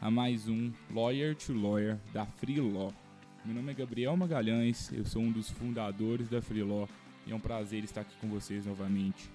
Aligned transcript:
a 0.00 0.10
mais 0.10 0.48
um 0.48 0.72
Lawyer 0.94 1.34
to 1.34 1.52
Lawyer 1.52 1.98
da 2.12 2.24
Free 2.24 2.60
Law. 2.60 2.92
Meu 3.44 3.54
nome 3.54 3.72
é 3.72 3.74
Gabriel 3.74 4.16
Magalhães, 4.16 4.92
eu 4.92 5.04
sou 5.04 5.20
um 5.20 5.32
dos 5.32 5.50
fundadores 5.50 6.28
da 6.28 6.40
Free 6.40 6.62
Law 6.62 6.88
e 7.26 7.32
é 7.32 7.34
um 7.34 7.40
prazer 7.40 7.82
estar 7.82 8.02
aqui 8.02 8.14
com 8.20 8.28
vocês 8.28 8.64
novamente. 8.64 9.28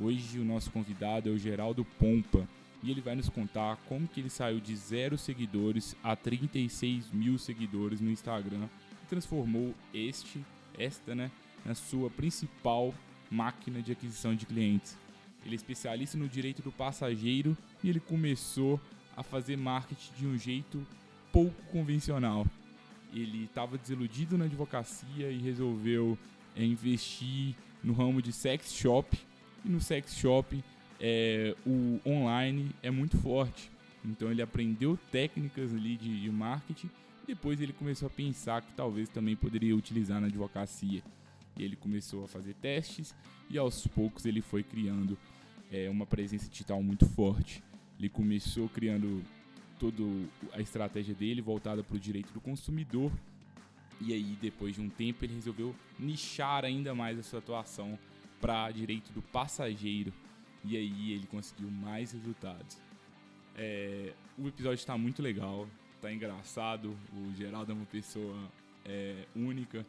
Hoje 0.00 0.38
o 0.38 0.44
nosso 0.44 0.70
convidado 0.70 1.28
é 1.28 1.32
o 1.32 1.38
Geraldo 1.38 1.84
Pompa 1.98 2.48
e 2.82 2.90
ele 2.90 3.02
vai 3.02 3.14
nos 3.14 3.28
contar 3.28 3.76
como 3.88 4.08
que 4.08 4.20
ele 4.20 4.30
saiu 4.30 4.58
de 4.58 4.74
zero 4.74 5.18
seguidores 5.18 5.94
a 6.02 6.16
36 6.16 7.10
mil 7.12 7.36
seguidores 7.36 8.00
no 8.00 8.10
Instagram 8.10 8.68
e 9.02 9.06
transformou 9.06 9.74
este, 9.92 10.42
esta, 10.78 11.14
né, 11.14 11.30
na 11.62 11.74
sua 11.74 12.08
principal 12.08 12.94
máquina 13.30 13.82
de 13.82 13.92
aquisição 13.92 14.34
de 14.34 14.46
clientes. 14.46 14.96
Ele 15.44 15.54
é 15.54 15.56
especialista 15.56 16.16
no 16.16 16.28
direito 16.28 16.62
do 16.62 16.72
passageiro 16.72 17.56
e 17.84 17.88
ele 17.90 18.00
começou 18.00 18.80
a 19.16 19.22
fazer 19.22 19.56
marketing 19.56 20.12
de 20.16 20.26
um 20.26 20.38
jeito 20.38 20.86
pouco 21.32 21.62
convencional. 21.70 22.46
Ele 23.12 23.44
estava 23.44 23.76
desiludido 23.76 24.38
na 24.38 24.44
advocacia 24.44 25.30
e 25.30 25.38
resolveu 25.38 26.16
é, 26.56 26.64
investir 26.64 27.54
no 27.82 27.92
ramo 27.92 28.22
de 28.22 28.32
sex 28.32 28.72
shop. 28.72 29.18
E 29.64 29.68
no 29.68 29.80
sex 29.80 30.16
shop 30.16 30.62
é, 31.00 31.54
o 31.66 32.00
online 32.06 32.70
é 32.82 32.90
muito 32.90 33.18
forte. 33.18 33.70
Então 34.04 34.30
ele 34.30 34.42
aprendeu 34.42 34.98
técnicas 35.10 35.74
ali 35.74 35.96
de, 35.96 36.22
de 36.22 36.30
marketing 36.30 36.88
depois 37.30 37.60
ele 37.60 37.72
começou 37.72 38.08
a 38.08 38.10
pensar 38.10 38.60
que 38.60 38.72
talvez 38.72 39.08
também 39.08 39.36
poderia 39.36 39.76
utilizar 39.76 40.20
na 40.20 40.26
advocacia. 40.26 41.00
Ele 41.56 41.76
começou 41.76 42.24
a 42.24 42.28
fazer 42.28 42.54
testes 42.54 43.14
e 43.48 43.56
aos 43.56 43.86
poucos 43.86 44.26
ele 44.26 44.40
foi 44.40 44.64
criando 44.64 45.16
é, 45.70 45.88
uma 45.88 46.04
presença 46.04 46.48
digital 46.50 46.82
muito 46.82 47.06
forte. 47.06 47.62
Ele 48.00 48.08
começou 48.08 48.66
criando 48.70 49.22
toda 49.78 50.02
a 50.54 50.60
estratégia 50.60 51.14
dele 51.14 51.42
voltada 51.42 51.84
para 51.84 51.94
o 51.94 52.00
direito 52.00 52.32
do 52.32 52.40
consumidor. 52.40 53.12
E 54.00 54.14
aí, 54.14 54.38
depois 54.40 54.74
de 54.74 54.80
um 54.80 54.88
tempo, 54.88 55.22
ele 55.22 55.34
resolveu 55.34 55.76
nichar 55.98 56.64
ainda 56.64 56.94
mais 56.94 57.18
a 57.18 57.22
sua 57.22 57.40
atuação 57.40 57.98
para 58.40 58.70
direito 58.70 59.12
do 59.12 59.20
passageiro. 59.20 60.12
E 60.64 60.78
aí 60.78 61.12
ele 61.12 61.26
conseguiu 61.26 61.70
mais 61.70 62.12
resultados. 62.12 62.78
É, 63.54 64.14
o 64.38 64.48
episódio 64.48 64.76
está 64.76 64.96
muito 64.96 65.20
legal, 65.20 65.68
está 65.96 66.10
engraçado. 66.10 66.96
O 67.14 67.34
Geraldo 67.34 67.72
é 67.72 67.74
uma 67.74 67.84
pessoa 67.84 68.50
é, 68.86 69.26
única 69.36 69.84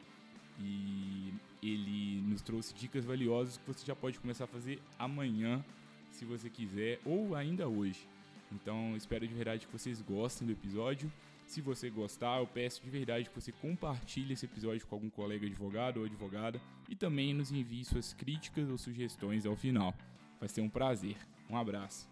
e 0.59 1.33
ele 1.63 2.21
nos 2.21 2.41
trouxe 2.41 2.73
dicas 2.73 3.05
valiosas 3.05 3.57
que 3.57 3.65
você 3.65 3.85
já 3.85 3.95
pode 3.95 4.19
começar 4.19 4.43
a 4.43 4.47
fazer 4.47 4.81
amanhã, 4.99 5.63
se 6.11 6.25
você 6.25 6.49
quiser, 6.49 6.99
ou 7.05 7.35
ainda 7.35 7.67
hoje. 7.67 8.07
Então, 8.51 8.95
espero 8.95 9.27
de 9.27 9.33
verdade 9.33 9.65
que 9.65 9.71
vocês 9.71 10.01
gostem 10.01 10.45
do 10.45 10.53
episódio. 10.53 11.11
Se 11.47 11.61
você 11.61 11.89
gostar, 11.89 12.39
eu 12.39 12.47
peço 12.47 12.81
de 12.81 12.89
verdade 12.89 13.29
que 13.29 13.35
você 13.35 13.51
compartilhe 13.51 14.33
esse 14.33 14.45
episódio 14.45 14.85
com 14.87 14.95
algum 14.95 15.09
colega 15.09 15.45
advogado 15.45 15.97
ou 15.97 16.05
advogada 16.05 16.61
e 16.89 16.95
também 16.95 17.33
nos 17.33 17.51
envie 17.51 17.83
suas 17.83 18.13
críticas 18.13 18.69
ou 18.69 18.77
sugestões 18.77 19.45
ao 19.45 19.55
final. 19.55 19.94
Vai 20.39 20.47
ser 20.47 20.61
um 20.61 20.69
prazer. 20.69 21.17
Um 21.50 21.57
abraço. 21.57 22.09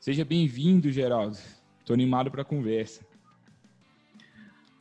Seja 0.00 0.24
bem-vindo, 0.24 0.90
Geraldo. 0.90 1.36
Estou 1.78 1.94
animado 1.94 2.30
para 2.30 2.42
a 2.42 2.44
conversa. 2.44 3.04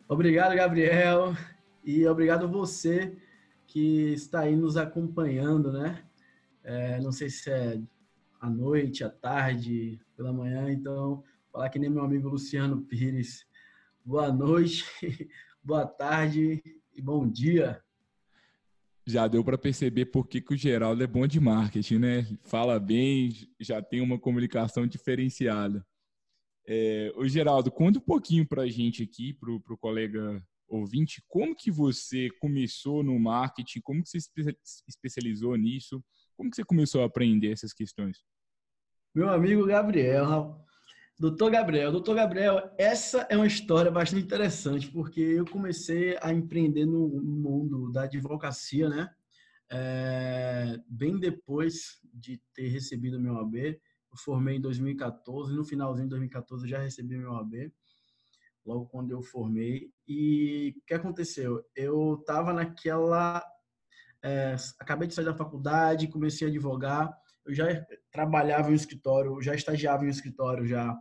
Obrigado, 0.07 0.55
Gabriel, 0.55 1.35
e 1.83 2.07
obrigado 2.07 2.47
você 2.47 3.15
que 3.69 4.13
está 4.13 4.41
aí 4.41 4.55
nos 4.55 4.77
acompanhando, 4.77 5.71
né? 5.71 6.03
É, 6.63 6.99
não 6.99 7.11
sei 7.11 7.29
se 7.29 7.51
é 7.51 7.79
à 8.41 8.49
noite, 8.49 9.03
à 9.03 9.09
tarde, 9.09 10.01
pela 10.17 10.33
manhã, 10.33 10.71
então 10.71 11.23
falar 11.51 11.69
que 11.69 11.77
nem 11.77 11.89
meu 11.89 12.03
amigo 12.03 12.29
Luciano 12.29 12.81
Pires. 12.81 13.45
Boa 14.03 14.33
noite, 14.33 14.83
boa 15.63 15.85
tarde 15.85 16.63
e 16.95 17.01
bom 17.01 17.29
dia. 17.29 17.79
Já 19.05 19.27
deu 19.27 19.43
para 19.43 19.57
perceber 19.57 20.07
por 20.07 20.27
que, 20.27 20.41
que 20.41 20.53
o 20.55 20.57
Geraldo 20.57 21.03
é 21.03 21.07
bom 21.07 21.27
de 21.27 21.39
marketing, 21.39 21.99
né? 21.99 22.27
Fala 22.41 22.79
bem, 22.79 23.31
já 23.59 23.83
tem 23.83 24.01
uma 24.01 24.17
comunicação 24.17 24.87
diferenciada. 24.87 25.85
É, 26.65 27.13
o 27.15 27.27
Geraldo, 27.27 27.71
conta 27.71 27.99
um 27.99 28.03
pouquinho 28.03 28.47
para 28.47 28.63
a 28.63 28.67
gente 28.67 29.03
aqui, 29.03 29.31
para 29.31 29.51
o 29.51 29.77
colega 29.77 30.43
ouvinte, 30.69 31.23
como 31.27 31.55
que 31.55 31.71
você 31.71 32.29
começou 32.39 33.03
no 33.03 33.19
marketing, 33.19 33.81
como 33.81 34.03
que 34.03 34.09
você 34.09 34.19
se 34.19 34.83
especializou 34.87 35.55
nisso, 35.55 36.03
como 36.37 36.49
que 36.49 36.55
você 36.55 36.63
começou 36.63 37.01
a 37.01 37.05
aprender 37.05 37.51
essas 37.51 37.73
questões? 37.73 38.23
Meu 39.13 39.29
amigo 39.29 39.65
Gabriel, 39.65 40.63
doutor 41.19 41.51
Gabriel, 41.51 41.91
doutor 41.91 42.15
Gabriel, 42.15 42.73
essa 42.77 43.27
é 43.29 43.35
uma 43.35 43.47
história 43.47 43.91
bastante 43.91 44.23
interessante, 44.23 44.87
porque 44.89 45.19
eu 45.19 45.45
comecei 45.45 46.17
a 46.21 46.31
empreender 46.31 46.85
no 46.85 47.07
mundo 47.09 47.91
da 47.91 48.03
advocacia, 48.03 48.87
né? 48.87 49.09
É, 49.71 50.79
bem 50.87 51.19
depois 51.19 51.99
de 52.13 52.41
ter 52.53 52.69
recebido 52.69 53.19
meu 53.19 53.37
AB, 53.37 53.79
eu 54.11 54.17
formei 54.17 54.57
em 54.57 54.61
2014, 54.61 55.53
no 55.53 55.63
finalzinho 55.63 56.07
de 56.07 56.11
2014 56.11 56.63
eu 56.63 56.69
já 56.69 56.79
recebi 56.79 57.17
meu 57.17 57.35
AB, 57.35 57.71
logo 58.69 58.85
quando 58.85 59.11
eu 59.11 59.21
formei. 59.23 59.91
E 60.07 60.75
o 60.77 60.85
que 60.85 60.93
aconteceu? 60.93 61.65
Eu 61.75 62.17
estava 62.19 62.53
naquela. 62.53 63.43
É, 64.21 64.55
acabei 64.79 65.07
de 65.07 65.15
sair 65.15 65.25
da 65.25 65.33
faculdade, 65.33 66.07
comecei 66.07 66.45
a 66.45 66.49
advogar, 66.49 67.09
eu 67.45 67.53
já 67.53 67.65
trabalhava 68.11 68.69
em 68.69 68.73
um 68.73 68.75
escritório, 68.75 69.41
já 69.41 69.55
estagiava 69.55 70.03
em 70.03 70.07
um 70.07 70.11
escritório 70.11 70.67
já 70.67 70.93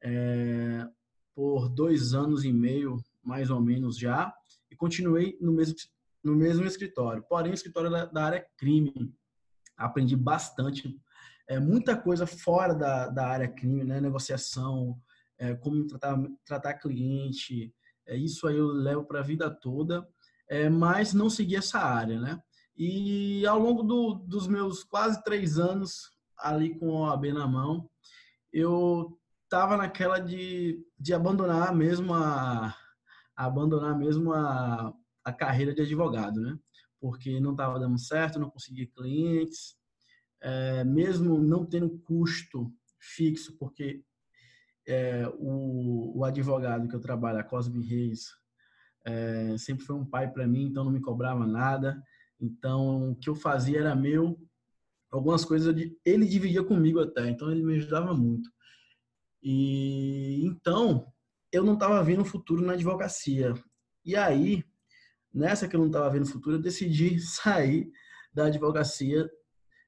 é, 0.00 0.86
por 1.34 1.68
dois 1.68 2.14
anos 2.14 2.44
e 2.44 2.52
meio, 2.52 3.02
mais 3.24 3.50
ou 3.50 3.60
menos 3.60 3.98
já, 3.98 4.32
e 4.70 4.76
continuei 4.76 5.36
no 5.40 5.50
mesmo, 5.50 5.74
no 6.22 6.36
mesmo 6.36 6.64
escritório. 6.64 7.24
Porém, 7.28 7.50
o 7.50 7.54
escritório 7.54 7.90
da, 7.90 8.06
da 8.06 8.24
área 8.24 8.46
crime. 8.56 9.12
Aprendi 9.76 10.14
bastante 10.14 10.96
é, 11.48 11.58
muita 11.58 11.96
coisa 11.96 12.24
fora 12.24 12.72
da, 12.72 13.08
da 13.08 13.26
área 13.26 13.48
crime, 13.48 13.82
né? 13.82 14.00
Negociação, 14.00 14.96
é, 15.38 15.54
como 15.54 15.86
tratar, 15.86 16.18
tratar 16.44 16.74
cliente, 16.74 17.74
é, 18.06 18.16
isso 18.16 18.46
aí 18.46 18.56
eu 18.56 18.66
levo 18.66 19.04
para 19.04 19.20
a 19.20 19.24
vida 19.24 19.50
toda, 19.50 20.06
é, 20.48 20.68
mas 20.68 21.14
não 21.14 21.30
segui 21.30 21.56
essa 21.56 21.78
área, 21.78 22.20
né? 22.20 22.40
E 22.76 23.46
ao 23.46 23.58
longo 23.58 23.82
do, 23.82 24.14
dos 24.14 24.46
meus 24.46 24.82
quase 24.82 25.22
três 25.22 25.58
anos 25.58 26.10
ali 26.36 26.76
com 26.78 26.88
o 26.88 27.00
OAB 27.02 27.26
na 27.32 27.46
mão, 27.46 27.88
eu 28.52 29.18
estava 29.44 29.76
naquela 29.76 30.18
de, 30.18 30.84
de 30.98 31.14
abandonar 31.14 31.74
mesmo 31.74 32.12
a, 32.12 32.74
abandonar 33.36 33.96
mesmo 33.96 34.32
a, 34.32 34.92
a 35.24 35.32
carreira 35.32 35.74
de 35.74 35.82
advogado, 35.82 36.40
né? 36.40 36.58
Porque 37.00 37.38
não 37.40 37.52
estava 37.52 37.78
dando 37.78 37.98
certo, 37.98 38.38
não 38.38 38.50
conseguia 38.50 38.86
clientes, 38.86 39.76
é, 40.40 40.84
mesmo 40.84 41.38
não 41.38 41.64
tendo 41.64 41.98
custo 42.00 42.72
fixo, 42.98 43.56
porque 43.58 44.02
é, 44.86 45.26
o, 45.38 46.18
o, 46.18 46.24
advogado 46.24 46.88
que 46.88 46.94
eu 46.94 47.00
trabalho, 47.00 47.38
a 47.38 47.44
Cosme 47.44 47.84
Reis, 47.84 48.28
é, 49.04 49.56
sempre 49.58 49.84
foi 49.84 49.96
um 49.96 50.04
pai 50.04 50.30
para 50.30 50.46
mim, 50.46 50.64
então 50.64 50.84
não 50.84 50.92
me 50.92 51.00
cobrava 51.00 51.46
nada. 51.46 52.02
Então, 52.40 53.12
o 53.12 53.16
que 53.16 53.28
eu 53.28 53.34
fazia 53.34 53.80
era 53.80 53.94
meu. 53.94 54.38
Algumas 55.10 55.44
coisas 55.44 55.74
ele 56.04 56.26
dividia 56.26 56.64
comigo 56.64 57.00
até, 57.00 57.28
então 57.28 57.50
ele 57.50 57.62
me 57.62 57.76
ajudava 57.76 58.12
muito. 58.14 58.50
E 59.42 60.44
então, 60.44 61.06
eu 61.52 61.62
não 61.62 61.74
estava 61.74 62.02
vendo 62.02 62.24
futuro 62.24 62.64
na 62.64 62.72
advocacia. 62.72 63.54
E 64.04 64.16
aí, 64.16 64.64
nessa 65.32 65.68
que 65.68 65.76
eu 65.76 65.80
não 65.80 65.86
estava 65.86 66.10
vendo 66.10 66.26
futuro, 66.26 66.56
eu 66.56 66.62
decidi 66.62 67.18
sair 67.20 67.90
da 68.32 68.46
advocacia 68.46 69.30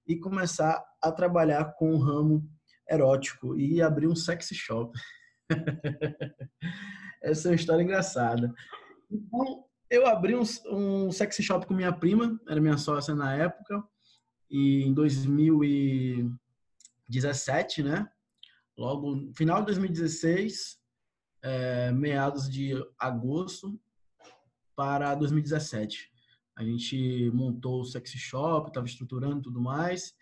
e 0.07 0.17
começar 0.17 0.83
a 1.03 1.11
trabalhar 1.11 1.75
com 1.77 1.93
o 1.93 1.99
ramo 1.99 2.49
erótico 2.89 3.59
e 3.59 3.83
abrir 3.83 4.07
um 4.07 4.17
sex 4.17 4.49
shop. 4.53 4.99
Essa 7.23 7.49
é 7.49 7.51
uma 7.51 7.57
história 7.57 7.83
engraçada. 7.83 8.55
Então, 9.11 9.65
eu 9.91 10.07
abri 10.07 10.35
um, 10.35 10.43
um 10.71 11.13
sex 11.13 11.37
shop 11.37 11.67
com 11.67 11.75
minha 11.75 11.93
prima, 11.93 12.41
era 12.49 12.61
minha 12.61 12.79
sócia 12.79 13.15
na 13.15 13.35
época, 13.35 13.85
e 14.51 14.83
em 14.83 14.95
2017, 14.95 17.83
né? 17.83 18.09
logo 18.77 19.33
final 19.33 19.61
de 19.61 19.67
2016, 19.67 20.79
é, 21.43 21.93
meados 21.93 22.51
de 22.51 22.73
agosto 22.99 23.79
para 24.75 25.15
2017. 25.15 26.11
A 26.55 26.65
gente 26.65 27.31
montou 27.33 27.81
o 27.81 27.85
sexy 27.85 28.19
shop, 28.19 28.69
estava 28.69 28.87
estruturando 28.87 29.43
tudo 29.43 29.61
mais. 29.61 30.15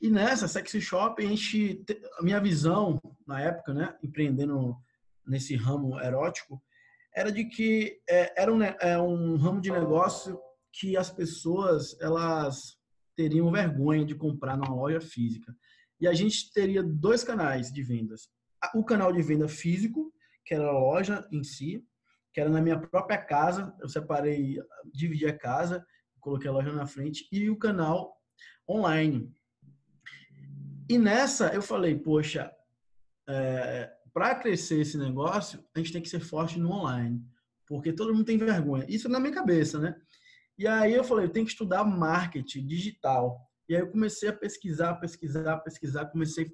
E 0.00 0.10
nessa 0.10 0.46
sexy 0.46 0.80
shop, 0.80 1.24
a 1.24 1.28
gente, 1.28 1.84
a 2.18 2.22
minha 2.22 2.40
visão 2.40 3.00
na 3.26 3.40
época, 3.40 3.72
né, 3.72 3.96
empreendendo 4.02 4.76
nesse 5.26 5.56
ramo 5.56 5.98
erótico, 6.00 6.62
era 7.14 7.32
de 7.32 7.46
que 7.46 7.98
é, 8.08 8.42
era 8.42 8.52
um, 8.52 8.62
é, 8.62 8.98
um 9.00 9.36
ramo 9.36 9.60
de 9.60 9.70
negócio 9.70 10.38
que 10.72 10.96
as 10.96 11.10
pessoas 11.10 11.98
elas 12.00 12.76
teriam 13.16 13.50
vergonha 13.50 14.04
de 14.04 14.14
comprar 14.14 14.56
numa 14.56 14.74
loja 14.74 15.00
física. 15.00 15.56
E 15.98 16.06
a 16.06 16.12
gente 16.12 16.52
teria 16.52 16.82
dois 16.82 17.24
canais 17.24 17.72
de 17.72 17.82
vendas. 17.82 18.28
O 18.74 18.84
canal 18.84 19.10
de 19.10 19.22
venda 19.22 19.48
físico, 19.48 20.12
que 20.44 20.54
era 20.54 20.66
a 20.66 20.78
loja 20.78 21.26
em 21.32 21.42
si, 21.42 21.82
que 22.34 22.40
era 22.40 22.50
na 22.50 22.60
minha 22.60 22.78
própria 22.78 23.16
casa. 23.16 23.74
Eu 23.80 23.88
separei, 23.88 24.58
dividi 24.92 25.26
a 25.26 25.36
casa, 25.36 25.84
coloquei 26.20 26.50
a 26.50 26.52
loja 26.52 26.70
na 26.72 26.86
frente, 26.86 27.26
e 27.32 27.48
o 27.48 27.58
canal 27.58 28.14
online. 28.68 29.32
E 30.88 30.98
nessa 30.98 31.48
eu 31.48 31.62
falei, 31.62 31.96
poxa, 31.96 32.50
é, 33.28 33.92
para 34.12 34.34
crescer 34.34 34.80
esse 34.80 34.96
negócio, 34.96 35.64
a 35.74 35.78
gente 35.78 35.92
tem 35.92 36.02
que 36.02 36.08
ser 36.08 36.20
forte 36.20 36.58
no 36.58 36.70
online, 36.70 37.22
porque 37.66 37.92
todo 37.92 38.14
mundo 38.14 38.24
tem 38.24 38.38
vergonha. 38.38 38.86
Isso 38.88 39.08
na 39.08 39.20
minha 39.20 39.34
cabeça, 39.34 39.78
né? 39.78 39.96
E 40.58 40.66
aí 40.66 40.94
eu 40.94 41.04
falei, 41.04 41.26
eu 41.26 41.30
tenho 41.30 41.44
que 41.44 41.52
estudar 41.52 41.84
marketing 41.84 42.66
digital. 42.66 43.38
E 43.68 43.74
aí 43.74 43.82
eu 43.82 43.90
comecei 43.90 44.28
a 44.28 44.32
pesquisar, 44.32 44.94
pesquisar, 44.94 45.58
pesquisar, 45.58 46.06
comecei 46.06 46.50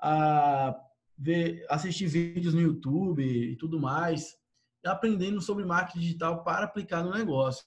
a 0.00 0.74
ver, 1.18 1.66
assistir 1.68 2.06
vídeos 2.06 2.54
no 2.54 2.60
YouTube 2.60 3.22
e 3.22 3.56
tudo 3.56 3.78
mais, 3.78 4.36
aprendendo 4.84 5.40
sobre 5.40 5.64
marketing 5.64 6.00
digital 6.00 6.42
para 6.42 6.64
aplicar 6.64 7.02
no 7.02 7.12
negócio. 7.12 7.64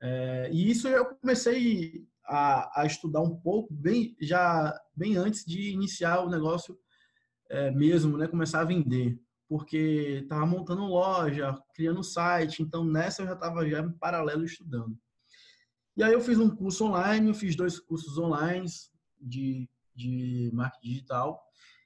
É, 0.00 0.48
e 0.52 0.70
isso 0.70 0.88
eu 0.88 1.14
comecei 1.16 2.06
a, 2.28 2.82
a, 2.82 2.86
estudar 2.86 3.20
um 3.22 3.34
pouco 3.34 3.72
bem 3.72 4.14
já 4.20 4.78
bem 4.94 5.16
antes 5.16 5.44
de 5.44 5.70
iniciar 5.70 6.20
o 6.20 6.30
negócio 6.30 6.78
é, 7.48 7.70
mesmo, 7.70 8.18
né, 8.18 8.28
começar 8.28 8.60
a 8.60 8.64
vender, 8.64 9.18
porque 9.48 10.20
estava 10.22 10.44
montando 10.44 10.84
loja, 10.84 11.58
criando 11.74 12.04
site, 12.04 12.62
então 12.62 12.84
nessa 12.84 13.22
eu 13.22 13.26
já 13.26 13.32
estava 13.32 13.66
já 13.66 13.80
em 13.80 13.90
paralelo 13.92 14.44
estudando. 14.44 14.96
E 15.96 16.02
aí 16.02 16.12
eu 16.12 16.20
fiz 16.20 16.38
um 16.38 16.54
curso 16.54 16.84
online, 16.84 17.32
fiz 17.34 17.56
dois 17.56 17.80
cursos 17.80 18.18
online 18.18 18.66
de, 19.18 19.68
de 19.94 20.50
marketing 20.52 20.88
digital 20.88 21.42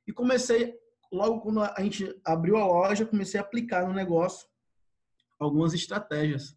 e 0.06 0.12
comecei, 0.12 0.74
logo 1.12 1.40
quando 1.40 1.62
a 1.62 1.80
gente 1.80 2.12
abriu 2.24 2.56
a 2.56 2.66
loja, 2.66 3.06
comecei 3.06 3.38
a 3.38 3.42
aplicar 3.42 3.86
no 3.86 3.94
negócio 3.94 4.48
algumas 5.38 5.72
estratégias. 5.72 6.56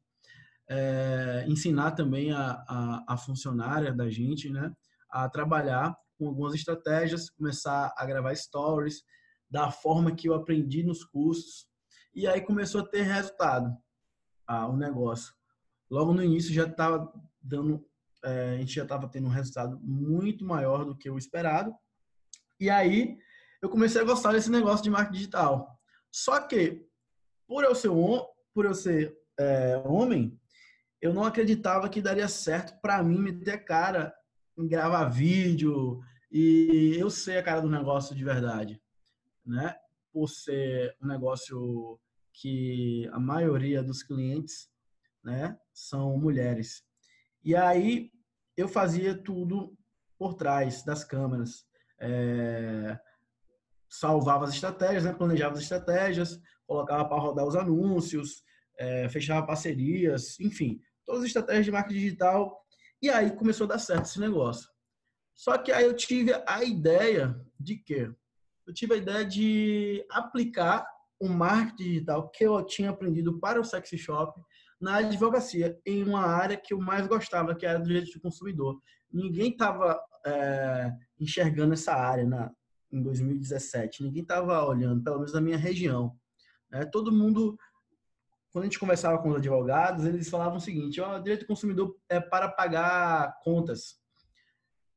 É, 0.68 1.46
ensinar 1.48 1.92
também 1.92 2.32
a, 2.32 2.64
a, 2.68 3.14
a, 3.14 3.18
funcionária 3.18 3.94
da 3.94 4.10
gente, 4.10 4.50
né, 4.50 4.74
a 5.12 5.30
trabalhar 5.30 5.96
com 6.18 6.28
algumas 6.28 6.56
estratégias, 6.56 7.30
começar 7.30 7.94
a 7.96 8.06
gravar 8.06 8.36
stories 8.36 9.04
da 9.50 9.70
forma 9.70 10.16
que 10.16 10.28
eu 10.28 10.34
aprendi 10.34 10.82
nos 10.82 11.04
cursos 11.04 11.68
e 12.16 12.26
aí 12.28 12.42
começou 12.42 12.82
a 12.82 12.88
ter 12.88 13.04
resultado 13.04 13.76
o 14.48 14.78
negócio. 14.78 15.34
Logo 15.90 16.14
no 16.14 16.24
início 16.24 16.54
já 16.54 16.66
estava 16.66 17.12
dando, 17.42 17.86
é, 18.24 18.52
a 18.52 18.58
gente 18.58 18.74
já 18.74 18.84
estava 18.84 19.08
tendo 19.10 19.28
um 19.28 19.32
resultado 19.32 19.80
muito 19.82 20.46
maior 20.46 20.86
do 20.86 20.98
que 20.98 21.10
o 21.10 21.18
esperado. 21.18 21.74
E 22.60 22.70
aí 22.70 23.18
eu 23.62 23.70
comecei 23.70 24.02
a 24.02 24.06
gostar 24.06 24.32
desse 24.32 24.50
negócio 24.50 24.84
de 24.84 24.90
marketing 24.90 25.18
digital. 25.18 25.78
Só 26.12 26.40
que, 26.40 26.88
por 27.48 27.64
eu 27.64 27.76
ser, 27.76 27.90
por 28.54 28.66
eu 28.66 28.74
ser 28.74 29.16
é, 29.38 29.78
homem, 29.86 30.40
eu 31.02 31.14
não 31.14 31.24
acreditava 31.24 31.90
que 31.90 32.02
daria 32.02 32.28
certo 32.28 32.80
para 32.82 33.02
mim 33.04 33.20
meter 33.20 33.64
cara 33.64 34.14
em 34.58 34.68
gravar 34.68 35.06
vídeo 35.06 36.02
e 36.32 36.96
eu 36.98 37.10
ser 37.10 37.38
a 37.38 37.44
cara 37.44 37.62
do 37.62 37.70
negócio 37.70 38.16
de 38.16 38.24
verdade, 38.24 38.82
né? 39.46 39.76
Por 40.12 40.30
ser 40.30 40.96
um 41.02 41.08
negócio 41.08 42.00
que 42.34 43.10
a 43.14 43.20
maioria 43.20 43.82
dos 43.82 44.04
clientes, 44.04 44.70
né, 45.24 45.58
são 45.74 46.18
mulheres. 46.18 46.84
E 47.44 47.56
aí 47.56 48.12
eu 48.58 48.68
fazia 48.68 49.16
tudo 49.16 49.78
por 50.18 50.34
trás 50.34 50.84
das 50.84 51.04
câmeras. 51.04 51.66
É, 52.00 53.00
salvava 53.90 54.46
as 54.46 54.54
estratégias, 54.54 55.04
né? 55.04 55.14
planejava 55.14 55.54
as 55.56 55.62
estratégias, 55.62 56.40
colocava 56.66 57.06
para 57.06 57.22
rodar 57.22 57.46
os 57.46 57.56
anúncios, 57.56 58.44
é, 58.78 59.10
fechava 59.10 59.46
parcerias, 59.46 60.40
enfim, 60.40 60.80
todas 61.06 61.22
as 61.22 61.28
estratégias 61.28 61.66
de 61.66 61.72
marketing 61.72 62.00
digital. 62.00 62.60
E 63.02 63.10
aí 63.10 63.32
começou 63.36 63.66
a 63.66 63.70
dar 63.70 63.80
certo 63.80 64.06
esse 64.06 64.20
negócio. 64.20 64.70
Só 65.36 65.58
que 65.58 65.72
aí 65.72 65.86
eu 65.86 65.96
tive 65.96 66.32
a 66.48 66.64
ideia 66.64 67.36
de 67.60 67.78
quê? 67.78 68.10
Eu 68.66 68.74
tive 68.74 68.96
a 68.96 68.98
ideia 68.98 69.26
de 69.26 70.06
aplicar 70.10 70.88
o 71.20 71.28
marketing 71.28 71.84
digital 71.84 72.30
que 72.30 72.46
eu 72.46 72.66
tinha 72.66 72.90
aprendido 72.90 73.40
para 73.40 73.60
o 73.60 73.64
Sexy 73.64 73.98
Shop 73.98 74.40
na 74.80 74.98
advocacia, 74.98 75.80
em 75.86 76.04
uma 76.04 76.26
área 76.26 76.58
que 76.58 76.74
eu 76.74 76.80
mais 76.80 77.08
gostava, 77.08 77.56
que 77.56 77.66
era 77.66 77.80
do 77.80 77.86
direito 77.86 78.12
do 78.12 78.22
consumidor. 78.22 78.80
Ninguém 79.12 79.52
estava 79.52 80.00
é, 80.26 80.92
enxergando 81.20 81.74
essa 81.74 81.94
área 81.94 82.26
na, 82.26 82.52
em 82.92 83.02
2017, 83.02 84.04
ninguém 84.04 84.22
estava 84.22 84.66
olhando, 84.66 85.04
pelo 85.04 85.18
menos 85.18 85.34
na 85.34 85.42
minha 85.42 85.58
região. 85.58 86.16
Né? 86.70 86.86
Todo 86.86 87.12
mundo, 87.12 87.58
quando 88.56 88.64
a 88.64 88.68
gente 88.68 88.80
conversava 88.80 89.22
com 89.22 89.28
os 89.28 89.36
advogados, 89.36 90.06
eles 90.06 90.30
falavam 90.30 90.56
o 90.56 90.62
seguinte: 90.62 91.02
o 91.02 91.20
direito 91.20 91.42
do 91.42 91.48
consumidor 91.48 91.94
é 92.08 92.22
para 92.22 92.48
pagar 92.48 93.38
contas. 93.44 94.00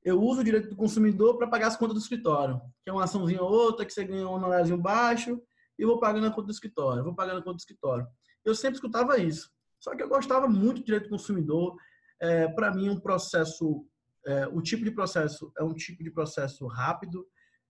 Eu 0.00 0.22
uso 0.22 0.43
o 0.43 0.44
direito 0.44 0.70
do 0.70 0.76
consumidor 0.76 1.37
para 1.37 1.49
pagar 1.49 1.66
as 1.66 1.76
contas 1.76 1.94
do 1.94 2.00
escritório, 2.00 2.60
que 2.84 2.88
é 2.88 2.93
uma 2.93 3.02
açãozinha 3.02 3.43
ou 3.43 3.50
outra, 3.50 3.84
que 3.84 3.93
você 3.93 4.05
ganha 4.05 4.28
um 4.28 4.34
honoráriozinho 4.34 4.81
baixo, 4.81 5.43
e 5.76 5.84
vou 5.84 5.99
pagando 5.99 6.28
a 6.28 6.31
conta 6.31 6.46
do 6.46 6.52
escritório, 6.52 7.02
vou 7.02 7.16
pagando 7.16 7.38
a 7.38 7.43
conta 7.43 7.56
do 7.56 7.58
escritório. 7.58 8.06
Eu 8.44 8.55
sempre 8.55 8.76
escutava 8.76 9.19
isso. 9.19 9.50
Só 9.81 9.93
que 9.96 10.04
eu 10.04 10.08
gostava 10.08 10.46
muito 10.46 10.78
de 10.78 10.84
direito 10.84 11.06
do 11.06 11.11
consumidor. 11.11 11.76
É, 12.20 12.46
para 12.46 12.72
mim, 12.72 12.88
um 12.88 13.00
processo, 13.00 13.84
é, 14.25 14.46
o 14.46 14.62
tipo 14.62 14.84
de 14.84 14.93
processo 14.93 15.52
é 15.58 15.64
um 15.64 15.75
tipo 15.75 16.04
de 16.04 16.12
processo 16.12 16.64
rápido, 16.69 17.26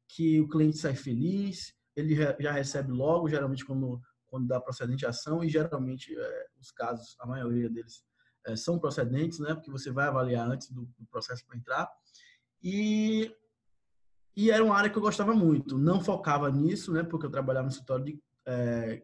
que 0.07 0.39
o 0.39 0.49
cliente 0.49 0.77
sai 0.77 0.95
feliz, 0.95 1.73
ele 1.97 2.15
já 2.15 2.53
recebe 2.53 2.93
logo, 2.93 3.27
geralmente 3.27 3.65
quando, 3.65 4.03
quando 4.29 4.47
dá 4.47 4.61
procedente 4.61 5.05
a 5.07 5.11
ação, 5.11 5.43
e 5.43 5.49
geralmente 5.49 6.17
é, 6.17 6.47
os 6.61 6.71
casos, 6.71 7.17
a 7.19 7.27
maioria 7.27 7.69
deles 7.69 8.05
é, 8.47 8.57
são 8.57 8.79
procedentes, 8.79 9.39
né? 9.39 9.55
Porque 9.55 9.71
você 9.71 9.91
vai 9.91 10.09
avaliar 10.09 10.49
antes 10.49 10.71
do, 10.71 10.83
do 10.99 11.07
processo 11.11 11.45
para 11.47 11.57
entrar. 11.57 11.91
E, 12.63 13.35
e 14.37 14.51
era 14.51 14.65
uma 14.65 14.77
área 14.77 14.91
que 14.91 14.97
eu 14.97 15.03
gostava 15.03 15.35
muito. 15.35 15.79
Não 15.79 16.01
focava 16.01 16.51
nisso, 16.51 16.93
né? 16.93 17.03
Porque 17.03 17.27
eu 17.27 17.31
trabalhava 17.31 17.67
no 17.67 17.73
escritório 17.73 18.05
de, 18.05 18.23
é, 18.47 19.03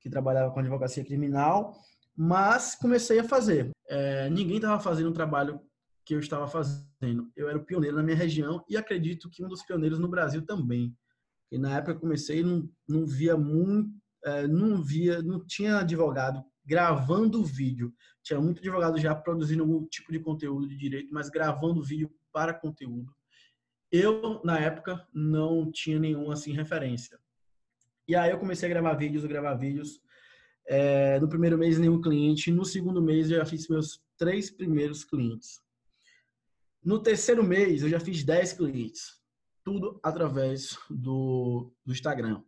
que 0.00 0.10
trabalhava 0.10 0.52
com 0.52 0.60
advocacia 0.60 1.04
criminal 1.04 1.74
mas 2.20 2.74
comecei 2.74 3.20
a 3.20 3.24
fazer. 3.24 3.70
É, 3.88 4.28
ninguém 4.28 4.56
estava 4.56 4.80
fazendo 4.80 5.10
um 5.10 5.12
trabalho 5.12 5.60
que 6.04 6.16
eu 6.16 6.18
estava 6.18 6.48
fazendo. 6.48 7.30
Eu 7.36 7.48
era 7.48 7.56
o 7.56 7.64
pioneiro 7.64 7.96
na 7.96 8.02
minha 8.02 8.16
região 8.16 8.64
e 8.68 8.76
acredito 8.76 9.30
que 9.30 9.44
um 9.44 9.48
dos 9.48 9.62
pioneiros 9.62 10.00
no 10.00 10.08
Brasil 10.08 10.44
também. 10.44 10.92
E 11.52 11.56
na 11.56 11.76
época 11.76 11.94
que 11.94 12.00
comecei, 12.00 12.42
não, 12.42 12.68
não 12.88 13.06
via 13.06 13.36
muito, 13.36 13.88
não 14.48 14.82
via, 14.82 15.22
não 15.22 15.44
tinha 15.44 15.78
advogado 15.78 16.44
gravando 16.64 17.42
vídeo. 17.42 17.94
Tinha 18.22 18.38
muito 18.38 18.58
advogado 18.58 18.98
já 18.98 19.14
produzindo 19.14 19.62
algum 19.62 19.86
tipo 19.86 20.12
de 20.12 20.20
conteúdo 20.20 20.68
de 20.68 20.76
direito, 20.76 21.12
mas 21.12 21.30
gravando 21.30 21.82
vídeo 21.82 22.10
para 22.30 22.52
conteúdo. 22.52 23.10
Eu, 23.90 24.42
na 24.44 24.58
época, 24.58 25.06
não 25.14 25.70
tinha 25.72 25.98
nenhuma 25.98 26.34
assim 26.34 26.52
referência. 26.52 27.18
E 28.06 28.14
aí 28.14 28.30
eu 28.30 28.38
comecei 28.38 28.68
a 28.68 28.72
gravar 28.72 28.94
vídeos, 28.94 29.24
gravar 29.24 29.54
vídeos. 29.54 30.00
É, 30.66 31.18
no 31.18 31.28
primeiro 31.28 31.56
mês, 31.56 31.78
nenhum 31.78 32.00
cliente. 32.00 32.52
No 32.52 32.66
segundo 32.66 33.00
mês, 33.00 33.30
eu 33.30 33.38
já 33.38 33.46
fiz 33.46 33.66
meus 33.68 34.02
três 34.18 34.50
primeiros 34.50 35.04
clientes. 35.04 35.62
No 36.84 37.02
terceiro 37.02 37.42
mês, 37.42 37.82
eu 37.82 37.88
já 37.88 37.98
fiz 37.98 38.22
10 38.22 38.52
clientes. 38.54 39.20
Tudo 39.64 39.98
através 40.02 40.78
do, 40.88 41.72
do 41.84 41.92
Instagram. 41.92 42.42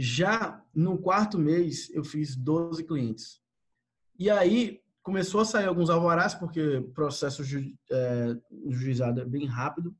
Já 0.00 0.64
no 0.72 0.96
quarto 0.96 1.36
mês, 1.36 1.90
eu 1.92 2.04
fiz 2.04 2.36
12 2.36 2.84
clientes. 2.84 3.42
E 4.16 4.30
aí, 4.30 4.80
começou 5.02 5.40
a 5.40 5.44
sair 5.44 5.66
alguns 5.66 5.90
alvarás, 5.90 6.34
porque 6.34 6.76
o 6.76 6.90
processo 6.92 7.42
ju, 7.42 7.60
é, 7.90 8.36
juizado 8.68 9.20
é 9.20 9.24
bem 9.24 9.44
rápido. 9.44 9.96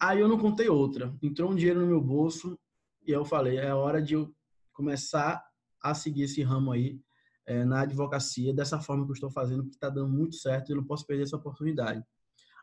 Aí 0.00 0.18
eu 0.18 0.26
não 0.26 0.36
contei 0.36 0.68
outra. 0.68 1.14
Entrou 1.22 1.52
um 1.52 1.54
dinheiro 1.54 1.80
no 1.80 1.86
meu 1.86 2.00
bolso 2.00 2.58
e 3.06 3.12
eu 3.12 3.24
falei, 3.24 3.58
é 3.58 3.72
hora 3.72 4.02
de 4.02 4.14
eu 4.14 4.34
começar 4.72 5.44
a 5.80 5.94
seguir 5.94 6.22
esse 6.22 6.42
ramo 6.42 6.72
aí 6.72 7.00
é, 7.46 7.64
na 7.64 7.82
advocacia 7.82 8.52
dessa 8.52 8.80
forma 8.80 9.04
que 9.04 9.10
eu 9.10 9.14
estou 9.14 9.30
fazendo, 9.30 9.64
que 9.64 9.74
está 9.74 9.88
dando 9.88 10.08
muito 10.08 10.34
certo 10.34 10.68
e 10.68 10.72
eu 10.72 10.76
não 10.76 10.84
posso 10.84 11.06
perder 11.06 11.24
essa 11.24 11.36
oportunidade. 11.36 12.02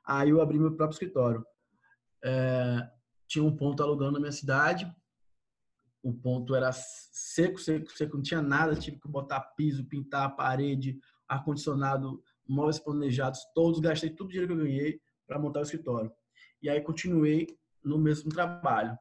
Aí 0.05 0.29
eu 0.29 0.41
abri 0.41 0.59
meu 0.59 0.75
próprio 0.75 0.95
escritório. 0.95 1.45
É, 2.23 2.89
tinha 3.27 3.43
um 3.43 3.55
ponto 3.55 3.81
alugando 3.83 4.13
na 4.13 4.19
minha 4.19 4.31
cidade. 4.31 4.91
O 6.01 6.13
ponto 6.13 6.55
era 6.55 6.71
seco, 6.71 7.59
seco, 7.59 7.91
seco, 7.91 8.15
não 8.15 8.23
tinha 8.23 8.41
nada. 8.41 8.75
Tive 8.75 8.99
que 8.99 9.07
botar 9.07 9.41
piso, 9.57 9.85
pintar 9.85 10.25
a 10.25 10.29
parede, 10.29 10.99
ar-condicionado, 11.27 12.23
móveis 12.47 12.79
planejados, 12.79 13.39
todos. 13.53 13.79
Gastei 13.79 14.09
todo 14.09 14.27
o 14.27 14.29
dinheiro 14.29 14.47
que 14.47 14.59
eu 14.59 14.65
ganhei 14.65 15.01
para 15.27 15.39
montar 15.39 15.59
o 15.59 15.63
escritório. 15.63 16.11
E 16.61 16.69
aí 16.69 16.81
continuei 16.81 17.47
no 17.83 17.97
mesmo 17.97 18.29
trabalho. 18.29 18.97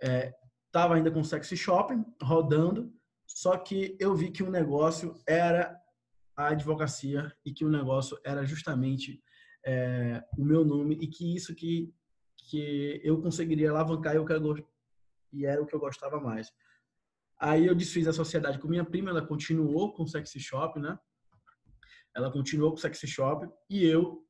É, 0.00 0.34
tava 0.70 0.94
ainda 0.94 1.10
com 1.10 1.20
o 1.20 1.24
Sexy 1.24 1.56
Shopping, 1.56 2.04
rodando, 2.22 2.92
só 3.26 3.56
que 3.56 3.96
eu 3.98 4.14
vi 4.14 4.30
que 4.30 4.42
o 4.42 4.50
negócio 4.50 5.14
era 5.26 5.78
a 6.36 6.48
advocacia 6.48 7.32
e 7.44 7.52
que 7.52 7.64
o 7.64 7.68
negócio 7.68 8.18
era 8.24 8.44
justamente 8.44 9.22
é, 9.64 10.22
o 10.36 10.44
meu 10.44 10.64
nome 10.64 10.96
e 11.00 11.06
que 11.06 11.34
isso 11.34 11.54
que, 11.54 11.92
que 12.36 13.00
eu 13.04 13.20
conseguiria 13.20 13.70
alavancar 13.70 14.14
eu 14.14 14.24
quero, 14.24 14.66
e 15.32 15.46
era 15.46 15.62
o 15.62 15.66
que 15.66 15.74
eu 15.74 15.80
gostava 15.80 16.20
mais. 16.20 16.50
Aí 17.38 17.66
eu 17.66 17.74
desfiz 17.74 18.06
a 18.06 18.12
sociedade 18.12 18.58
com 18.58 18.68
minha 18.68 18.84
prima, 18.84 19.10
ela 19.10 19.26
continuou 19.26 19.92
com 19.92 20.04
o 20.04 20.06
Sexy 20.06 20.38
Shop, 20.38 20.78
né? 20.78 20.98
Ela 22.14 22.30
continuou 22.30 22.70
com 22.70 22.76
o 22.76 22.80
Sexy 22.80 23.06
Shop 23.06 23.48
e 23.68 23.84
eu 23.84 24.24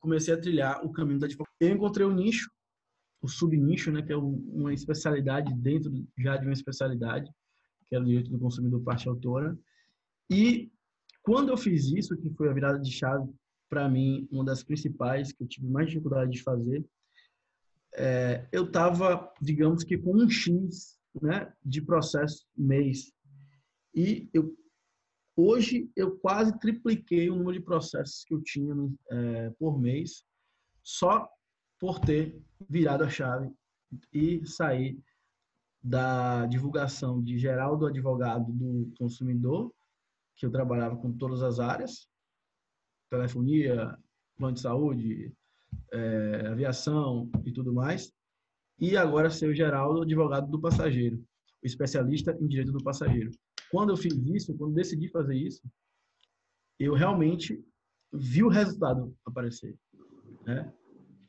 comecei 0.00 0.34
a 0.34 0.40
trilhar 0.40 0.84
o 0.84 0.92
caminho 0.92 1.18
da 1.18 1.26
advocacia. 1.26 1.54
Eu 1.60 1.76
encontrei 1.76 2.06
o 2.06 2.12
nicho, 2.12 2.50
o 3.20 3.28
subnicho, 3.28 3.90
né, 3.90 4.02
que 4.02 4.12
é 4.12 4.16
uma 4.16 4.72
especialidade 4.72 5.52
dentro 5.54 5.92
já 6.18 6.36
de 6.36 6.44
uma 6.46 6.52
especialidade, 6.52 7.30
que 7.86 7.94
era 7.94 8.02
o 8.02 8.06
direito 8.06 8.30
do 8.30 8.38
consumidor 8.38 8.82
parte 8.82 9.08
autora. 9.08 9.56
E 10.30 10.70
quando 11.22 11.50
eu 11.50 11.56
fiz 11.56 11.86
isso, 11.86 12.16
que 12.16 12.30
foi 12.30 12.48
a 12.48 12.52
virada 12.52 12.80
de 12.80 12.90
chave 12.90 13.28
para 13.68 13.88
mim, 13.88 14.28
uma 14.30 14.44
das 14.44 14.62
principais 14.62 15.32
que 15.32 15.42
eu 15.42 15.48
tive 15.48 15.66
mais 15.66 15.88
dificuldade 15.88 16.30
de 16.30 16.42
fazer, 16.42 16.84
é, 17.96 18.46
eu 18.52 18.64
estava, 18.64 19.32
digamos 19.40 19.82
que 19.82 19.96
com 19.96 20.14
um 20.14 20.28
X 20.28 20.98
né, 21.20 21.52
de 21.64 21.80
processo 21.80 22.46
mês. 22.56 23.12
E 23.94 24.28
eu, 24.34 24.54
hoje 25.34 25.90
eu 25.96 26.18
quase 26.18 26.58
tripliquei 26.58 27.30
o 27.30 27.36
número 27.36 27.58
de 27.58 27.64
processos 27.64 28.22
que 28.24 28.34
eu 28.34 28.42
tinha 28.42 28.74
é, 29.10 29.50
por 29.58 29.80
mês, 29.80 30.22
só 30.82 31.28
por 31.80 31.98
ter 31.98 32.38
virado 32.68 33.04
a 33.04 33.08
chave 33.08 33.50
e 34.12 34.46
sair 34.46 34.98
da 35.82 36.46
divulgação 36.46 37.22
de 37.22 37.38
geral 37.38 37.76
do 37.76 37.86
advogado 37.86 38.52
do 38.52 38.92
consumidor 38.98 39.72
que 40.34 40.44
eu 40.44 40.50
trabalhava 40.50 40.96
com 40.96 41.16
todas 41.16 41.42
as 41.42 41.58
áreas, 41.58 42.08
telefonia, 43.08 43.96
plano 44.36 44.54
de 44.54 44.60
saúde, 44.60 45.32
é, 45.92 46.48
aviação 46.48 47.30
e 47.44 47.52
tudo 47.52 47.72
mais, 47.72 48.12
e 48.78 48.96
agora 48.96 49.30
ser 49.30 49.48
o 49.48 49.54
Geraldo, 49.54 50.02
advogado 50.02 50.50
do 50.50 50.60
passageiro, 50.60 51.16
o 51.62 51.66
especialista 51.66 52.36
em 52.40 52.46
direito 52.46 52.72
do 52.72 52.82
passageiro. 52.82 53.30
Quando 53.70 53.90
eu 53.90 53.96
fiz 53.96 54.14
isso, 54.14 54.56
quando 54.56 54.74
decidi 54.74 55.08
fazer 55.08 55.34
isso, 55.34 55.62
eu 56.78 56.94
realmente 56.94 57.64
vi 58.12 58.42
o 58.42 58.48
resultado 58.48 59.16
aparecer. 59.24 59.74
Né? 60.44 60.72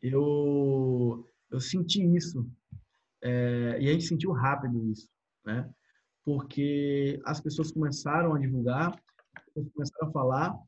Eu, 0.02 1.26
eu 1.50 1.60
senti 1.60 2.04
isso, 2.16 2.48
é, 3.22 3.78
e 3.80 3.90
a 3.90 3.94
gente 3.94 4.06
sentiu 4.06 4.32
rápido 4.32 4.86
isso. 4.92 5.10
Né? 5.46 5.70
porque 6.28 7.22
as 7.24 7.40
pessoas 7.40 7.72
começaram 7.72 8.36
a 8.36 8.38
divulgar, 8.38 9.02
começaram 9.74 10.10
a 10.10 10.12
falar, 10.12 10.60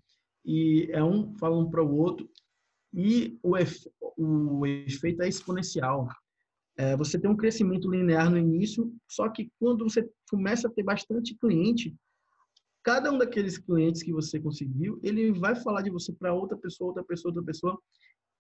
e 0.45 0.87
é 0.93 1.03
um 1.03 1.37
falando 1.37 1.69
para 1.69 1.83
o 1.83 1.97
outro, 1.97 2.29
e 2.93 3.37
o, 3.43 3.57
efe, 3.57 3.89
o 4.17 4.65
efeito 4.65 5.21
é 5.21 5.27
exponencial. 5.27 6.07
É, 6.77 6.95
você 6.95 7.19
tem 7.19 7.29
um 7.29 7.35
crescimento 7.35 7.91
linear 7.91 8.29
no 8.29 8.37
início, 8.37 8.93
só 9.07 9.27
que 9.29 9.51
quando 9.59 9.83
você 9.83 10.09
começa 10.29 10.67
a 10.67 10.71
ter 10.71 10.83
bastante 10.83 11.35
cliente, 11.35 11.95
cada 12.83 13.11
um 13.11 13.17
daqueles 13.17 13.57
clientes 13.57 14.01
que 14.01 14.13
você 14.13 14.39
conseguiu, 14.39 14.99
ele 15.03 15.31
vai 15.33 15.55
falar 15.55 15.81
de 15.81 15.89
você 15.89 16.13
para 16.13 16.33
outra 16.33 16.57
pessoa, 16.57 16.89
outra 16.89 17.03
pessoa, 17.03 17.31
outra 17.31 17.43
pessoa. 17.43 17.79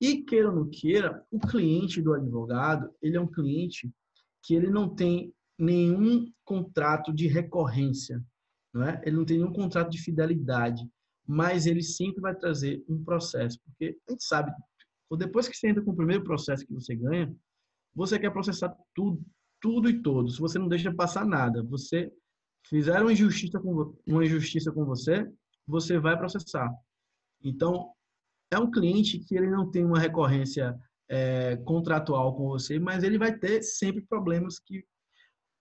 E 0.01 0.23
queira 0.23 0.49
ou 0.49 0.55
não 0.55 0.69
queira, 0.69 1.25
o 1.29 1.39
cliente 1.39 2.01
do 2.01 2.13
advogado, 2.13 2.89
ele 3.01 3.17
é 3.17 3.21
um 3.21 3.27
cliente 3.27 3.91
que 4.41 4.55
ele 4.55 4.69
não 4.69 4.87
tem 4.95 5.33
nenhum 5.57 6.31
contrato 6.45 7.13
de 7.13 7.27
recorrência, 7.27 8.23
não 8.73 8.83
é? 8.83 9.01
Ele 9.05 9.17
não 9.17 9.25
tem 9.25 9.37
nenhum 9.37 9.51
contrato 9.51 9.89
de 9.89 10.01
fidelidade, 10.01 10.89
mas 11.29 11.67
ele 11.67 11.83
sempre 11.83 12.19
vai 12.19 12.33
trazer 12.33 12.83
um 12.89 13.03
processo, 13.03 13.59
porque 13.63 13.95
a 14.07 14.11
gente 14.11 14.23
sabe, 14.23 14.51
depois 15.15 15.47
que 15.47 15.55
você 15.55 15.69
entra 15.69 15.83
com 15.83 15.91
o 15.91 15.95
primeiro 15.95 16.23
processo 16.23 16.65
que 16.65 16.73
você 16.73 16.95
ganha, 16.95 17.31
você 17.93 18.17
quer 18.17 18.31
processar 18.31 18.75
tudo, 18.95 19.23
tudo 19.61 19.87
e 19.87 20.01
todos. 20.01 20.39
Você 20.39 20.57
não 20.57 20.67
deixa 20.67 20.91
passar 20.91 21.27
nada. 21.27 21.61
Você 21.65 22.11
fizer 22.67 22.99
uma 22.99 23.13
injustiça 23.13 23.59
com 23.59 23.93
uma 24.07 24.25
injustiça 24.25 24.71
com 24.71 24.83
você, 24.85 25.31
você 25.67 25.99
vai 25.99 26.17
processar. 26.17 26.73
Então, 27.43 27.91
é 28.49 28.57
um 28.57 28.71
cliente 28.71 29.19
que 29.19 29.35
ele 29.35 29.51
não 29.51 29.69
tem 29.69 29.85
uma 29.85 29.99
recorrência 29.99 30.75
é, 31.07 31.57
contratual 31.57 32.35
com 32.35 32.47
você, 32.47 32.79
mas 32.79 33.03
ele 33.03 33.19
vai 33.19 33.37
ter 33.37 33.61
sempre 33.61 34.01
problemas 34.01 34.57
que 34.57 34.83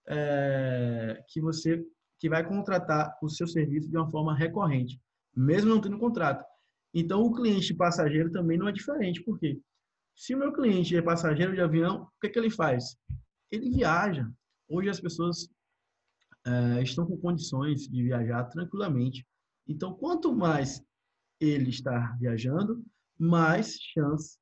é, 0.08 1.22
que 1.28 1.42
você 1.42 1.84
que 2.18 2.28
vai 2.28 2.42
contratar 2.42 3.16
o 3.22 3.28
seu 3.28 3.46
serviço 3.46 3.90
de 3.90 3.96
uma 3.98 4.10
forma 4.10 4.34
recorrente, 4.34 4.98
mesmo 5.38 5.70
não 5.70 5.80
tendo 5.80 5.98
contrato. 5.98 6.44
Então, 6.92 7.22
o 7.22 7.32
cliente 7.32 7.74
passageiro 7.74 8.30
também 8.30 8.58
não 8.58 8.68
é 8.68 8.72
diferente, 8.72 9.22
porque 9.22 9.60
se 10.16 10.34
o 10.34 10.38
meu 10.38 10.52
cliente 10.52 10.96
é 10.96 11.02
passageiro 11.02 11.54
de 11.54 11.60
avião, 11.60 12.02
o 12.02 12.20
que, 12.20 12.28
que 12.28 12.38
ele 12.38 12.50
faz? 12.50 12.96
Ele 13.50 13.70
viaja. 13.70 14.28
Hoje 14.68 14.88
as 14.88 15.00
pessoas 15.00 15.48
é, 16.44 16.82
estão 16.82 17.06
com 17.06 17.16
condições 17.16 17.88
de 17.88 18.02
viajar 18.02 18.44
tranquilamente. 18.44 19.26
Então, 19.66 19.94
quanto 19.94 20.34
mais 20.34 20.82
ele 21.40 21.70
está 21.70 22.16
viajando, 22.18 22.84
mais 23.18 23.76
chance 23.78 24.38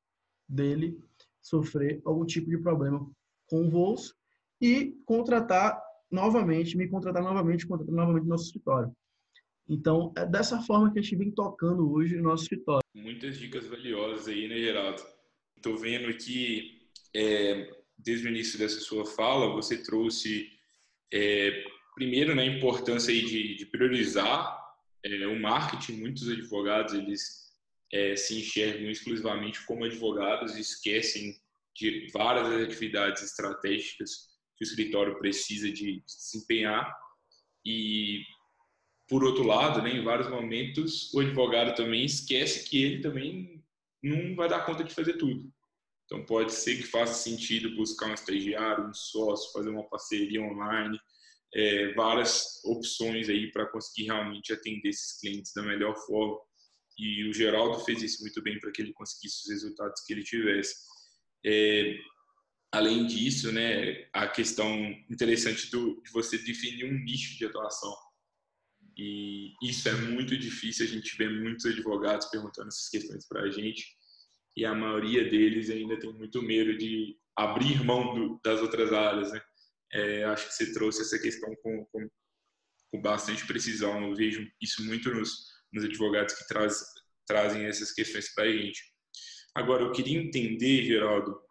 dele 0.49 0.99
sofrer 1.43 2.00
algum 2.05 2.25
tipo 2.25 2.49
de 2.49 2.59
problema 2.59 3.07
com 3.49 3.69
voos 3.69 4.15
e 4.61 4.97
contratar 5.05 5.81
novamente, 6.11 6.76
me 6.76 6.88
contratar 6.88 7.23
novamente, 7.23 7.67
contratar 7.67 7.95
novamente 7.95 8.25
no 8.25 8.31
nosso 8.31 8.47
escritório. 8.47 8.95
Então, 9.69 10.13
é 10.17 10.25
dessa 10.25 10.61
forma 10.63 10.93
que 10.93 10.99
a 10.99 11.03
gente 11.03 11.17
vem 11.17 11.31
tocando 11.31 11.93
hoje 11.93 12.17
no 12.17 12.25
nosso 12.25 12.45
escritório. 12.45 12.83
Muitas 12.95 13.39
dicas 13.39 13.67
valiosas 13.67 14.29
aí, 14.29 14.47
né, 14.47 14.59
Geraldo? 14.59 15.03
Estou 15.57 15.77
vendo 15.77 16.17
que, 16.17 16.89
é, 17.15 17.69
desde 17.99 18.27
o 18.27 18.31
início 18.31 18.59
dessa 18.59 18.79
sua 18.79 19.05
fala, 19.05 19.53
você 19.53 19.83
trouxe, 19.83 20.51
é, 21.13 21.65
primeiro, 21.95 22.35
né, 22.35 22.43
a 22.43 22.47
importância 22.47 23.13
aí 23.13 23.25
de, 23.25 23.57
de 23.57 23.67
priorizar 23.67 24.57
é, 25.05 25.27
o 25.27 25.41
marketing. 25.41 26.01
Muitos 26.01 26.29
advogados, 26.29 26.95
eles 26.95 27.47
é, 27.93 28.15
se 28.15 28.39
enxergam 28.39 28.89
exclusivamente 28.89 29.65
como 29.67 29.85
advogados 29.85 30.57
e 30.57 30.61
esquecem 30.61 31.37
de 31.75 32.09
várias 32.13 32.49
atividades 32.63 33.23
estratégicas 33.23 34.29
que 34.57 34.65
o 34.65 34.67
escritório 34.67 35.19
precisa 35.19 35.71
de 35.71 36.03
desempenhar 36.07 36.91
e 37.65 38.23
por 39.09 39.25
outro 39.25 39.45
lado, 39.45 39.83
né, 39.83 39.91
em 39.91 40.03
vários 40.03 40.29
momentos 40.29 41.13
o 41.15 41.21
advogado 41.21 41.77
também 41.77 42.05
esquece 42.05 42.69
que 42.69 42.83
ele 42.83 43.01
também 43.01 43.65
não 44.03 44.35
vai 44.35 44.49
dar 44.49 44.65
conta 44.65 44.83
de 44.85 44.95
fazer 44.95 45.15
tudo. 45.15 45.53
Então 46.05 46.25
pode 46.25 46.53
ser 46.53 46.77
que 46.77 46.85
faça 46.85 47.15
sentido 47.15 47.75
buscar 47.77 48.11
um 48.11 48.15
estagiário, 48.15 48.89
um 48.89 48.95
sócio, 48.95 49.53
fazer 49.53 49.71
uma 49.71 49.89
parceria 49.89 50.41
online, 50.41 50.99
é, 51.55 51.93
várias 51.95 52.65
opções 52.65 53.29
aí 53.29 53.51
para 53.51 53.67
conseguir 53.67 54.07
realmente 54.07 54.53
atender 54.53 54.89
esses 54.89 55.21
clientes 55.21 55.53
da 55.55 55.63
melhor 55.63 55.97
forma. 56.07 56.39
E 56.99 57.29
o 57.29 57.33
Geraldo 57.33 57.85
fez 57.85 58.03
isso 58.03 58.23
muito 58.23 58.43
bem 58.43 58.59
para 58.59 58.71
que 58.71 58.83
ele 58.83 58.93
conseguisse 58.93 59.43
os 59.43 59.51
resultados 59.51 60.03
que 60.03 60.13
ele 60.13 60.23
tivesse. 60.23 60.75
É, 61.45 61.99
além 62.73 63.07
disso, 63.07 63.53
né, 63.53 64.09
a 64.13 64.29
questão 64.29 64.69
interessante 65.11 65.71
do, 65.71 66.01
de 66.03 66.11
você 66.11 66.39
definir 66.39 66.85
um 66.85 67.05
nicho 67.05 67.37
de 67.37 67.47
atuação. 67.47 67.95
E 68.97 69.53
isso 69.62 69.88
é 69.88 69.93
muito 69.93 70.37
difícil, 70.37 70.87
a 70.87 70.88
gente 70.88 71.17
vê 71.17 71.29
muitos 71.29 71.67
advogados 71.67 72.26
perguntando 72.29 72.69
essas 72.69 72.88
questões 72.88 73.26
para 73.29 73.43
a 73.43 73.50
gente, 73.50 73.85
e 74.57 74.65
a 74.65 74.75
maioria 74.75 75.29
deles 75.29 75.69
ainda 75.69 75.99
tem 75.99 76.12
muito 76.15 76.41
medo 76.43 76.76
de 76.79 77.17
abrir 77.37 77.85
mão 77.85 78.15
do, 78.15 78.41
das 78.43 78.61
outras 78.62 78.93
áreas. 78.93 79.31
Né? 79.33 79.41
É, 79.93 80.25
acho 80.25 80.49
que 80.49 80.55
você 80.55 80.73
trouxe 80.73 81.03
essa 81.03 81.19
questão 81.19 81.55
com, 81.62 81.85
com, 81.93 82.09
com 82.91 83.03
bastante 83.03 83.47
precisão, 83.47 84.09
eu 84.09 84.15
vejo 84.15 84.49
isso 84.62 84.83
muito 84.85 85.12
nos, 85.12 85.45
nos 85.73 85.85
advogados 85.85 86.35
que 86.35 86.47
traz, 86.47 86.83
trazem 87.26 87.67
essas 87.67 87.93
questões 87.93 88.33
para 88.35 88.45
a 88.45 88.53
gente. 88.53 88.83
Agora, 89.55 89.83
eu 89.83 89.93
queria 89.93 90.19
entender, 90.19 90.85
Geraldo, 90.85 91.47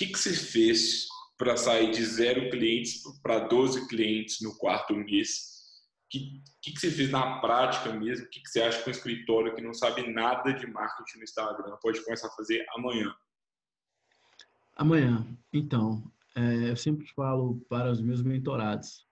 que, 0.00 0.06
que 0.06 0.18
você 0.18 0.32
fez 0.32 1.06
para 1.36 1.58
sair 1.58 1.90
de 1.90 2.02
zero 2.02 2.48
clientes 2.48 3.02
para 3.22 3.40
12 3.40 3.86
clientes 3.86 4.38
no 4.40 4.56
quarto 4.56 4.94
mês? 4.94 5.59
Que, 6.10 6.42
que, 6.60 6.72
que, 6.72 6.80
você 6.80 6.90
fez 6.90 7.08
na 7.10 7.40
prática 7.40 7.92
mesmo? 7.92 8.26
O 8.26 8.28
que, 8.28 8.40
que 8.40 8.50
você 8.50 8.60
acha 8.62 8.82
que 8.82 8.88
um 8.88 8.92
escritório 8.92 9.54
que 9.54 9.62
não 9.62 9.72
sabe 9.72 10.12
nada 10.12 10.52
de 10.52 10.66
marketing 10.66 11.18
no 11.18 11.24
Instagram 11.24 11.76
pode 11.80 12.04
começar 12.04 12.26
a 12.26 12.32
fazer 12.32 12.66
amanhã? 12.74 13.14
Amanhã, 14.74 15.26
então, 15.52 16.10
é, 16.34 16.70
eu 16.70 16.76
sempre 16.76 17.06
falo 17.08 17.60
para 17.68 17.92
os 17.92 18.00
meus 18.00 18.22
mentorados. 18.22 19.06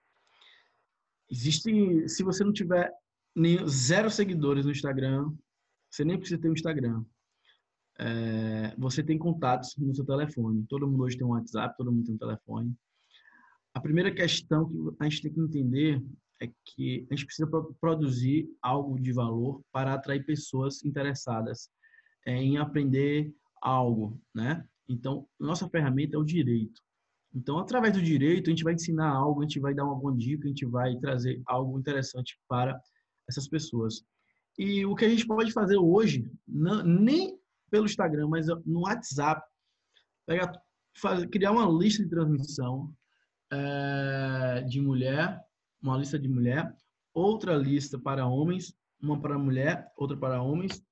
Existe, 1.30 2.08
se 2.08 2.22
você 2.22 2.42
não 2.42 2.52
tiver 2.52 2.92
nem, 3.34 3.66
zero 3.68 4.10
seguidores 4.10 4.64
no 4.64 4.72
Instagram, 4.72 5.32
você 5.90 6.04
nem 6.04 6.18
precisa 6.18 6.40
ter 6.40 6.48
um 6.48 6.54
Instagram. 6.54 7.04
É, 7.98 8.74
você 8.76 9.02
tem 9.02 9.18
contatos 9.18 9.76
no 9.76 9.94
seu 9.94 10.04
telefone. 10.04 10.66
Todo 10.68 10.86
mundo 10.88 11.04
hoje 11.04 11.16
tem 11.16 11.26
um 11.26 11.30
WhatsApp, 11.30 11.76
todo 11.76 11.92
mundo 11.92 12.06
tem 12.06 12.14
um 12.14 12.18
telefone. 12.18 12.74
A 13.74 13.80
primeira 13.80 14.12
questão 14.12 14.68
que 14.68 14.76
a 14.98 15.04
gente 15.04 15.22
tem 15.22 15.32
que 15.32 15.40
entender 15.40 16.02
é 16.40 16.48
que 16.64 17.06
a 17.10 17.14
gente 17.14 17.26
precisa 17.26 17.48
produzir 17.80 18.48
algo 18.62 18.98
de 19.00 19.12
valor 19.12 19.62
para 19.72 19.94
atrair 19.94 20.24
pessoas 20.24 20.84
interessadas 20.84 21.68
é, 22.26 22.34
em 22.34 22.58
aprender 22.58 23.34
algo, 23.60 24.20
né? 24.34 24.64
Então, 24.88 25.28
nossa 25.38 25.68
ferramenta 25.68 26.16
é 26.16 26.18
o 26.18 26.24
direito. 26.24 26.80
Então, 27.34 27.58
através 27.58 27.92
do 27.92 28.02
direito, 28.02 28.48
a 28.48 28.50
gente 28.50 28.64
vai 28.64 28.74
ensinar 28.74 29.10
algo, 29.10 29.40
a 29.40 29.42
gente 29.44 29.60
vai 29.60 29.74
dar 29.74 29.82
alguma 29.82 30.16
dica, 30.16 30.46
a 30.46 30.48
gente 30.48 30.64
vai 30.64 30.96
trazer 30.96 31.42
algo 31.46 31.78
interessante 31.78 32.38
para 32.48 32.80
essas 33.28 33.48
pessoas. 33.48 34.02
E 34.58 34.84
o 34.86 34.94
que 34.94 35.04
a 35.04 35.08
gente 35.08 35.26
pode 35.26 35.52
fazer 35.52 35.76
hoje, 35.76 36.30
não, 36.46 36.82
nem 36.82 37.38
pelo 37.70 37.84
Instagram, 37.84 38.28
mas 38.28 38.46
no 38.64 38.80
WhatsApp, 38.80 39.42
pegar, 40.26 40.50
fazer, 40.96 41.28
criar 41.28 41.52
uma 41.52 41.66
lista 41.66 42.02
de 42.02 42.08
transmissão 42.08 42.92
é, 43.52 44.64
de 44.66 44.80
mulher, 44.80 45.40
uma 45.82 45.96
lista 45.96 46.18
de 46.18 46.28
mulher, 46.28 46.74
outra 47.14 47.56
lista 47.56 47.98
para 47.98 48.26
homens, 48.26 48.74
uma 49.00 49.20
para 49.20 49.38
mulher, 49.38 49.90
outra 49.96 50.16
para 50.16 50.42
homens, 50.42 50.82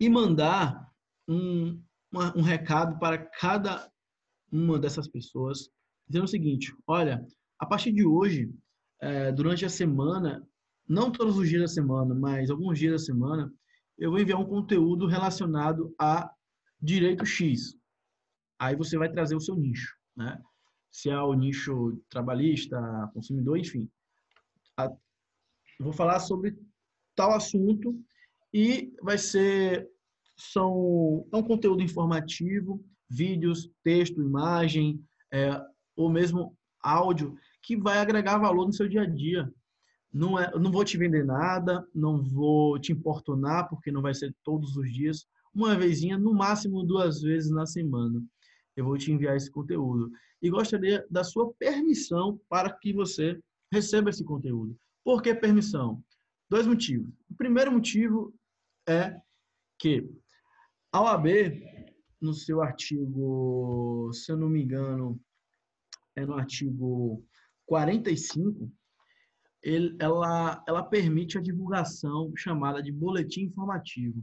e 0.00 0.08
mandar 0.08 0.90
um, 1.28 1.82
uma, 2.10 2.36
um 2.36 2.42
recado 2.42 2.98
para 2.98 3.18
cada 3.18 3.90
uma 4.50 4.78
dessas 4.78 5.08
pessoas, 5.08 5.70
dizendo 6.08 6.24
o 6.24 6.28
seguinte: 6.28 6.74
olha, 6.86 7.24
a 7.58 7.66
partir 7.66 7.92
de 7.92 8.04
hoje, 8.04 8.52
é, 9.00 9.32
durante 9.32 9.64
a 9.64 9.70
semana, 9.70 10.46
não 10.88 11.10
todos 11.10 11.36
os 11.38 11.48
dias 11.48 11.62
da 11.62 11.68
semana, 11.68 12.14
mas 12.14 12.50
alguns 12.50 12.78
dias 12.78 12.92
da 12.92 12.98
semana, 12.98 13.52
eu 13.98 14.10
vou 14.10 14.20
enviar 14.20 14.40
um 14.40 14.46
conteúdo 14.46 15.06
relacionado 15.06 15.94
a 15.98 16.30
direito 16.80 17.24
X. 17.24 17.76
Aí 18.58 18.76
você 18.76 18.98
vai 18.98 19.10
trazer 19.10 19.34
o 19.34 19.40
seu 19.40 19.54
nicho, 19.54 19.96
né? 20.16 20.40
Se 20.92 21.08
é 21.08 21.18
o 21.18 21.34
nicho 21.34 21.98
trabalhista, 22.10 22.78
consumidor, 23.14 23.58
enfim. 23.58 23.88
vou 25.80 25.92
falar 25.92 26.20
sobre 26.20 26.56
tal 27.16 27.32
assunto 27.32 27.98
e 28.52 28.92
vai 29.02 29.16
ser 29.18 29.90
são 30.36 31.26
é 31.32 31.36
um 31.36 31.42
conteúdo 31.42 31.82
informativo, 31.82 32.84
vídeos, 33.08 33.70
texto, 33.82 34.22
imagem, 34.22 35.02
é, 35.32 35.60
ou 35.96 36.10
mesmo 36.10 36.56
áudio 36.82 37.36
que 37.62 37.76
vai 37.76 37.98
agregar 37.98 38.38
valor 38.38 38.66
no 38.66 38.72
seu 38.72 38.88
dia 38.88 39.02
a 39.02 39.06
dia. 39.06 39.52
Não, 40.12 40.38
é, 40.38 40.50
não 40.58 40.70
vou 40.70 40.84
te 40.84 40.98
vender 40.98 41.24
nada, 41.24 41.86
não 41.94 42.22
vou 42.22 42.78
te 42.78 42.92
importunar, 42.92 43.68
porque 43.68 43.90
não 43.90 44.02
vai 44.02 44.14
ser 44.14 44.34
todos 44.42 44.76
os 44.76 44.92
dias. 44.92 45.26
Uma 45.54 45.76
vezinha, 45.76 46.18
no 46.18 46.34
máximo 46.34 46.82
duas 46.82 47.22
vezes 47.22 47.50
na 47.50 47.66
semana, 47.66 48.22
eu 48.76 48.84
vou 48.84 48.96
te 48.96 49.12
enviar 49.12 49.36
esse 49.36 49.50
conteúdo. 49.50 50.10
E 50.40 50.50
gostaria 50.50 51.06
da 51.10 51.22
sua 51.22 51.52
permissão 51.54 52.40
para 52.48 52.72
que 52.72 52.92
você 52.92 53.38
receba 53.70 54.10
esse 54.10 54.24
conteúdo. 54.24 54.76
Por 55.04 55.22
que 55.22 55.34
permissão? 55.34 56.02
Dois 56.48 56.66
motivos. 56.66 57.08
O 57.30 57.34
primeiro 57.34 57.72
motivo 57.72 58.34
é 58.88 59.16
que 59.78 60.08
a 60.92 61.00
OAB, 61.00 61.26
no 62.20 62.34
seu 62.34 62.62
artigo, 62.62 64.10
se 64.12 64.30
eu 64.30 64.36
não 64.36 64.48
me 64.48 64.62
engano, 64.62 65.18
é 66.14 66.26
no 66.26 66.34
artigo 66.34 67.24
45, 67.66 68.70
ele, 69.62 69.96
ela, 69.98 70.62
ela 70.66 70.82
permite 70.82 71.38
a 71.38 71.40
divulgação 71.40 72.32
chamada 72.36 72.82
de 72.82 72.92
boletim 72.92 73.42
informativo. 73.42 74.22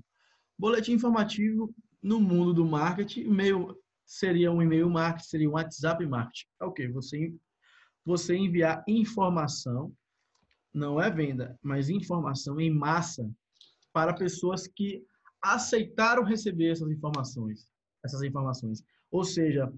Boletim 0.57 0.93
informativo 0.93 1.73
no 2.01 2.19
mundo 2.19 2.53
do 2.53 2.65
marketing, 2.65 3.29
meio 3.29 3.75
seria 4.09 4.51
um 4.51 4.59
e-mail 4.59 4.89
marketing, 4.89 5.27
seria 5.27 5.49
um 5.49 5.53
WhatsApp 5.53 6.03
marketing. 6.03 6.47
É 6.59 6.65
o 6.65 6.71
que? 6.71 6.87
Você, 6.87 7.31
você 8.03 8.35
enviar 8.35 8.83
informação, 8.87 9.95
não 10.73 10.99
é 10.99 11.11
venda, 11.11 11.57
mas 11.61 11.89
informação 11.89 12.59
em 12.59 12.71
massa 12.71 13.29
para 13.93 14.11
pessoas 14.13 14.65
que 14.65 15.05
aceitaram 15.39 16.23
receber 16.23 16.71
essas 16.71 16.89
informações. 16.89 17.71
Essas 18.03 18.23
informações. 18.23 18.83
Ou 19.11 19.23
seja, 19.23 19.71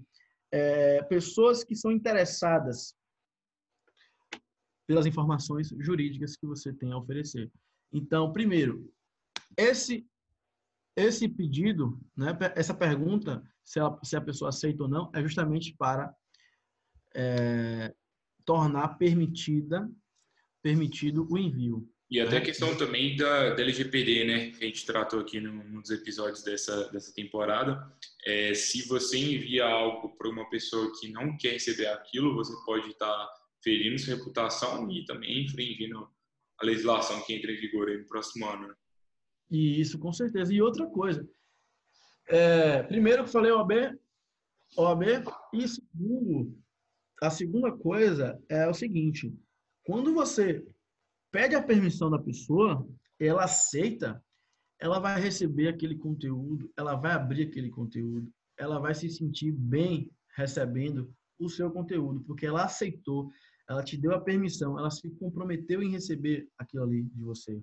é, 0.50 1.02
pessoas 1.02 1.62
que 1.62 1.76
são 1.76 1.92
interessadas 1.92 2.96
pelas 4.86 5.04
informações 5.04 5.68
jurídicas 5.78 6.36
que 6.36 6.46
você 6.46 6.72
tem 6.72 6.90
a 6.90 6.96
oferecer. 6.96 7.52
Então, 7.92 8.32
primeiro, 8.32 8.90
esse 9.58 10.06
esse 10.96 11.28
pedido, 11.28 11.98
né, 12.16 12.36
essa 12.54 12.74
pergunta, 12.74 13.42
se, 13.64 13.78
ela, 13.78 13.98
se 14.02 14.16
a 14.16 14.20
pessoa 14.20 14.50
aceita 14.50 14.82
ou 14.82 14.88
não, 14.88 15.10
é 15.14 15.22
justamente 15.22 15.74
para 15.76 16.14
é, 17.14 17.94
tornar 18.44 18.88
permitida 18.98 19.88
permitido 20.62 21.26
o 21.30 21.36
envio. 21.36 21.88
E 22.10 22.20
até 22.20 22.36
a 22.36 22.40
né? 22.40 22.44
questão 22.44 22.76
também 22.76 23.16
da, 23.16 23.54
da 23.54 23.62
LGPD, 23.62 24.24
né, 24.24 24.50
que 24.50 24.62
a 24.62 24.66
gente 24.66 24.84
tratou 24.84 25.20
aqui 25.20 25.40
no, 25.40 25.64
nos 25.64 25.90
episódios 25.90 26.42
dessa, 26.42 26.90
dessa 26.90 27.12
temporada. 27.14 27.90
É, 28.26 28.52
se 28.52 28.86
você 28.86 29.16
envia 29.18 29.64
algo 29.64 30.14
para 30.16 30.28
uma 30.28 30.48
pessoa 30.50 30.92
que 31.00 31.08
não 31.10 31.36
quer 31.38 31.52
receber 31.52 31.86
aquilo, 31.86 32.34
você 32.34 32.52
pode 32.66 32.90
estar 32.90 33.06
tá 33.06 33.32
ferindo 33.64 33.98
sua 33.98 34.14
reputação 34.16 34.90
e 34.90 35.04
também 35.06 35.44
infringindo 35.44 36.06
a 36.60 36.66
legislação 36.66 37.20
que 37.22 37.32
entra 37.32 37.50
em 37.50 37.56
vigor 37.56 37.90
no 37.90 38.06
próximo 38.06 38.46
ano. 38.46 38.74
Né? 39.50 39.58
Isso, 39.58 39.98
com 39.98 40.12
certeza. 40.12 40.52
E 40.52 40.62
outra 40.62 40.86
coisa, 40.86 41.28
é, 42.28 42.82
primeiro 42.84 43.22
que 43.22 43.28
eu 43.28 43.32
falei 43.32 43.52
OAB, 43.52 43.98
OAB, 44.76 45.02
e 45.52 45.68
segundo, 45.68 46.58
a 47.20 47.30
segunda 47.30 47.70
coisa 47.72 48.40
é 48.48 48.66
o 48.66 48.74
seguinte, 48.74 49.32
quando 49.84 50.14
você 50.14 50.64
pede 51.30 51.54
a 51.54 51.62
permissão 51.62 52.10
da 52.10 52.18
pessoa, 52.18 52.86
ela 53.18 53.44
aceita, 53.44 54.22
ela 54.80 54.98
vai 54.98 55.20
receber 55.20 55.68
aquele 55.68 55.96
conteúdo, 55.96 56.72
ela 56.76 56.94
vai 56.94 57.12
abrir 57.12 57.48
aquele 57.48 57.70
conteúdo, 57.70 58.32
ela 58.58 58.78
vai 58.78 58.94
se 58.94 59.08
sentir 59.08 59.52
bem 59.52 60.10
recebendo 60.36 61.12
o 61.38 61.48
seu 61.48 61.70
conteúdo, 61.70 62.20
porque 62.22 62.46
ela 62.46 62.64
aceitou, 62.64 63.30
ela 63.68 63.82
te 63.82 63.96
deu 63.96 64.12
a 64.12 64.20
permissão, 64.20 64.78
ela 64.78 64.90
se 64.90 65.10
comprometeu 65.12 65.82
em 65.82 65.90
receber 65.90 66.48
aquilo 66.58 66.84
ali 66.84 67.02
de 67.02 67.22
você. 67.22 67.60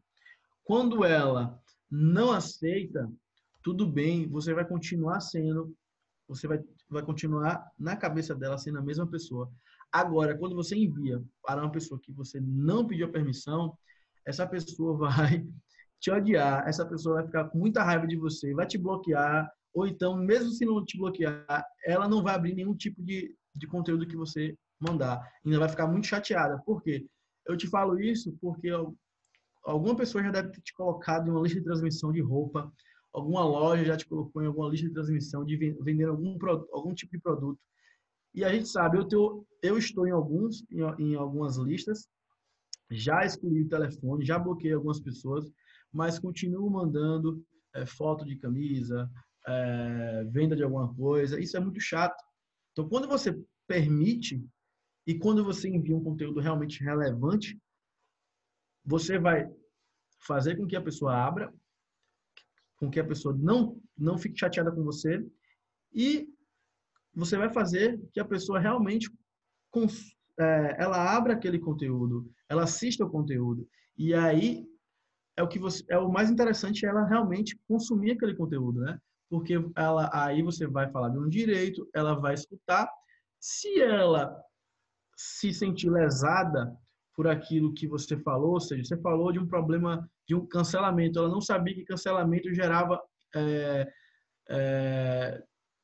Quando 0.64 1.04
ela 1.04 1.60
não 1.90 2.32
aceita, 2.32 3.12
tudo 3.64 3.88
bem, 3.88 4.28
você 4.28 4.54
vai 4.54 4.66
continuar 4.66 5.20
sendo, 5.20 5.76
você 6.28 6.48
vai, 6.48 6.60
vai 6.90 7.04
continuar 7.04 7.66
na 7.78 7.96
cabeça 7.96 8.36
dela 8.36 8.58
sendo 8.58 8.80
a 8.80 8.84
mesma 8.84 9.08
pessoa. 9.08 9.52
Agora, 9.92 10.38
quando 10.38 10.56
você 10.56 10.76
envia 10.76 11.22
para 11.44 11.62
uma 11.62 11.72
pessoa 11.72 12.00
que 12.00 12.12
você 12.12 12.40
não 12.40 12.86
pediu 12.86 13.12
permissão, 13.12 13.76
essa 14.26 14.48
pessoa 14.48 14.96
vai 15.10 15.46
te 16.00 16.12
odiar, 16.12 16.68
essa 16.68 16.86
pessoa 16.86 17.16
vai 17.16 17.26
ficar 17.26 17.46
com 17.46 17.58
muita 17.58 17.84
raiva 17.84 18.08
de 18.08 18.16
você, 18.16 18.54
vai 18.54 18.66
te 18.66 18.78
bloquear, 18.78 19.52
ou 19.74 19.86
então, 19.88 20.16
mesmo 20.16 20.52
se 20.52 20.66
não 20.66 20.84
te 20.84 20.98
bloquear, 20.98 21.46
ela 21.86 22.08
não 22.08 22.24
vai 22.24 22.36
abrir 22.36 22.56
nenhum 22.56 22.76
tipo 22.76 23.04
de, 23.04 23.36
de 23.56 23.68
conteúdo 23.68 24.08
que 24.08 24.16
você 24.16 24.58
mandar. 24.80 25.22
Ainda 25.46 25.60
vai 25.60 25.70
ficar 25.70 25.88
muito 25.88 26.08
chateada. 26.08 26.60
Por 26.66 26.82
quê? 26.82 27.06
Eu 27.46 27.58
te 27.58 27.68
falo 27.68 28.00
isso 28.00 28.36
porque 28.42 28.70
alguma 29.64 29.96
pessoa 29.96 30.24
já 30.24 30.32
deve 30.32 30.52
ter 30.52 30.62
te 30.62 30.74
colocado 30.74 31.28
em 31.28 31.32
uma 31.32 31.42
lista 31.42 31.60
de 31.60 31.66
transmissão 31.66 32.12
de 32.12 32.22
roupa, 32.22 32.72
alguma 33.14 33.44
loja 33.44 33.84
já 33.84 33.98
te 33.98 34.08
colocou 34.08 34.42
em 34.42 34.48
alguma 34.48 34.70
lista 34.70 34.88
de 34.88 34.94
transmissão 34.94 35.44
de 35.46 35.56
vender 35.82 36.06
algum, 36.06 36.38
algum 36.72 36.94
tipo 36.94 37.12
de 37.12 37.22
produto. 37.22 37.60
E 38.34 38.44
a 38.44 38.54
gente 38.54 38.70
sabe, 38.70 38.98
eu, 38.98 39.06
tenho, 39.06 39.46
eu 39.62 39.78
estou 39.78 40.08
em 40.08 40.12
alguns, 40.12 40.64
em, 40.72 40.82
em 41.04 41.16
algumas 41.16 41.58
listas, 41.58 42.08
já 42.92 43.26
excluí 43.26 43.64
o 43.64 43.70
telefone, 43.70 44.26
já 44.26 44.38
bloqueei 44.38 44.74
algumas 44.74 45.00
pessoas, 45.00 45.52
mas 45.92 46.20
continuo 46.20 46.70
mandando 46.70 47.44
é, 47.74 47.86
foto 47.86 48.26
de 48.26 48.36
camisa, 48.36 49.10
é, 49.48 50.24
venda 50.30 50.56
de 50.56 50.64
alguma 50.64 50.94
coisa. 50.94 51.40
Isso 51.40 51.58
é 51.58 51.60
muito 51.60 51.80
chato. 51.80 52.24
Então, 52.72 52.88
quando 52.88 53.08
você 53.08 53.38
permite 53.68 54.44
e 55.06 55.16
quando 55.16 55.44
você 55.44 55.68
envia 55.70 55.96
um 55.96 56.04
conteúdo 56.04 56.40
realmente 56.40 56.84
relevante, 56.84 57.58
você 58.90 59.20
vai 59.20 59.48
fazer 60.20 60.58
com 60.58 60.66
que 60.66 60.76
a 60.76 60.82
pessoa 60.82 61.16
abra, 61.16 61.54
com 62.78 62.90
que 62.90 63.00
a 63.00 63.06
pessoa 63.06 63.36
não, 63.38 63.80
não 63.96 64.18
fique 64.18 64.40
chateada 64.40 64.72
com 64.72 64.84
você 64.84 65.24
e 65.94 66.28
você 67.14 67.38
vai 67.38 67.54
fazer 67.54 68.02
que 68.12 68.20
a 68.20 68.26
pessoa 68.26 68.60
realmente 68.60 69.08
é, 70.40 70.76
ela 70.80 71.16
abra 71.16 71.34
aquele 71.34 71.60
conteúdo, 71.60 72.32
ela 72.50 72.64
assista 72.64 73.06
o 73.06 73.10
conteúdo 73.10 73.68
e 73.96 74.16
aí 74.16 74.66
é 75.38 75.44
o 75.44 75.48
que 75.48 75.60
você 75.60 75.84
é 75.88 76.00
o 76.00 76.10
mais 76.10 76.32
interessante 76.32 76.84
é 76.84 76.90
ela 76.90 77.06
realmente 77.06 77.56
consumir 77.68 78.12
aquele 78.12 78.36
conteúdo, 78.36 78.82
né? 78.82 79.00
Porque 79.30 79.54
ela 79.76 80.10
aí 80.12 80.42
você 80.42 80.66
vai 80.66 80.90
falar 80.90 81.10
de 81.10 81.20
um 81.20 81.30
direito, 81.30 81.88
ela 81.94 82.16
vai 82.16 82.34
escutar 82.34 82.90
Se 83.40 83.80
ela 83.82 84.36
se 85.16 85.54
sentir 85.54 85.92
lesada 85.92 86.76
por 87.20 87.28
aquilo 87.28 87.74
que 87.74 87.86
você 87.86 88.16
falou, 88.16 88.52
ou 88.52 88.62
seja, 88.62 88.82
você 88.82 89.02
falou 89.02 89.30
de 89.30 89.40
um 89.40 89.46
problema 89.46 90.10
de 90.26 90.34
um 90.34 90.46
cancelamento, 90.46 91.20
ela 91.20 91.28
não 91.28 91.42
sabia 91.42 91.76
que 91.76 91.84
cancelamento 91.84 92.54
gerava 92.54 92.98
é, 93.36 93.92
é, 94.50 95.44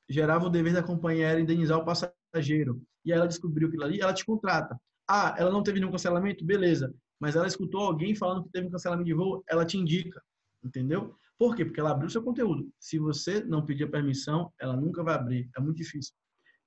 gerava 0.10 0.46
o 0.46 0.50
dever 0.50 0.72
da 0.72 0.82
companhia 0.82 1.38
indenizar 1.38 1.78
o 1.78 1.84
passageiro. 1.84 2.82
E 3.04 3.12
ela 3.12 3.28
descobriu 3.28 3.68
aquilo 3.68 3.84
ali, 3.84 4.00
ela 4.00 4.14
te 4.14 4.26
contrata. 4.26 4.80
Ah, 5.06 5.36
ela 5.38 5.52
não 5.52 5.62
teve 5.62 5.78
nenhum 5.78 5.92
cancelamento? 5.92 6.46
Beleza. 6.46 6.96
Mas 7.20 7.36
ela 7.36 7.48
escutou 7.48 7.82
alguém 7.82 8.16
falando 8.16 8.46
que 8.46 8.52
teve 8.52 8.68
um 8.68 8.72
cancelamento 8.72 9.06
de 9.06 9.14
voo, 9.14 9.44
ela 9.50 9.66
te 9.66 9.78
indica. 9.78 10.24
Entendeu? 10.64 11.18
Por 11.38 11.54
quê? 11.54 11.66
Porque 11.66 11.82
ela 11.82 11.92
abriu 11.92 12.10
seu 12.10 12.24
conteúdo. 12.24 12.72
Se 12.80 12.98
você 12.98 13.44
não 13.44 13.66
pedir 13.66 13.92
permissão, 13.92 14.54
ela 14.58 14.78
nunca 14.78 15.04
vai 15.04 15.16
abrir. 15.16 15.50
É 15.58 15.60
muito 15.60 15.76
difícil. 15.76 16.14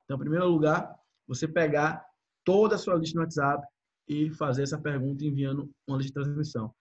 Então, 0.04 0.18
em 0.18 0.20
primeiro 0.20 0.46
lugar, 0.46 0.94
você 1.26 1.48
pegar 1.48 2.04
toda 2.44 2.74
a 2.74 2.78
sua 2.78 2.96
lista 2.96 3.16
no 3.16 3.22
WhatsApp 3.22 3.66
e 4.08 4.30
fazer 4.30 4.62
essa 4.62 4.80
pergunta 4.80 5.24
enviando 5.24 5.70
uma 5.86 5.98
lista 5.98 6.20
de 6.20 6.24
transmissão. 6.24 6.74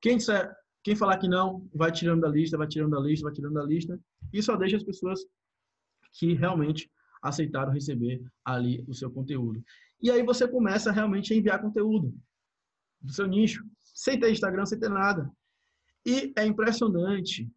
Quem 0.00 0.16
disser, 0.16 0.50
quem 0.82 0.96
falar 0.96 1.18
que 1.18 1.28
não, 1.28 1.68
vai 1.74 1.92
tirando 1.92 2.22
da 2.22 2.28
lista, 2.28 2.56
vai 2.56 2.66
tirando 2.66 2.92
da 2.92 3.00
lista, 3.00 3.24
vai 3.24 3.34
tirando 3.34 3.54
da 3.54 3.64
lista 3.64 4.00
e 4.32 4.42
só 4.42 4.56
deixa 4.56 4.76
as 4.76 4.84
pessoas 4.84 5.20
que 6.14 6.32
realmente 6.32 6.90
aceitaram 7.22 7.72
receber 7.72 8.22
ali 8.44 8.82
o 8.88 8.94
seu 8.94 9.10
conteúdo. 9.10 9.62
E 10.02 10.10
aí 10.10 10.22
você 10.22 10.48
começa 10.48 10.90
realmente 10.90 11.32
a 11.32 11.36
enviar 11.36 11.60
conteúdo 11.60 12.14
do 13.00 13.12
seu 13.12 13.26
nicho, 13.26 13.62
sem 13.78 14.18
ter 14.18 14.30
Instagram, 14.30 14.64
sem 14.64 14.78
ter 14.78 14.88
nada. 14.88 15.30
E 16.06 16.32
é 16.36 16.46
impressionante. 16.46 17.50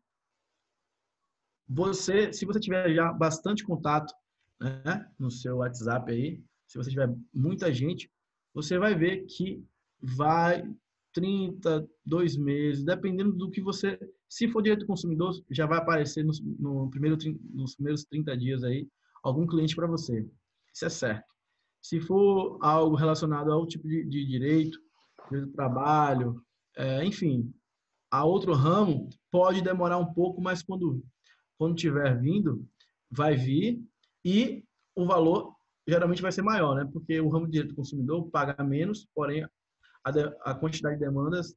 Você, 1.67 2.33
se 2.33 2.45
você 2.45 2.59
tiver 2.59 2.93
já 2.93 3.11
bastante 3.13 3.63
contato 3.63 4.13
né, 4.59 5.09
no 5.17 5.31
seu 5.31 5.57
WhatsApp 5.57 6.11
aí, 6.11 6.43
se 6.67 6.77
você 6.77 6.89
tiver 6.89 7.13
muita 7.33 7.73
gente, 7.73 8.11
você 8.53 8.77
vai 8.77 8.95
ver 8.95 9.25
que 9.25 9.63
vai 10.01 10.63
30, 11.13 11.87
dois 12.05 12.35
meses, 12.35 12.83
dependendo 12.83 13.31
do 13.33 13.49
que 13.49 13.61
você. 13.61 13.99
Se 14.27 14.47
for 14.47 14.61
direito 14.61 14.81
do 14.81 14.87
consumidor, 14.87 15.33
já 15.49 15.65
vai 15.65 15.77
aparecer 15.77 16.23
no, 16.23 16.33
no 16.59 16.89
primeiro, 16.89 17.17
nos 17.51 17.75
primeiros 17.75 18.03
30 18.05 18.35
dias 18.37 18.63
aí 18.63 18.87
algum 19.23 19.45
cliente 19.45 19.75
para 19.75 19.87
você. 19.87 20.27
Isso 20.73 20.85
é 20.85 20.89
certo. 20.89 21.33
Se 21.81 21.99
for 21.99 22.57
algo 22.61 22.95
relacionado 22.95 23.51
ao 23.51 23.67
tipo 23.67 23.87
de, 23.87 24.03
de 24.05 24.25
direito, 24.25 24.79
do 25.31 25.47
trabalho, 25.47 26.43
é, 26.75 27.05
enfim, 27.05 27.53
a 28.11 28.25
outro 28.25 28.53
ramo, 28.53 29.09
pode 29.31 29.61
demorar 29.61 29.97
um 29.97 30.13
pouco, 30.13 30.41
mas 30.41 30.61
quando 30.61 31.03
quando 31.57 31.75
tiver 31.75 32.19
vindo, 32.19 32.67
vai 33.09 33.35
vir 33.35 33.81
e 34.25 34.65
o 34.95 35.05
valor 35.05 35.55
geralmente 35.87 36.21
vai 36.21 36.31
ser 36.31 36.41
maior, 36.41 36.75
né? 36.75 36.89
Porque 36.91 37.19
o 37.19 37.29
ramo 37.29 37.45
de 37.45 37.53
direito 37.53 37.71
do 37.71 37.75
consumidor 37.75 38.29
paga 38.29 38.63
menos, 38.63 39.07
porém 39.13 39.45
a, 40.03 40.11
de, 40.11 40.23
a 40.41 40.53
quantidade 40.53 40.95
de 40.95 41.05
demandas 41.05 41.55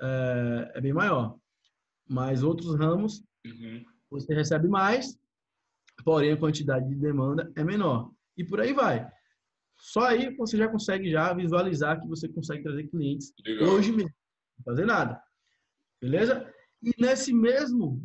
é, 0.00 0.72
é, 0.74 0.80
bem 0.80 0.92
maior. 0.92 1.36
Mas 2.08 2.42
outros 2.42 2.76
ramos, 2.76 3.22
uhum. 3.46 3.84
você 4.10 4.34
recebe 4.34 4.68
mais, 4.68 5.18
porém 6.04 6.32
a 6.32 6.36
quantidade 6.36 6.88
de 6.88 6.96
demanda 6.96 7.50
é 7.56 7.62
menor. 7.62 8.10
E 8.36 8.44
por 8.44 8.60
aí 8.60 8.72
vai. 8.72 9.08
Só 9.78 10.06
aí 10.06 10.34
você 10.36 10.56
já 10.56 10.68
consegue 10.68 11.10
já 11.10 11.32
visualizar 11.32 12.00
que 12.00 12.08
você 12.08 12.28
consegue 12.28 12.62
trazer 12.62 12.88
clientes 12.88 13.32
Legal. 13.44 13.68
hoje 13.68 13.92
mesmo. 13.92 14.14
Não 14.58 14.64
fazer 14.64 14.84
nada. 14.84 15.20
Beleza? 16.00 16.52
E 16.82 16.92
nesse 17.00 17.32
mesmo 17.32 18.04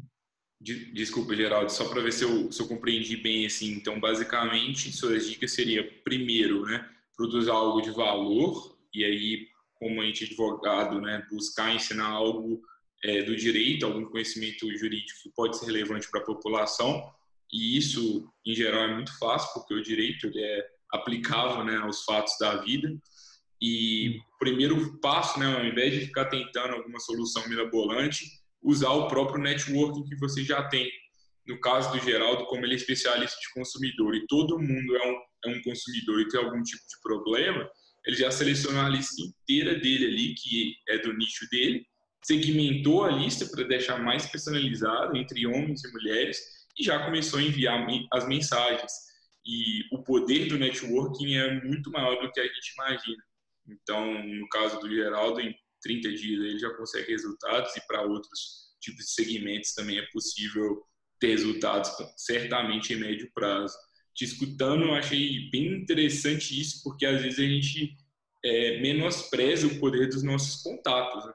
Desculpa, 0.60 1.36
Geraldo, 1.36 1.72
só 1.72 1.88
para 1.88 2.02
ver 2.02 2.12
se 2.12 2.24
eu, 2.24 2.52
se 2.52 2.60
eu 2.62 2.68
compreendi 2.68 3.16
bem 3.18 3.46
assim. 3.46 3.74
Então, 3.74 4.00
basicamente, 4.00 4.92
suas 4.92 5.28
dicas 5.28 5.52
seria 5.52 5.84
primeiro, 6.04 6.64
né, 6.64 6.90
produzir 7.16 7.52
algo 7.52 7.82
de 7.82 7.92
valor 7.92 8.76
e 8.94 9.04
aí 9.04 9.48
como 9.76 10.04
gente 10.04 10.26
advogado, 10.26 11.00
né, 11.00 11.26
buscar 11.30 11.74
ensinar 11.74 12.08
algo 12.08 12.62
é, 13.04 13.22
do 13.22 13.36
direito, 13.36 13.86
algum 13.86 14.06
conhecimento 14.06 14.76
jurídico 14.76 15.20
que 15.22 15.32
pode 15.36 15.58
ser 15.58 15.68
relevante 15.68 16.10
para 16.10 16.22
a 16.22 16.26
população. 16.26 17.12
E 17.54 17.78
isso, 17.78 18.28
em 18.46 18.56
geral, 18.56 18.86
é 18.86 18.94
muito 18.96 19.18
fácil, 19.20 19.54
porque 19.54 19.74
o 19.74 19.84
direito 19.84 20.28
ele 20.28 20.42
é 20.42 20.68
aplicável 20.92 21.64
né, 21.64 21.78
aos 21.78 22.04
fatos 22.04 22.34
da 22.40 22.58
vida. 22.58 22.90
E 23.62 24.20
o 24.36 24.38
primeiro 24.40 25.00
passo, 25.00 25.40
né, 25.40 25.46
ao 25.56 25.66
invés 25.66 25.94
de 25.94 26.08
ficar 26.08 26.26
tentando 26.26 26.74
alguma 26.74 27.00
solução 27.00 27.48
mirabolante, 27.48 28.26
usar 28.68 28.90
o 28.90 29.08
próprio 29.08 29.42
networking 29.42 30.04
que 30.04 30.18
você 30.18 30.44
já 30.44 30.62
tem. 30.68 30.92
No 31.48 31.58
caso 31.62 31.90
do 31.94 32.04
Geraldo, 32.04 32.46
como 32.48 32.66
ele 32.66 32.74
é 32.74 32.76
especialista 32.76 33.38
de 33.40 33.54
consumidor 33.54 34.14
e 34.14 34.28
todo 34.28 34.60
mundo 34.60 34.98
é 34.98 35.10
um, 35.10 35.18
é 35.46 35.58
um 35.58 35.62
consumidor 35.62 36.20
e 36.20 36.28
tem 36.28 36.40
algum 36.42 36.62
tipo 36.62 36.82
de 36.82 37.02
problema, 37.02 37.70
ele 38.06 38.18
já 38.18 38.30
selecionou 38.30 38.82
a 38.82 38.90
lista 38.90 39.22
inteira 39.22 39.80
dele 39.80 40.08
ali, 40.08 40.36
que 40.36 40.76
é 40.90 40.98
do 40.98 41.14
nicho 41.14 41.48
dele, 41.50 41.86
segmentou 42.22 43.06
a 43.06 43.12
lista 43.12 43.46
para 43.46 43.64
deixar 43.64 44.04
mais 44.04 44.26
personalizada 44.26 45.18
entre 45.18 45.48
homens 45.48 45.86
e 45.86 45.92
mulheres 45.94 46.38
e 46.78 46.84
já 46.84 47.06
começou 47.06 47.40
a 47.40 47.44
enviar 47.44 47.88
as 48.12 48.28
mensagens. 48.28 48.92
E 49.46 49.84
o 49.94 50.04
poder 50.04 50.50
do 50.50 50.60
networking 50.60 51.36
é 51.36 51.64
muito 51.64 51.90
maior 51.90 52.22
do 52.22 52.30
que 52.34 52.40
a 52.42 52.44
gente 52.44 52.74
imagina. 52.74 53.24
Então, 53.70 54.24
no 54.26 54.48
caso 54.50 54.78
do 54.80 54.90
Geraldo, 54.90 55.40
em 55.40 55.56
30 55.88 56.10
dias 56.14 56.44
ele 56.44 56.60
já 56.60 56.70
consegue 56.76 57.12
resultados 57.12 57.76
e 57.76 57.88
para 57.88 58.02
outros 58.02 58.76
tipos 58.82 59.06
de 59.06 59.12
segmentos 59.12 59.74
também 59.74 59.98
é 59.98 60.06
possível 60.12 60.84
ter 61.20 61.30
resultados, 61.30 61.92
certamente 62.18 62.94
em 62.94 62.98
médio 62.98 63.30
prazo 63.34 63.76
te 64.18 64.26
escutando, 64.26 64.86
eu 64.86 64.96
achei 64.96 65.48
bem 65.52 65.80
interessante 65.80 66.60
isso, 66.60 66.82
porque 66.84 67.06
às 67.06 67.22
vezes 67.22 67.38
a 67.38 67.44
gente 67.44 67.96
é, 68.44 68.82
menospreza 68.82 69.68
o 69.68 69.80
poder 69.80 70.10
dos 70.10 70.24
nossos 70.24 70.64
contatos. 70.64 71.24
Né? 71.24 71.34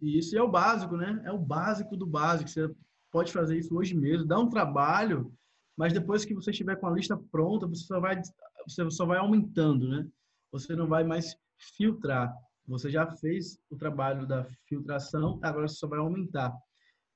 Isso 0.00 0.38
é 0.38 0.40
o 0.40 0.48
básico, 0.48 0.96
né? 0.96 1.20
É 1.24 1.32
o 1.32 1.38
básico 1.38 1.96
do 1.96 2.06
básico. 2.06 2.48
Você 2.48 2.70
pode 3.10 3.32
fazer 3.32 3.58
isso 3.58 3.76
hoje 3.76 3.96
mesmo, 3.96 4.24
dá 4.24 4.38
um 4.38 4.48
trabalho, 4.48 5.34
mas 5.76 5.92
depois 5.92 6.24
que 6.24 6.32
você 6.32 6.52
estiver 6.52 6.76
com 6.76 6.86
a 6.86 6.92
lista 6.92 7.20
pronta, 7.32 7.66
você 7.66 7.84
só 7.84 7.98
vai, 7.98 8.22
você 8.68 8.88
só 8.92 9.04
vai 9.04 9.18
aumentando, 9.18 9.88
né? 9.88 10.06
Você 10.52 10.76
não 10.76 10.86
vai 10.86 11.02
mais 11.02 11.36
filtrar. 11.76 12.32
Você 12.72 12.90
já 12.90 13.06
fez 13.16 13.58
o 13.70 13.76
trabalho 13.76 14.26
da 14.26 14.46
filtração, 14.66 15.38
agora 15.42 15.68
você 15.68 15.76
só 15.76 15.86
vai 15.86 15.98
aumentar. 15.98 16.50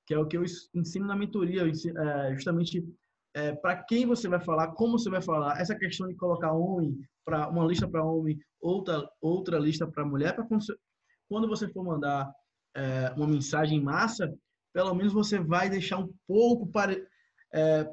Que 0.07 0.13
é 0.13 0.19
o 0.19 0.27
que 0.27 0.37
eu 0.37 0.45
ensino 0.75 1.07
na 1.07 1.17
mentoria, 1.17 1.63
é, 1.63 2.35
justamente 2.35 2.87
é, 3.35 3.55
para 3.55 3.83
quem 3.85 4.07
você 4.07 4.29
vai 4.29 4.39
falar, 4.39 4.73
como 4.73 4.99
você 4.99 5.09
vai 5.09 5.23
falar, 5.23 5.59
essa 5.59 5.75
questão 5.75 6.07
de 6.09 6.15
colocar 6.15 6.53
homem 6.53 6.99
para 7.25 7.49
uma 7.49 7.65
lista 7.65 7.89
para 7.89 8.05
homem, 8.05 8.39
outra 8.61 9.09
outra 9.21 9.59
lista 9.59 9.87
para 9.87 10.05
mulher, 10.05 10.35
para 10.35 10.47
quando 10.47 11.49
você 11.49 11.69
for 11.69 11.83
mandar 11.83 12.31
é, 12.75 13.11
uma 13.17 13.27
mensagem 13.27 13.79
em 13.79 13.83
massa, 13.83 14.33
pelo 14.75 14.95
menos 14.95 15.15
você 15.15 15.39
vai 15.39 15.71
deixar 15.71 15.97
um 15.99 16.13
pouco 16.27 16.67
para 16.67 16.95
é, 17.55 17.91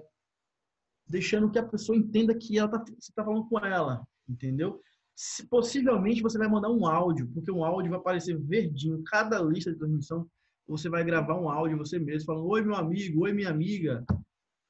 deixando 1.07 1.49
que 1.49 1.59
a 1.59 1.67
pessoa 1.67 1.97
entenda 1.97 2.35
que 2.35 2.57
ela 2.57 2.69
tá, 2.69 2.79
você 2.79 3.11
está 3.11 3.23
falando 3.23 3.47
com 3.47 3.57
ela, 3.59 4.05
entendeu? 4.27 4.81
Se, 5.15 5.47
possivelmente 5.47 6.21
você 6.21 6.37
vai 6.37 6.47
mandar 6.47 6.69
um 6.69 6.87
áudio, 6.87 7.27
porque 7.33 7.51
um 7.51 7.63
áudio 7.63 7.91
vai 7.91 7.99
aparecer 7.99 8.37
verdinho. 8.37 9.03
Cada 9.03 9.39
lista 9.41 9.71
de 9.71 9.77
transmissão 9.77 10.27
você 10.67 10.89
vai 10.89 11.03
gravar 11.03 11.39
um 11.39 11.49
áudio 11.49 11.77
você 11.77 11.99
mesmo 11.99 12.25
falando: 12.25 12.47
Oi, 12.47 12.61
meu 12.61 12.75
amigo, 12.75 13.23
oi, 13.23 13.33
minha 13.33 13.49
amiga. 13.49 14.03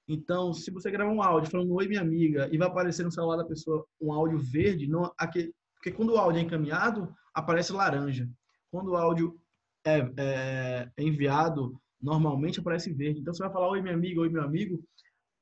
Então, 0.08 0.54
se 0.54 0.70
você 0.70 0.92
gravar 0.92 1.12
um 1.12 1.22
áudio 1.22 1.50
falando 1.50 1.74
oi 1.74 1.88
minha 1.88 2.02
amiga 2.02 2.50
e 2.52 2.58
vai 2.58 2.68
aparecer 2.68 3.04
no 3.04 3.12
celular 3.12 3.38
da 3.38 3.46
pessoa 3.46 3.86
um 4.02 4.12
áudio 4.12 4.38
verde, 4.38 4.88
não, 4.88 5.10
aquele, 5.18 5.54
porque 5.76 5.92
quando 5.92 6.14
o 6.14 6.18
áudio 6.18 6.40
é 6.40 6.44
encaminhado, 6.44 7.14
aparece 7.34 7.72
laranja. 7.72 8.30
Quando 8.70 8.92
o 8.92 8.98
áudio 8.98 9.40
é, 9.86 10.00
é, 10.18 10.92
é 10.98 11.04
enviado, 11.04 11.80
normalmente 12.02 12.60
aparece 12.60 12.92
verde. 12.92 13.22
Então, 13.22 13.34
você 13.34 13.44
vai 13.44 13.52
falar 13.52 13.70
oi 13.70 13.82
minha 13.82 13.94
amiga, 13.94 14.22
oi 14.22 14.30
meu 14.30 14.44
amigo, 14.44 14.84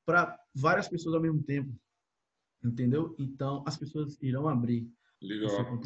para 0.05 0.37
várias 0.53 0.87
pessoas 0.87 1.15
ao 1.15 1.21
mesmo 1.21 1.41
tempo. 1.41 1.73
Entendeu? 2.63 3.15
Então, 3.17 3.63
as 3.67 3.77
pessoas 3.77 4.21
irão 4.21 4.47
abrir. 4.47 4.87
Legal. 5.21 5.81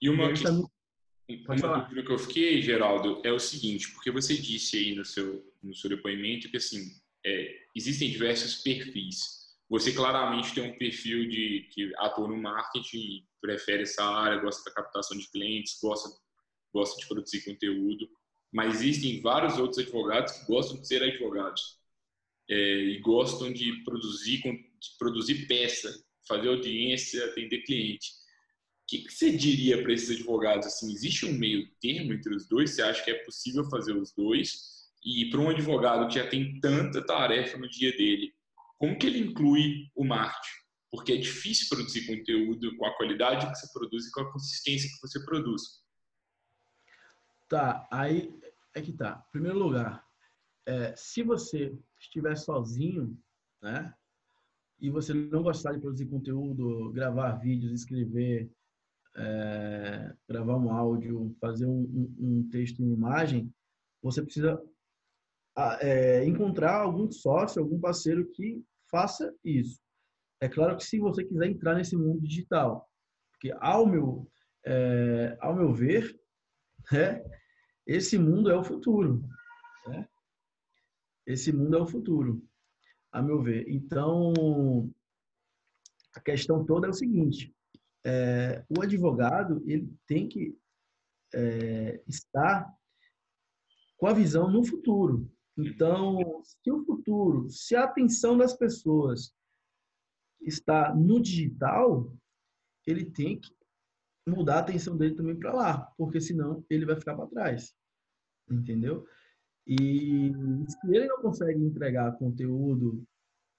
E 0.00 0.08
uma, 0.08 0.32
que, 0.32 0.44
uma 0.46 1.80
dúvida 1.80 2.02
que 2.02 2.12
eu 2.12 2.18
fiquei, 2.18 2.62
Geraldo, 2.62 3.20
é 3.24 3.32
o 3.32 3.38
seguinte, 3.38 3.92
porque 3.92 4.10
você 4.10 4.36
disse 4.36 4.76
aí 4.76 4.94
no 4.94 5.04
seu, 5.04 5.44
no 5.62 5.74
seu 5.74 5.90
depoimento 5.90 6.50
que, 6.50 6.56
assim, 6.56 6.92
é, 7.24 7.66
existem 7.74 8.10
diversos 8.10 8.62
perfis. 8.62 9.38
Você 9.68 9.92
claramente 9.92 10.54
tem 10.54 10.70
um 10.70 10.78
perfil 10.78 11.28
de 11.28 11.68
que 11.72 11.92
atua 11.98 12.28
no 12.28 12.36
marketing, 12.36 13.26
prefere 13.40 13.82
essa 13.82 14.02
área, 14.02 14.40
gosta 14.40 14.64
da 14.64 14.74
captação 14.74 15.16
de 15.18 15.30
clientes, 15.30 15.78
gosta 15.82 16.08
gosta 16.72 17.00
de 17.00 17.06
produzir 17.06 17.44
conteúdo, 17.44 18.08
mas 18.52 18.76
existem 18.76 19.20
vários 19.20 19.58
outros 19.58 19.78
advogados 19.78 20.32
que 20.32 20.46
gostam 20.46 20.80
de 20.80 20.86
ser 20.86 21.02
advogados 21.02 21.78
é, 22.48 22.54
e 22.54 23.00
gostam 23.00 23.52
de 23.52 23.82
produzir 23.84 24.40
de 24.80 24.96
produzir 24.98 25.46
peça, 25.46 25.92
fazer 26.26 26.48
audiência, 26.48 27.24
atender 27.26 27.62
cliente. 27.62 28.08
O 28.08 28.86
que, 28.88 28.98
que 28.98 29.12
você 29.12 29.36
diria 29.36 29.82
para 29.82 29.92
esses 29.92 30.10
advogados? 30.10 30.66
Assim, 30.66 30.92
existe 30.92 31.26
um 31.26 31.32
meio 31.32 31.68
termo 31.80 32.12
entre 32.12 32.34
os 32.34 32.48
dois? 32.48 32.70
Você 32.70 32.82
acha 32.82 33.04
que 33.04 33.10
é 33.10 33.24
possível 33.24 33.64
fazer 33.68 33.92
os 33.92 34.14
dois? 34.14 34.88
E 35.04 35.28
para 35.30 35.40
um 35.40 35.50
advogado 35.50 36.08
que 36.08 36.14
já 36.14 36.26
tem 36.26 36.58
tanta 36.60 37.04
tarefa 37.04 37.58
no 37.58 37.68
dia 37.68 37.94
dele, 37.96 38.32
como 38.78 38.98
que 38.98 39.06
ele 39.06 39.18
inclui 39.18 39.90
o 39.94 40.04
marketing? 40.04 40.68
porque 40.90 41.12
é 41.12 41.16
difícil 41.16 41.68
produzir 41.68 42.06
conteúdo 42.06 42.76
com 42.76 42.86
a 42.86 42.96
qualidade 42.96 43.46
que 43.46 43.54
você 43.54 43.72
produz 43.72 44.06
e 44.06 44.12
com 44.12 44.20
a 44.20 44.32
consistência 44.32 44.88
que 44.88 45.00
você 45.00 45.24
produz. 45.24 45.62
Tá, 47.48 47.86
aí 47.90 48.38
é 48.74 48.82
que 48.82 48.92
tá. 48.92 49.24
Em 49.28 49.32
primeiro 49.32 49.58
lugar, 49.58 50.06
é, 50.66 50.94
se 50.96 51.22
você 51.22 51.78
estiver 51.98 52.36
sozinho, 52.36 53.18
né, 53.62 53.94
e 54.80 54.90
você 54.90 55.12
não 55.12 55.42
gostar 55.42 55.72
de 55.72 55.80
produzir 55.80 56.06
conteúdo, 56.06 56.92
gravar 56.92 57.32
vídeos, 57.32 57.72
escrever, 57.72 58.50
é, 59.16 60.14
gravar 60.28 60.56
um 60.56 60.70
áudio, 60.70 61.34
fazer 61.40 61.66
um, 61.66 62.14
um, 62.18 62.48
texto 62.50 62.80
em 62.80 62.92
imagem, 62.92 63.52
você 64.00 64.22
precisa 64.22 64.62
é, 65.80 66.24
encontrar 66.24 66.80
algum 66.80 67.10
sócio, 67.10 67.60
algum 67.60 67.80
parceiro 67.80 68.30
que 68.30 68.62
faça 68.88 69.34
isso. 69.44 69.80
É 70.40 70.48
claro 70.48 70.76
que 70.76 70.84
se 70.84 70.98
você 70.98 71.24
quiser 71.24 71.48
entrar 71.48 71.74
nesse 71.74 71.96
mundo 71.96 72.20
digital, 72.20 72.88
porque 73.32 73.52
ao 73.58 73.86
meu, 73.86 74.30
é, 74.64 75.36
ao 75.40 75.56
meu 75.56 75.72
ver, 75.72 76.16
é, 76.94 77.24
esse 77.84 78.16
mundo 78.16 78.50
é 78.50 78.56
o 78.56 78.62
futuro. 78.62 79.22
Né? 79.88 80.08
Esse 81.26 81.52
mundo 81.52 81.76
é 81.76 81.80
o 81.80 81.86
futuro, 81.86 82.47
a 83.12 83.22
meu 83.22 83.42
ver. 83.42 83.68
Então, 83.68 84.32
a 86.14 86.20
questão 86.20 86.64
toda 86.64 86.86
é 86.86 86.90
o 86.90 86.94
seguinte: 86.94 87.54
é, 88.04 88.64
o 88.68 88.82
advogado 88.82 89.62
ele 89.66 89.92
tem 90.06 90.28
que 90.28 90.56
é, 91.34 92.02
estar 92.06 92.72
com 93.96 94.06
a 94.06 94.12
visão 94.12 94.50
no 94.50 94.64
futuro. 94.64 95.30
Então, 95.56 96.18
se 96.44 96.70
o 96.70 96.84
futuro, 96.84 97.50
se 97.50 97.74
a 97.74 97.84
atenção 97.84 98.38
das 98.38 98.54
pessoas 98.56 99.34
está 100.40 100.94
no 100.94 101.20
digital, 101.20 102.16
ele 102.86 103.04
tem 103.04 103.40
que 103.40 103.52
mudar 104.26 104.56
a 104.56 104.60
atenção 104.60 104.96
dele 104.96 105.14
também 105.14 105.36
para 105.36 105.52
lá, 105.52 105.92
porque 105.96 106.20
senão 106.20 106.64
ele 106.70 106.86
vai 106.86 106.96
ficar 106.96 107.16
para 107.16 107.26
trás. 107.26 107.74
Entendeu? 108.48 109.04
E 109.68 110.32
se 110.66 110.96
ele 110.96 111.06
não 111.06 111.20
consegue 111.20 111.62
entregar 111.62 112.16
conteúdo 112.16 113.04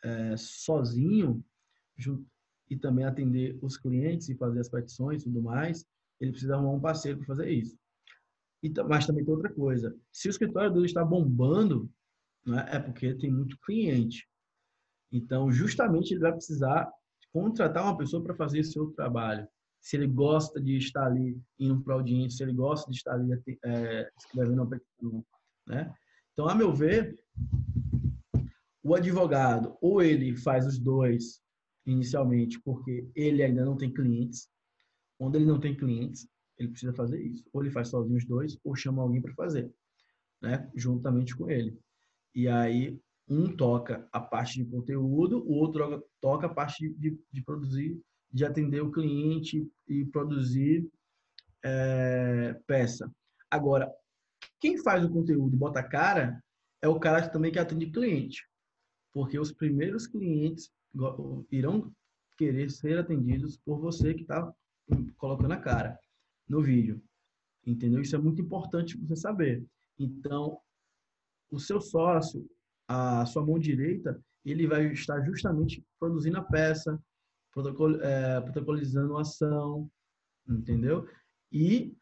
é, 0.03 0.35
sozinho 0.37 1.43
junto, 1.95 2.25
e 2.69 2.77
também 2.77 3.05
atender 3.05 3.57
os 3.61 3.77
clientes 3.77 4.29
e 4.29 4.35
fazer 4.35 4.59
as 4.59 4.69
petições 4.69 5.21
e 5.21 5.25
tudo 5.25 5.41
mais, 5.41 5.85
ele 6.19 6.31
precisa 6.31 6.55
arrumar 6.55 6.73
um 6.73 6.79
parceiro 6.79 7.17
para 7.17 7.27
fazer 7.27 7.49
isso. 7.49 7.77
E, 8.61 8.71
mas 8.87 9.07
também 9.07 9.23
tem 9.23 9.33
outra 9.33 9.51
coisa. 9.51 9.95
Se 10.11 10.27
o 10.27 10.31
escritório 10.31 10.71
dele 10.71 10.85
está 10.85 11.03
bombando, 11.03 11.89
né, 12.45 12.65
é 12.71 12.79
porque 12.79 13.15
tem 13.15 13.31
muito 13.31 13.57
cliente. 13.61 14.27
Então, 15.11 15.51
justamente, 15.51 16.11
ele 16.11 16.21
vai 16.21 16.33
precisar 16.33 16.91
contratar 17.31 17.83
uma 17.83 17.97
pessoa 17.97 18.21
para 18.23 18.35
fazer 18.35 18.63
seu 18.63 18.91
trabalho. 18.91 19.47
Se 19.81 19.95
ele 19.95 20.07
gosta 20.07 20.61
de 20.61 20.77
estar 20.77 21.05
ali 21.05 21.39
indo 21.57 21.81
para 21.81 21.95
audiência, 21.95 22.37
se 22.37 22.43
ele 22.43 22.53
gosta 22.53 22.91
de 22.91 22.97
estar 22.97 23.13
ali 23.13 23.31
é, 23.63 24.11
escrevendo 24.17 24.61
uma 24.61 24.69
petição. 24.69 25.25
Né? 25.69 25.93
Então, 26.33 26.49
a 26.49 26.55
meu 26.55 26.73
ver, 26.73 27.15
o 28.83 28.95
advogado, 28.95 29.77
ou 29.79 30.01
ele 30.01 30.35
faz 30.35 30.65
os 30.65 30.79
dois 30.79 31.41
inicialmente, 31.85 32.59
porque 32.61 33.07
ele 33.15 33.43
ainda 33.43 33.63
não 33.63 33.77
tem 33.77 33.93
clientes. 33.93 34.49
Quando 35.17 35.35
ele 35.35 35.45
não 35.45 35.59
tem 35.59 35.75
clientes, 35.75 36.27
ele 36.57 36.69
precisa 36.69 36.93
fazer 36.93 37.21
isso. 37.21 37.43
Ou 37.53 37.61
ele 37.61 37.71
faz 37.71 37.89
sozinho 37.89 38.17
os 38.17 38.25
dois, 38.25 38.57
ou 38.63 38.75
chama 38.75 39.01
alguém 39.01 39.21
para 39.21 39.33
fazer, 39.33 39.71
né? 40.41 40.69
Juntamente 40.75 41.35
com 41.35 41.49
ele. 41.49 41.77
E 42.33 42.47
aí 42.47 42.99
um 43.27 43.55
toca 43.55 44.07
a 44.11 44.19
parte 44.19 44.63
de 44.63 44.65
conteúdo, 44.65 45.43
o 45.47 45.53
outro 45.53 46.03
toca 46.19 46.47
a 46.47 46.53
parte 46.53 46.89
de, 46.89 47.19
de 47.31 47.43
produzir, 47.43 48.01
de 48.31 48.43
atender 48.43 48.81
o 48.81 48.91
cliente 48.91 49.69
e 49.87 50.03
produzir 50.05 50.89
é, 51.63 52.59
peça. 52.65 53.11
Agora, 53.51 53.91
quem 54.59 54.77
faz 54.77 55.03
o 55.05 55.09
conteúdo 55.09 55.55
e 55.55 55.59
bota 55.59 55.81
cara 55.83 56.41
é 56.81 56.87
o 56.87 56.99
cara 56.99 57.27
também 57.29 57.51
que 57.51 57.59
atende 57.59 57.89
cliente. 57.89 58.45
Porque 59.13 59.39
os 59.39 59.51
primeiros 59.51 60.07
clientes 60.07 60.71
irão 61.51 61.91
querer 62.37 62.69
ser 62.69 62.97
atendidos 62.97 63.57
por 63.57 63.79
você 63.79 64.13
que 64.13 64.21
está 64.21 64.51
colocando 65.17 65.51
a 65.51 65.57
cara 65.57 65.99
no 66.47 66.61
vídeo. 66.61 67.01
Entendeu? 67.65 68.01
Isso 68.01 68.15
é 68.15 68.19
muito 68.19 68.41
importante 68.41 68.97
você 68.97 69.15
saber. 69.15 69.65
Então, 69.97 70.59
o 71.51 71.59
seu 71.59 71.81
sócio, 71.81 72.49
a 72.87 73.25
sua 73.25 73.45
mão 73.45 73.59
direita, 73.59 74.19
ele 74.45 74.67
vai 74.67 74.87
estar 74.87 75.21
justamente 75.25 75.83
produzindo 75.99 76.37
a 76.37 76.43
peça, 76.43 76.99
é, 78.01 78.41
protocolizando 78.41 79.17
a 79.17 79.21
ação, 79.21 79.89
entendeu? 80.47 81.07
E 81.51 81.95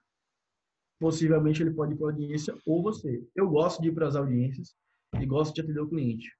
possivelmente 0.99 1.61
ele 1.61 1.71
pode 1.71 1.93
ir 1.93 1.97
para 1.97 2.07
audiência 2.07 2.55
ou 2.65 2.81
você. 2.81 3.25
Eu 3.35 3.49
gosto 3.49 3.81
de 3.81 3.89
ir 3.89 3.93
para 3.93 4.07
as 4.07 4.15
audiências 4.15 4.75
e 5.19 5.25
gosto 5.25 5.53
de 5.53 5.61
atender 5.61 5.79
o 5.79 5.89
cliente. 5.89 6.35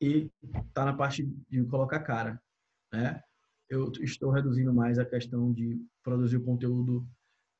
E 0.00 0.30
tá 0.72 0.84
na 0.84 0.92
parte 0.92 1.24
de 1.48 1.64
colocar 1.64 2.00
cara, 2.00 2.40
né? 2.92 3.22
Eu 3.68 3.90
estou 4.00 4.30
reduzindo 4.30 4.72
mais 4.74 4.98
a 4.98 5.04
questão 5.04 5.52
de 5.52 5.80
produzir 6.02 6.36
o 6.36 6.44
conteúdo 6.44 7.06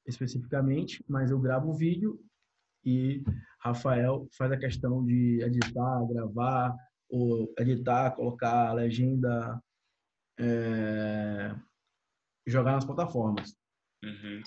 especificamente, 0.06 1.02
mas 1.08 1.30
eu 1.30 1.40
gravo 1.40 1.70
o 1.70 1.76
vídeo 1.76 2.20
e 2.84 3.24
Rafael 3.58 4.28
faz 4.36 4.52
a 4.52 4.58
questão 4.58 5.04
de 5.04 5.40
editar, 5.42 6.06
gravar, 6.06 6.76
ou 7.08 7.52
editar, 7.58 8.10
colocar 8.10 8.68
a 8.68 8.72
legenda, 8.74 9.62
é, 10.38 11.54
jogar 12.46 12.72
nas 12.72 12.84
plataformas. 12.84 13.56
Uhum. 14.04 14.42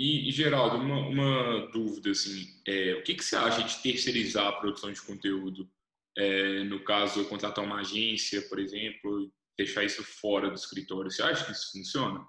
E, 0.00 0.30
Geraldo, 0.30 0.76
uma, 0.76 1.08
uma 1.08 1.66
dúvida 1.72 2.12
assim, 2.12 2.44
é, 2.64 2.94
o 2.94 3.02
que, 3.02 3.16
que 3.16 3.24
você 3.24 3.34
acha 3.34 3.64
de 3.64 3.82
terceirizar 3.82 4.46
a 4.46 4.52
produção 4.52 4.92
de 4.92 5.02
conteúdo? 5.02 5.68
É, 6.16 6.62
no 6.62 6.84
caso, 6.84 7.28
contratar 7.28 7.64
uma 7.64 7.80
agência, 7.80 8.40
por 8.48 8.60
exemplo, 8.60 9.28
deixar 9.56 9.82
isso 9.82 10.04
fora 10.04 10.50
do 10.50 10.54
escritório. 10.54 11.10
Você 11.10 11.20
acha 11.20 11.44
que 11.44 11.50
isso 11.50 11.72
funciona? 11.72 12.24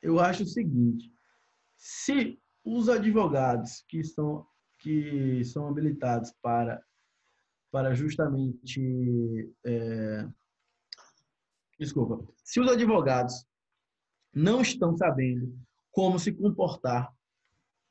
Eu 0.00 0.18
acho 0.18 0.44
o 0.44 0.46
seguinte: 0.46 1.12
se 1.76 2.40
os 2.64 2.88
advogados 2.88 3.84
que 3.86 4.02
são, 4.02 4.46
que 4.78 5.44
são 5.44 5.68
habilitados 5.68 6.32
para, 6.40 6.82
para 7.70 7.94
justamente. 7.94 9.52
É, 9.66 10.26
desculpa. 11.78 12.26
Se 12.42 12.60
os 12.60 12.68
advogados 12.70 13.44
não 14.32 14.62
estão 14.62 14.96
sabendo 14.96 15.54
como 15.90 16.18
se 16.18 16.32
comportar, 16.32 17.12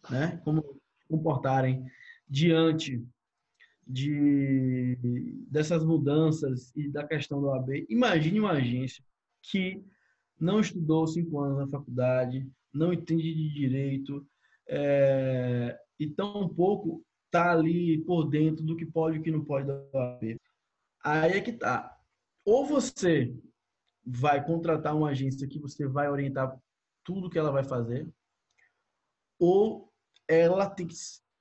né? 0.09 0.37
como 0.43 0.79
comportarem 1.07 1.85
diante 2.27 3.03
de 3.85 4.97
dessas 5.49 5.83
mudanças 5.83 6.71
e 6.75 6.87
da 6.89 7.05
questão 7.07 7.41
do 7.41 7.47
OAB, 7.47 7.85
imagine 7.89 8.39
uma 8.39 8.51
agência 8.51 9.03
que 9.41 9.83
não 10.39 10.59
estudou 10.59 11.07
cinco 11.07 11.39
anos 11.39 11.57
na 11.57 11.67
faculdade, 11.67 12.47
não 12.71 12.93
entende 12.93 13.33
de 13.33 13.49
direito, 13.53 14.25
é, 14.67 15.77
e 15.99 16.07
tão 16.07 16.47
pouco 16.47 17.03
tá 17.31 17.51
ali 17.51 17.97
por 18.05 18.25
dentro 18.25 18.63
do 18.63 18.75
que 18.75 18.85
pode 18.85 19.17
e 19.17 19.19
o 19.19 19.23
que 19.23 19.31
não 19.31 19.43
pode 19.43 19.67
da 19.67 19.73
OAB. 19.93 20.37
Aí 21.03 21.31
é 21.33 21.41
que 21.41 21.53
tá. 21.53 21.95
Ou 22.45 22.65
você 22.65 23.35
vai 24.05 24.43
contratar 24.45 24.95
uma 24.95 25.09
agência 25.09 25.47
que 25.47 25.59
você 25.59 25.87
vai 25.87 26.09
orientar 26.09 26.57
tudo 27.09 27.29
que 27.29 27.39
ela 27.39 27.51
vai 27.51 27.63
fazer, 27.63 28.07
ou 29.39 29.91
ela 30.27 30.69
tem 30.69 30.85
que, 30.85 30.93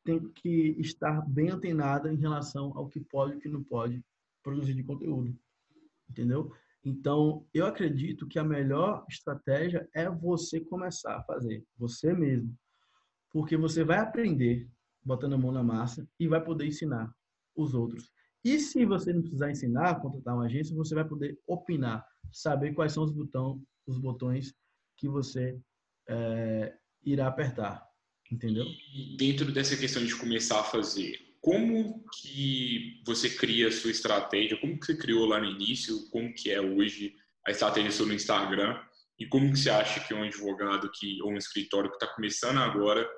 tem 0.02 0.32
que 0.32 0.76
estar 0.78 1.20
bem 1.28 1.50
antenada 1.50 2.10
em 2.10 2.16
relação 2.16 2.72
ao 2.74 2.88
que 2.88 3.00
pode 3.00 3.34
e 3.34 3.36
o 3.36 3.40
que 3.40 3.48
não 3.50 3.62
pode 3.62 4.02
produzir 4.42 4.72
de 4.72 4.82
conteúdo. 4.82 5.38
Entendeu? 6.08 6.50
Então, 6.82 7.46
eu 7.52 7.66
acredito 7.66 8.26
que 8.26 8.38
a 8.38 8.44
melhor 8.44 9.04
estratégia 9.10 9.86
é 9.94 10.08
você 10.08 10.58
começar 10.58 11.18
a 11.18 11.22
fazer, 11.24 11.62
você 11.76 12.14
mesmo 12.14 12.56
porque 13.30 13.56
você 13.56 13.84
vai 13.84 13.98
aprender 13.98 14.68
botando 15.04 15.34
a 15.34 15.38
mão 15.38 15.52
na 15.52 15.62
massa 15.62 16.08
e 16.18 16.28
vai 16.28 16.42
poder 16.42 16.66
ensinar 16.66 17.12
os 17.54 17.74
outros. 17.74 18.10
E 18.44 18.58
se 18.58 18.84
você 18.84 19.12
não 19.12 19.22
precisar 19.22 19.50
ensinar, 19.50 20.00
contratar 20.00 20.34
uma 20.34 20.46
agência, 20.46 20.76
você 20.76 20.94
vai 20.94 21.04
poder 21.04 21.38
opinar, 21.46 22.06
saber 22.32 22.72
quais 22.72 22.92
são 22.92 23.04
os, 23.04 23.12
botão, 23.12 23.62
os 23.86 23.98
botões 23.98 24.54
que 24.98 25.08
você 25.08 25.58
é, 26.08 26.74
irá 27.04 27.28
apertar, 27.28 27.86
entendeu? 28.30 28.66
Dentro 29.16 29.50
dessa 29.52 29.76
questão 29.76 30.04
de 30.04 30.14
começar 30.16 30.60
a 30.60 30.64
fazer, 30.64 31.16
como 31.40 32.04
que 32.20 33.00
você 33.06 33.30
cria 33.30 33.68
a 33.68 33.72
sua 33.72 33.90
estratégia? 33.90 34.60
Como 34.60 34.78
que 34.78 34.86
você 34.86 34.96
criou 34.96 35.24
lá 35.24 35.40
no 35.40 35.46
início? 35.46 36.08
Como 36.10 36.34
que 36.34 36.50
é 36.50 36.60
hoje 36.60 37.14
a 37.46 37.50
estratégia 37.50 37.92
sua 37.92 38.06
no 38.06 38.14
Instagram? 38.14 38.78
E 39.18 39.26
como 39.26 39.52
que 39.52 39.58
você 39.58 39.70
acha 39.70 40.00
que 40.00 40.12
um 40.12 40.22
advogado 40.22 40.90
que, 40.92 41.22
ou 41.22 41.32
um 41.32 41.36
escritório 41.36 41.90
que 41.90 41.96
está 41.96 42.06
começando 42.14 42.58
agora 42.58 43.08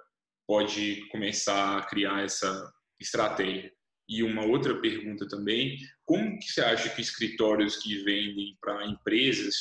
pode 0.47 1.07
começar 1.09 1.79
a 1.79 1.83
criar 1.83 2.23
essa 2.23 2.73
estratégia? 3.01 3.73
E 4.09 4.23
uma 4.23 4.45
outra 4.45 4.81
pergunta 4.81 5.27
também, 5.29 5.79
como 6.05 6.38
que 6.38 6.47
você 6.47 6.61
acha 6.62 6.90
que 6.90 7.01
escritórios 7.01 7.77
que 7.77 8.03
vendem 8.03 8.57
para 8.61 8.87
empresas 8.87 9.55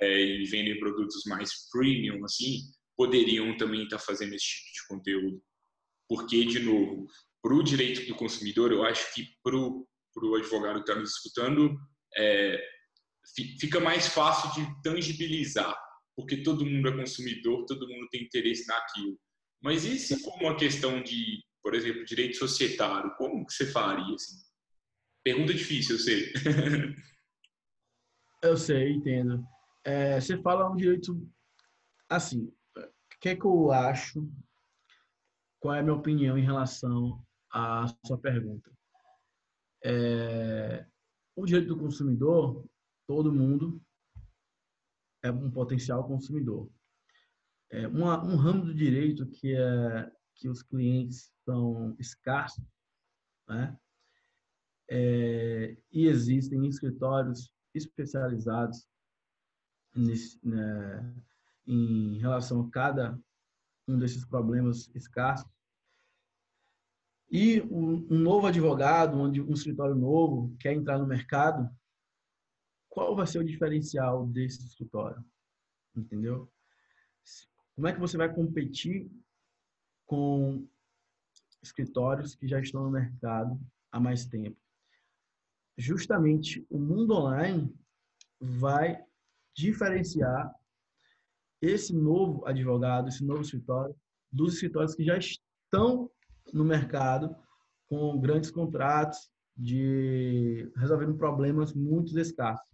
é, 0.00 0.20
e 0.22 0.44
vendem 0.44 0.78
produtos 0.78 1.22
mais 1.26 1.68
premium, 1.70 2.24
assim, 2.24 2.60
poderiam 2.96 3.56
também 3.56 3.84
estar 3.84 3.98
fazendo 3.98 4.34
esse 4.34 4.44
tipo 4.44 4.72
de 4.72 4.86
conteúdo? 4.88 5.42
Porque, 6.08 6.44
de 6.44 6.60
novo, 6.60 7.06
para 7.42 7.54
o 7.54 7.62
direito 7.62 8.06
do 8.06 8.14
consumidor, 8.14 8.72
eu 8.72 8.84
acho 8.84 9.14
que 9.14 9.26
para 9.42 9.56
o 9.56 10.34
advogado 10.34 10.82
que 10.82 10.90
está 10.90 11.00
nos 11.00 11.16
escutando, 11.16 11.76
é, 12.16 12.60
fica 13.60 13.80
mais 13.80 14.06
fácil 14.08 14.50
de 14.54 14.82
tangibilizar, 14.82 15.76
porque 16.16 16.42
todo 16.42 16.66
mundo 16.66 16.88
é 16.88 16.96
consumidor, 16.96 17.64
todo 17.66 17.88
mundo 17.88 18.08
tem 18.10 18.22
interesse 18.22 18.66
naquilo. 18.66 19.18
Mas 19.62 19.84
e 19.84 19.98
se 19.98 20.20
for 20.22 20.34
uma 20.40 20.56
questão 20.56 21.02
de, 21.02 21.42
por 21.62 21.74
exemplo, 21.74 22.04
direito 22.04 22.36
societário, 22.36 23.14
como 23.16 23.46
que 23.46 23.52
você 23.52 23.66
faria? 23.66 24.14
Assim? 24.14 24.36
Pergunta 25.24 25.52
difícil, 25.52 25.96
eu 25.96 26.00
sei. 26.00 26.32
eu 28.42 28.56
sei, 28.56 28.92
entendo. 28.92 29.44
É, 29.86 30.20
você 30.20 30.36
fala 30.42 30.68
um 30.68 30.74
direito 30.74 31.16
assim, 32.08 32.52
o 32.76 33.18
que, 33.20 33.28
é 33.28 33.36
que 33.36 33.44
eu 33.44 33.70
acho? 33.70 34.28
Qual 35.60 35.72
é 35.72 35.78
a 35.78 35.82
minha 35.82 35.94
opinião 35.94 36.36
em 36.36 36.42
relação 36.42 37.24
à 37.52 37.86
sua 38.04 38.18
pergunta? 38.18 38.68
É, 39.84 40.84
o 41.36 41.46
direito 41.46 41.68
do 41.68 41.78
consumidor, 41.78 42.68
todo 43.06 43.32
mundo 43.32 43.80
é 45.22 45.30
um 45.30 45.52
potencial 45.52 46.04
consumidor. 46.04 46.68
É 47.70 47.86
uma, 47.86 48.20
um 48.24 48.34
ramo 48.34 48.64
do 48.64 48.74
direito 48.74 49.24
que 49.28 49.54
é 49.54 50.12
que 50.34 50.48
os 50.48 50.62
clientes 50.62 51.32
são 51.44 51.94
escassos, 51.98 52.64
né? 53.48 53.78
É, 54.90 55.76
e 55.92 56.08
existem 56.08 56.66
escritórios 56.66 57.52
especializados 57.72 58.86
nesse, 59.96 60.38
né, 60.46 61.14
em 61.66 62.18
relação 62.18 62.60
a 62.60 62.70
cada 62.70 63.18
um 63.88 63.98
desses 63.98 64.24
problemas 64.24 64.88
escassos. 64.94 65.50
E 67.30 67.60
um, 67.62 68.06
um 68.10 68.18
novo 68.18 68.46
advogado, 68.46 69.18
onde 69.18 69.40
um 69.40 69.52
escritório 69.52 69.94
novo 69.94 70.54
quer 70.60 70.72
entrar 70.72 70.98
no 70.98 71.06
mercado, 71.06 71.68
qual 72.88 73.16
vai 73.16 73.26
ser 73.26 73.38
o 73.38 73.44
diferencial 73.44 74.26
desse 74.26 74.64
escritório? 74.64 75.24
Entendeu? 75.94 76.50
Como 77.74 77.88
é 77.88 77.92
que 77.92 78.00
você 78.00 78.16
vai 78.16 78.32
competir 78.32 79.10
com 80.06 80.66
escritórios 81.62 82.34
que 82.34 82.46
já 82.46 82.60
estão 82.60 82.84
no 82.84 82.90
mercado 82.90 83.60
há 83.90 84.00
mais 84.00 84.24
tempo? 84.24 84.56
Justamente 85.76 86.66
o 86.70 86.78
mundo 86.78 87.12
online 87.14 87.74
vai 88.40 89.04
diferenciar 89.56 90.52
esse 91.60 91.94
novo 91.94 92.46
advogado, 92.46 93.08
esse 93.08 93.24
novo 93.24 93.42
escritório, 93.42 93.94
dos 94.30 94.54
escritórios 94.54 94.94
que 94.94 95.04
já 95.04 95.16
estão 95.16 96.10
no 96.52 96.64
mercado 96.64 97.34
com 97.88 98.20
grandes 98.20 98.50
contratos 98.50 99.30
de 99.56 100.70
resolvendo 100.76 101.16
problemas 101.16 101.72
muito 101.72 102.18
escassos. 102.18 102.66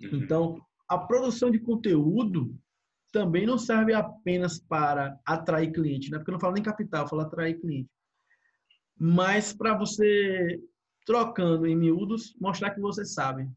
Uhum. 0.00 0.16
Então, 0.16 0.60
a 0.88 0.98
produção 0.98 1.50
de 1.50 1.60
conteúdo 1.60 2.58
também 3.12 3.46
não 3.46 3.56
serve 3.56 3.94
apenas 3.94 4.58
para 4.58 5.18
atrair 5.24 5.72
cliente, 5.72 6.10
né? 6.10 6.18
Porque 6.18 6.30
eu 6.30 6.32
não 6.32 6.40
falo 6.40 6.54
nem 6.54 6.62
capital, 6.62 7.04
eu 7.04 7.08
falo 7.08 7.22
atrair 7.22 7.60
cliente. 7.60 7.88
Mas 8.98 9.52
para 9.52 9.76
você, 9.78 10.60
trocando 11.06 11.66
em 11.66 11.76
miúdos, 11.76 12.34
mostrar 12.40 12.70
que 12.70 12.80
você 12.80 13.04
sabe. 13.04 13.48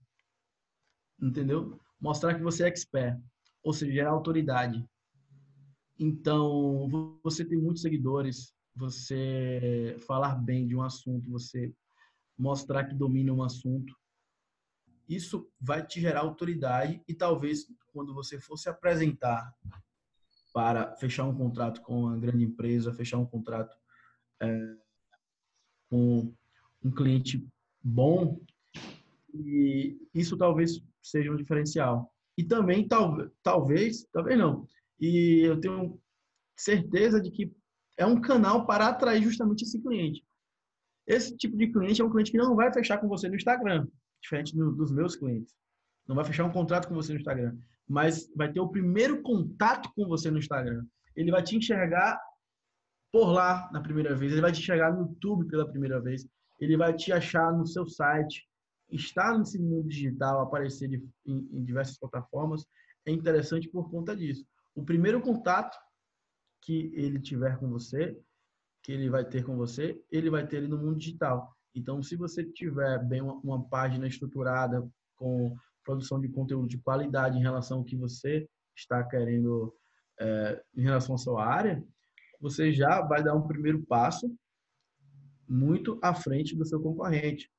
Entendeu? 1.19 1.79
Mostrar 1.99 2.35
que 2.35 2.43
você 2.43 2.63
é 2.63 2.67
expert. 2.67 3.19
Ou 3.63 3.73
seja, 3.73 3.91
gerar 3.91 4.11
autoridade. 4.11 4.85
Então, 5.99 6.87
você 7.23 7.43
tem 7.43 7.57
muitos 7.57 7.81
seguidores, 7.81 8.53
você 8.75 9.97
falar 10.05 10.35
bem 10.35 10.67
de 10.67 10.75
um 10.75 10.83
assunto, 10.83 11.29
você 11.29 11.73
mostrar 12.37 12.85
que 12.85 12.93
domina 12.93 13.33
um 13.33 13.41
assunto, 13.41 13.95
isso 15.09 15.49
vai 15.59 15.85
te 15.85 15.99
gerar 15.99 16.19
autoridade 16.19 17.01
e 17.07 17.13
talvez 17.13 17.65
quando 17.91 18.13
você 18.13 18.39
for 18.39 18.57
se 18.57 18.69
apresentar 18.69 19.51
para 20.53 20.95
fechar 20.97 21.23
um 21.23 21.35
contrato 21.35 21.81
com 21.81 22.01
uma 22.01 22.17
grande 22.17 22.43
empresa, 22.43 22.93
fechar 22.93 23.17
um 23.17 23.25
contrato 23.25 23.75
é, 24.41 24.75
com 25.89 26.33
um 26.83 26.91
cliente 26.91 27.47
bom, 27.81 28.39
e 29.33 29.97
isso 30.13 30.37
talvez 30.37 30.81
seja 31.09 31.31
um 31.31 31.35
diferencial. 31.35 32.11
E 32.37 32.43
também, 32.43 32.87
tal, 32.87 33.17
talvez, 33.41 34.05
talvez 34.11 34.37
não, 34.37 34.67
e 34.99 35.41
eu 35.43 35.59
tenho 35.59 35.99
certeza 36.55 37.19
de 37.21 37.31
que 37.31 37.51
é 37.97 38.05
um 38.05 38.21
canal 38.21 38.65
para 38.65 38.87
atrair 38.87 39.23
justamente 39.23 39.63
esse 39.63 39.81
cliente. 39.81 40.23
Esse 41.07 41.35
tipo 41.35 41.57
de 41.57 41.71
cliente 41.71 42.01
é 42.01 42.05
um 42.05 42.11
cliente 42.11 42.31
que 42.31 42.37
não 42.37 42.55
vai 42.55 42.71
fechar 42.71 42.97
com 42.99 43.07
você 43.07 43.27
no 43.27 43.35
Instagram 43.35 43.87
diferente 44.21 44.55
do, 44.55 44.71
dos 44.71 44.91
meus 44.91 45.15
clientes. 45.15 45.55
Não 46.07 46.15
vai 46.15 46.25
fechar 46.25 46.45
um 46.45 46.51
contrato 46.51 46.87
com 46.87 46.95
você 46.95 47.13
no 47.13 47.19
Instagram, 47.19 47.57
mas 47.87 48.31
vai 48.35 48.51
ter 48.51 48.59
o 48.59 48.69
primeiro 48.69 49.21
contato 49.21 49.91
com 49.95 50.07
você 50.07 50.31
no 50.31 50.39
Instagram. 50.39 50.85
Ele 51.15 51.31
vai 51.31 51.43
te 51.43 51.55
enxergar 51.55 52.19
por 53.11 53.31
lá 53.31 53.69
na 53.71 53.81
primeira 53.81 54.15
vez, 54.15 54.31
ele 54.31 54.41
vai 54.41 54.51
te 54.51 54.59
enxergar 54.59 54.91
no 54.91 55.07
YouTube 55.07 55.47
pela 55.47 55.67
primeira 55.67 55.99
vez, 55.99 56.27
ele 56.59 56.77
vai 56.77 56.93
te 56.93 57.11
achar 57.11 57.51
no 57.53 57.65
seu 57.65 57.87
site, 57.87 58.47
estar 58.89 59.37
nesse 59.37 59.59
mundo 59.59 59.87
digital, 59.87 60.41
aparecer 60.41 60.87
de, 60.87 61.03
em, 61.25 61.47
em 61.51 61.63
diversas 61.63 61.97
plataformas, 61.97 62.65
é 63.05 63.11
interessante 63.11 63.69
por 63.69 63.89
conta 63.89 64.15
disso. 64.15 64.45
O 64.75 64.83
primeiro 64.83 65.21
contato 65.21 65.77
que 66.61 66.91
ele 66.93 67.19
tiver 67.19 67.57
com 67.59 67.69
você, 67.69 68.19
que 68.83 68.91
ele 68.91 69.09
vai 69.09 69.25
ter 69.25 69.43
com 69.43 69.55
você, 69.55 70.01
ele 70.11 70.29
vai 70.29 70.45
ter 70.45 70.57
ele 70.57 70.67
no 70.67 70.77
mundo 70.77 70.97
digital. 70.97 71.55
Então, 71.73 72.01
se 72.01 72.15
você 72.15 72.43
tiver 72.43 73.03
bem 73.05 73.21
uma, 73.21 73.35
uma 73.35 73.63
página 73.67 74.07
estruturada 74.07 74.87
com 75.15 75.55
produção 75.83 76.19
de 76.19 76.27
conteúdo 76.29 76.67
de 76.67 76.77
qualidade 76.77 77.37
em 77.37 77.41
relação 77.41 77.79
ao 77.79 77.83
que 77.83 77.95
você 77.95 78.47
está 78.75 79.03
querendo 79.03 79.73
é, 80.19 80.61
em 80.75 80.81
relação 80.81 81.15
à 81.15 81.17
sua 81.17 81.45
área, 81.45 81.83
você 82.39 82.71
já 82.71 83.01
vai 83.01 83.23
dar 83.23 83.35
um 83.35 83.47
primeiro 83.47 83.81
passo 83.83 84.33
muito 85.47 85.97
à 86.03 86.13
frente 86.13 86.55
do 86.55 86.65
seu 86.65 86.81
concorrente, 86.81 87.49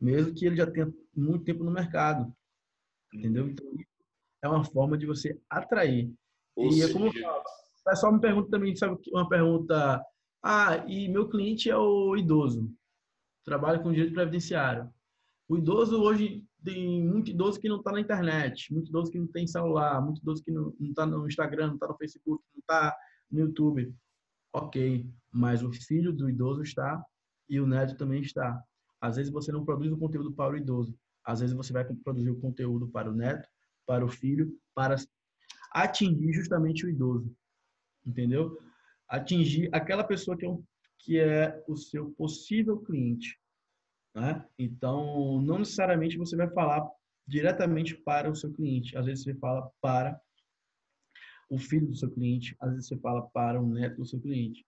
mesmo 0.00 0.34
que 0.34 0.46
ele 0.46 0.56
já 0.56 0.70
tenha 0.70 0.92
muito 1.14 1.44
tempo 1.44 1.64
no 1.64 1.70
mercado. 1.70 2.32
Entendeu? 3.12 3.48
Então, 3.48 3.66
é 4.42 4.48
uma 4.48 4.64
forma 4.64 4.96
de 4.96 5.06
você 5.06 5.40
atrair. 5.48 6.12
Ou 6.56 6.70
e 6.72 6.82
é 6.82 6.92
como 6.92 7.06
eu 7.06 7.12
falo, 7.12 7.40
o 7.40 7.84
pessoal 7.84 8.12
me 8.12 8.20
pergunta 8.20 8.50
também, 8.50 8.76
sabe, 8.76 8.98
uma 9.10 9.28
pergunta, 9.28 10.02
ah, 10.42 10.76
e 10.86 11.08
meu 11.08 11.28
cliente 11.28 11.70
é 11.70 11.76
o 11.76 12.16
idoso 12.16 12.70
trabalha 13.48 13.78
com 13.78 13.90
direito 13.90 14.12
previdenciário. 14.12 14.90
O 15.48 15.56
idoso 15.56 15.98
hoje 15.98 16.44
tem 16.62 17.02
muito 17.02 17.30
idoso 17.30 17.58
que 17.58 17.68
não 17.68 17.78
está 17.78 17.90
na 17.90 18.00
internet, 18.00 18.72
muito 18.72 18.90
idoso 18.90 19.10
que 19.10 19.18
não 19.18 19.26
tem 19.26 19.46
celular, 19.46 20.02
muito 20.02 20.20
idoso 20.20 20.44
que 20.44 20.50
não 20.50 20.74
está 20.80 21.06
no 21.06 21.26
Instagram, 21.26 21.68
não 21.68 21.74
está 21.74 21.88
no 21.88 21.96
Facebook, 21.96 22.44
não 22.54 22.60
está 22.60 22.96
no 23.30 23.40
YouTube. 23.40 23.94
Ok, 24.52 25.08
mas 25.32 25.62
o 25.62 25.72
filho 25.72 26.12
do 26.12 26.28
idoso 26.28 26.62
está 26.62 27.02
e 27.48 27.58
o 27.58 27.66
neto 27.66 27.96
também 27.96 28.20
está. 28.20 28.62
Às 29.00 29.16
vezes 29.16 29.32
você 29.32 29.52
não 29.52 29.64
produz 29.64 29.92
o 29.92 29.98
conteúdo 29.98 30.32
para 30.32 30.54
o 30.54 30.56
idoso, 30.56 30.98
às 31.24 31.40
vezes 31.40 31.54
você 31.54 31.72
vai 31.72 31.84
produzir 31.84 32.30
o 32.30 32.40
conteúdo 32.40 32.88
para 32.88 33.10
o 33.10 33.14
neto, 33.14 33.48
para 33.86 34.04
o 34.04 34.08
filho, 34.08 34.58
para 34.74 34.96
atingir 35.72 36.32
justamente 36.32 36.86
o 36.86 36.90
idoso, 36.90 37.34
entendeu? 38.04 38.58
Atingir 39.08 39.68
aquela 39.72 40.04
pessoa 40.04 40.36
que 40.36 40.44
é 40.44 40.48
um 40.48 40.62
que 40.98 41.18
é 41.18 41.64
o 41.68 41.76
seu 41.76 42.10
possível 42.12 42.80
cliente. 42.80 43.38
Né? 44.14 44.44
Então, 44.58 45.40
não 45.40 45.60
necessariamente 45.60 46.18
você 46.18 46.36
vai 46.36 46.50
falar 46.50 46.86
diretamente 47.26 47.94
para 47.94 48.30
o 48.30 48.34
seu 48.34 48.52
cliente. 48.52 48.96
Às 48.96 49.06
vezes 49.06 49.24
você 49.24 49.34
fala 49.34 49.70
para 49.80 50.20
o 51.48 51.58
filho 51.58 51.86
do 51.86 51.94
seu 51.94 52.10
cliente, 52.10 52.54
às 52.60 52.72
vezes 52.72 52.88
você 52.88 52.98
fala 52.98 53.22
para 53.30 53.60
o 53.60 53.66
neto 53.66 53.96
do 53.96 54.06
seu 54.06 54.20
cliente. 54.20 54.66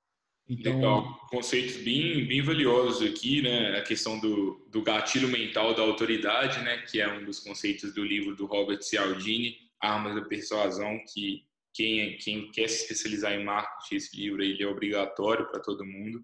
Então, 0.51 0.75
Legal. 0.75 1.29
Conceitos 1.31 1.77
bem, 1.77 2.27
bem 2.27 2.43
valiosos 2.43 3.09
aqui, 3.09 3.41
né? 3.41 3.79
A 3.79 3.83
questão 3.83 4.19
do, 4.19 4.67
do 4.69 4.83
gatilho 4.83 5.29
mental 5.29 5.77
da 5.77 5.83
autoridade, 5.83 6.61
né? 6.65 6.79
Que 6.79 7.01
é 7.01 7.09
um 7.09 7.25
dos 7.25 7.39
conceitos 7.39 7.95
do 7.95 8.05
livro 8.05 8.35
do 8.35 8.47
Robert 8.47 8.83
Cialdini, 8.83 9.57
Armas 9.81 10.17
da 10.17 10.23
Persuasão, 10.23 10.99
que 11.15 11.45
quem, 11.73 12.19
quem 12.19 12.51
quer 12.51 12.69
se 12.69 12.83
especializar 12.83 13.33
em 13.33 13.45
marketing, 13.45 13.95
esse 13.95 14.17
livro 14.17 14.43
ele 14.43 14.61
é 14.61 14.67
obrigatório 14.67 15.49
para 15.49 15.61
todo 15.61 15.87
mundo. 15.87 16.21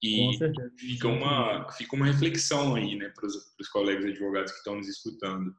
E 0.00 0.38
fica 0.78 1.08
uma, 1.08 1.68
fica 1.72 1.96
uma 1.96 2.06
reflexão 2.06 2.76
aí 2.76 2.94
né, 2.94 3.08
para 3.08 3.26
os 3.26 3.68
colegas 3.68 4.04
advogados 4.04 4.52
que 4.52 4.58
estão 4.58 4.76
nos 4.76 4.86
escutando. 4.86 5.52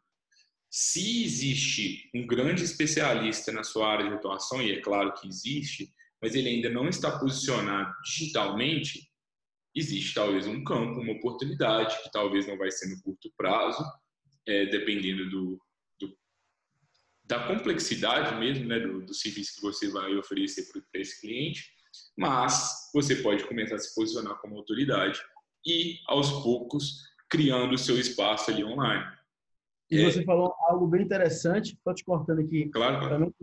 Se 0.70 1.26
existe 1.26 2.10
um 2.16 2.26
grande 2.26 2.64
especialista 2.64 3.52
na 3.52 3.66
sua 3.66 3.92
área 3.92 4.08
de 4.08 4.16
atuação, 4.16 4.62
e 4.62 4.72
é 4.72 4.80
claro 4.80 5.14
que 5.14 5.28
existe, 5.28 5.92
mas 6.22 6.36
ele 6.36 6.50
ainda 6.50 6.70
não 6.70 6.88
está 6.88 7.20
posicionado 7.20 7.94
digitalmente, 8.04 9.10
existe 9.76 10.14
talvez 10.14 10.48
um 10.48 10.64
campo, 10.64 11.00
uma 11.00 11.14
oportunidade 11.14 12.02
que 12.04 12.12
talvez 12.12 12.48
não 12.48 12.58
vai 12.58 12.72
ser 12.72 12.88
no 12.90 13.02
curto 13.02 13.32
prazo, 13.38 13.84
é, 14.48 14.66
dependendo 14.68 15.30
do, 15.30 15.62
do, 16.00 16.18
da 17.24 17.48
complexidade 17.48 18.36
mesmo, 18.40 18.66
né, 18.66 18.80
do, 18.80 19.06
do 19.06 19.14
serviço 19.14 19.56
que 19.56 19.62
você 19.62 19.90
vai 19.92 20.16
oferecer 20.16 20.68
para 20.72 21.02
esse 21.02 21.22
cliente, 21.22 21.72
mas 22.18 22.90
você 22.94 23.18
pode 23.18 23.46
começar 23.48 23.76
a 23.76 23.80
se 23.80 23.94
posicionar 23.94 24.40
como 24.40 24.58
autoridade 24.58 25.20
e, 25.66 26.00
aos 26.08 26.32
poucos, 26.44 27.04
criando 27.30 27.74
o 27.74 27.78
seu 27.78 28.00
espaço 28.00 28.50
ali 28.50 28.64
online. 28.64 29.06
E 29.92 30.00
é... 30.00 30.06
você 30.06 30.24
falou 30.24 30.54
algo 30.68 30.88
bem 30.88 31.04
interessante, 31.04 31.78
só 31.84 31.94
te 31.94 32.04
cortando 32.04 32.40
aqui, 32.40 32.70
claro, 32.70 33.34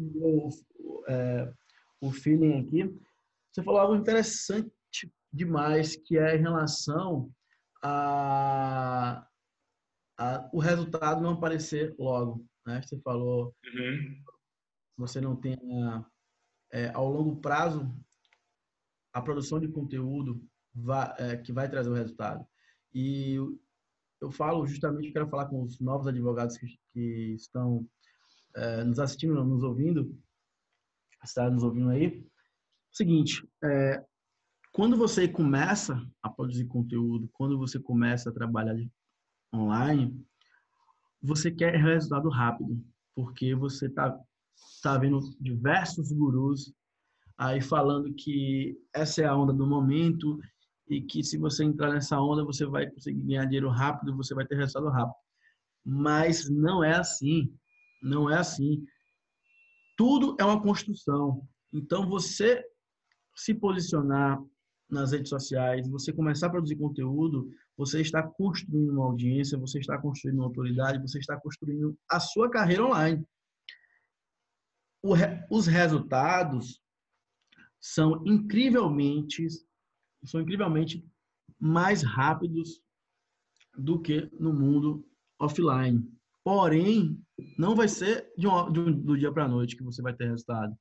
é, 1.08 1.52
o 2.00 2.10
feeling 2.10 2.60
aqui. 2.60 2.84
Você 3.50 3.62
falou 3.62 3.80
algo 3.80 3.96
interessante 3.96 4.70
demais, 5.32 5.96
que 5.96 6.18
é 6.18 6.36
em 6.36 6.40
relação 6.40 7.30
a, 7.82 9.26
a 10.18 10.50
o 10.52 10.58
resultado 10.58 11.22
não 11.22 11.32
aparecer 11.32 11.94
logo. 11.98 12.44
Né? 12.66 12.80
Você 12.82 12.98
falou, 13.00 13.54
uhum. 13.64 14.22
você 14.96 15.20
não 15.20 15.36
tem 15.36 15.56
é, 16.72 16.90
ao 16.94 17.08
longo 17.08 17.36
prazo 17.40 17.88
a 19.12 19.22
produção 19.22 19.60
de 19.60 19.68
conteúdo 19.68 20.44
vai, 20.74 21.14
é, 21.18 21.36
que 21.36 21.52
vai 21.52 21.70
trazer 21.70 21.88
o 21.88 21.94
resultado. 21.94 22.44
E 22.92 23.36
eu 24.20 24.30
falo 24.30 24.66
justamente, 24.66 25.12
quero 25.12 25.28
falar 25.28 25.46
com 25.46 25.62
os 25.62 25.78
novos 25.80 26.06
advogados 26.06 26.56
que, 26.56 26.66
que 26.92 27.34
estão 27.34 27.86
é, 28.56 28.82
nos 28.82 28.98
assistindo, 28.98 29.44
nos 29.44 29.62
ouvindo, 29.62 30.16
está 31.24 31.50
nos 31.50 31.62
ouvindo 31.62 31.90
aí. 31.90 32.24
Seguinte, 32.92 33.46
é, 33.62 34.04
quando 34.72 34.96
você 34.96 35.26
começa 35.26 36.00
a 36.22 36.30
produzir 36.30 36.66
conteúdo, 36.66 37.28
quando 37.32 37.58
você 37.58 37.78
começa 37.78 38.30
a 38.30 38.32
trabalhar 38.32 38.76
online, 39.54 40.24
você 41.22 41.50
quer 41.50 41.76
resultado 41.76 42.28
rápido, 42.28 42.84
porque 43.14 43.54
você 43.54 43.88
tá 43.88 44.18
tá 44.82 44.96
vendo 44.96 45.18
diversos 45.40 46.12
gurus 46.12 46.72
aí 47.36 47.60
falando 47.60 48.14
que 48.14 48.78
essa 48.94 49.22
é 49.22 49.24
a 49.24 49.36
onda 49.36 49.52
do 49.52 49.66
momento 49.66 50.38
e 50.88 51.00
que 51.00 51.24
se 51.24 51.36
você 51.38 51.64
entrar 51.64 51.92
nessa 51.92 52.20
onda 52.20 52.44
você 52.44 52.64
vai 52.64 52.88
conseguir 52.88 53.22
ganhar 53.22 53.44
dinheiro 53.46 53.68
rápido, 53.70 54.16
você 54.16 54.34
vai 54.34 54.46
ter 54.46 54.56
resultado 54.56 54.88
rápido. 54.90 55.16
Mas 55.84 56.48
não 56.48 56.82
é 56.82 56.94
assim. 56.96 57.52
Não 58.02 58.30
é 58.30 58.38
assim. 58.38 58.84
Tudo 59.96 60.36
é 60.38 60.44
uma 60.44 60.60
construção. 60.60 61.46
Então 61.72 62.08
você 62.08 62.64
se 63.34 63.54
posicionar 63.54 64.42
nas 64.88 65.12
redes 65.12 65.28
sociais, 65.28 65.88
você 65.88 66.12
começar 66.12 66.46
a 66.46 66.50
produzir 66.50 66.76
conteúdo, 66.76 67.50
você 67.76 68.00
está 68.00 68.22
construindo 68.22 68.92
uma 68.92 69.06
audiência, 69.06 69.58
você 69.58 69.78
está 69.78 69.98
construindo 69.98 70.36
uma 70.36 70.46
autoridade, 70.46 71.00
você 71.02 71.18
está 71.18 71.38
construindo 71.40 71.98
a 72.10 72.20
sua 72.20 72.50
carreira 72.50 72.86
online. 72.86 73.26
os 75.50 75.66
resultados 75.66 76.80
são 77.80 78.22
incrivelmente 78.26 79.46
são 80.24 80.40
incrivelmente 80.40 81.06
mais 81.58 82.02
rápidos 82.02 82.80
do 83.76 84.00
que 84.00 84.30
no 84.38 84.52
mundo 84.52 85.06
offline. 85.38 86.10
Porém, 86.44 87.18
não 87.58 87.74
vai 87.74 87.88
ser 87.88 88.30
de 88.36 88.46
um, 88.46 88.70
de 88.70 88.80
um, 88.80 88.92
do 88.92 89.16
dia 89.16 89.32
para 89.32 89.44
a 89.44 89.48
noite 89.48 89.76
que 89.76 89.82
você 89.82 90.02
vai 90.02 90.14
ter 90.14 90.28
resultado. 90.28 90.76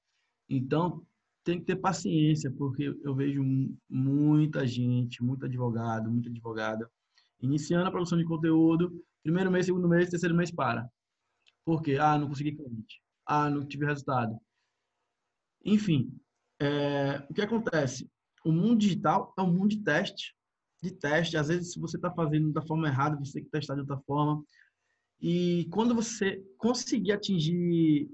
Então, 0.50 1.06
tem 1.44 1.60
que 1.60 1.66
ter 1.66 1.78
paciência, 1.78 2.52
porque 2.52 2.94
eu 3.04 3.16
vejo 3.16 3.42
muita 3.90 4.68
gente, 4.68 5.24
muito 5.24 5.46
advogado, 5.46 6.12
muita 6.12 6.30
advogada, 6.30 6.90
iniciando 7.42 7.88
a 7.88 7.92
produção 7.92 8.18
de 8.18 8.26
conteúdo, 8.26 9.04
primeiro 9.24 9.50
mês, 9.50 9.66
segundo 9.66 9.88
mês, 9.88 10.10
terceiro 10.10 10.36
mês 10.36 10.52
para. 10.52 10.88
Por 11.66 11.82
quê? 11.82 11.98
Ah, 12.00 12.18
não 12.18 12.28
consegui 12.28 12.56
cliente. 12.56 13.02
Ah, 13.26 13.50
não 13.50 13.66
tive 13.66 13.86
resultado. 13.86 14.38
Enfim, 15.66 16.14
é, 16.60 17.26
o 17.30 17.34
que 17.34 17.42
acontece? 17.42 18.10
o 18.44 18.52
mundo 18.52 18.78
digital 18.78 19.34
é 19.38 19.42
um 19.42 19.52
mundo 19.52 19.70
de 19.70 19.84
teste, 19.84 20.36
de 20.82 20.92
teste. 20.92 21.38
Às 21.38 21.48
vezes, 21.48 21.72
se 21.74 21.80
você 21.80 21.98
está 21.98 22.12
fazendo 22.12 22.52
da 22.52 22.62
forma 22.62 22.88
errada, 22.88 23.18
você 23.18 23.34
tem 23.34 23.44
que 23.44 23.50
testar 23.50 23.76
de 23.76 23.82
outra 23.82 23.98
forma. 24.06 24.44
E 25.24 25.70
quando 25.72 25.96
você 25.96 26.44
conseguir 26.58 27.14
atingir 27.14 28.10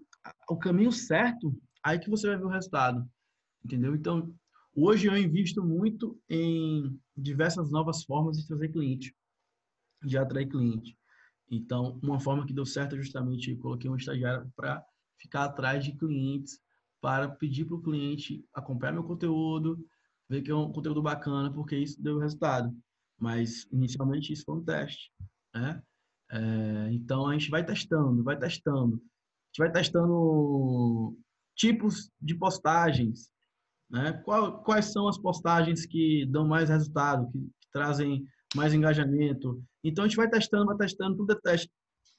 o 0.48 0.56
caminho 0.56 0.92
certo, 0.92 1.60
aí 1.84 1.98
que 1.98 2.08
você 2.08 2.28
vai 2.28 2.38
ver 2.38 2.46
o 2.46 2.50
resultado, 2.50 3.10
entendeu? 3.66 3.96
Então, 3.96 4.32
hoje 4.76 5.08
eu 5.08 5.18
invisto 5.18 5.66
muito 5.66 6.22
em 6.30 6.96
diversas 7.18 7.72
novas 7.72 8.04
formas 8.04 8.38
de 8.38 8.46
trazer 8.46 8.70
cliente, 8.70 9.16
de 10.04 10.20
atrair 10.20 10.48
cliente. 10.48 10.96
Então, 11.50 12.00
uma 12.04 12.20
forma 12.20 12.46
que 12.46 12.54
deu 12.54 12.64
certo 12.64 12.96
é 12.96 13.00
justamente 13.00 13.56
coloquei 13.56 13.90
um 13.90 13.96
estagiário 13.96 14.48
para 14.56 14.86
ficar 15.18 15.46
atrás 15.46 15.84
de 15.84 15.94
clientes, 15.94 16.62
para 17.02 17.28
pedir 17.28 17.66
para 17.66 17.76
o 17.76 17.82
cliente 17.82 18.46
acompanhar 18.54 18.92
meu 18.92 19.04
conteúdo, 19.04 19.84
ver 20.30 20.44
que 20.44 20.52
é 20.52 20.56
um 20.56 20.72
conteúdo 20.72 21.02
bacana, 21.02 21.52
porque 21.52 21.76
isso 21.76 22.00
deu 22.00 22.20
resultado. 22.20 22.72
Mas, 23.18 23.68
inicialmente, 23.72 24.32
isso 24.32 24.46
foi 24.46 24.58
um 24.58 24.64
teste, 24.64 25.12
né? 25.56 25.82
É, 26.32 26.92
então, 26.92 27.28
a 27.28 27.34
gente 27.34 27.50
vai 27.50 27.66
testando, 27.66 28.24
vai 28.24 28.38
testando. 28.38 28.96
A 28.96 29.48
gente 29.48 29.58
vai 29.60 29.72
testando 29.72 31.18
tipos 31.56 32.10
de 32.22 32.36
postagens, 32.36 33.30
né? 33.90 34.14
Qual, 34.24 34.64
quais 34.64 34.86
são 34.86 35.08
as 35.08 35.18
postagens 35.18 35.86
que 35.86 36.26
dão 36.28 36.48
mais 36.48 36.70
resultado, 36.70 37.30
que, 37.32 37.40
que 37.40 37.72
trazem 37.72 38.26
mais 38.56 38.74
engajamento. 38.74 39.62
Então, 39.84 40.04
a 40.04 40.08
gente 40.08 40.18
vai 40.18 40.30
testando, 40.30 40.66
vai 40.68 40.78
testando, 40.78 41.18
tudo 41.18 41.34
é 41.34 41.40
teste. 41.42 41.70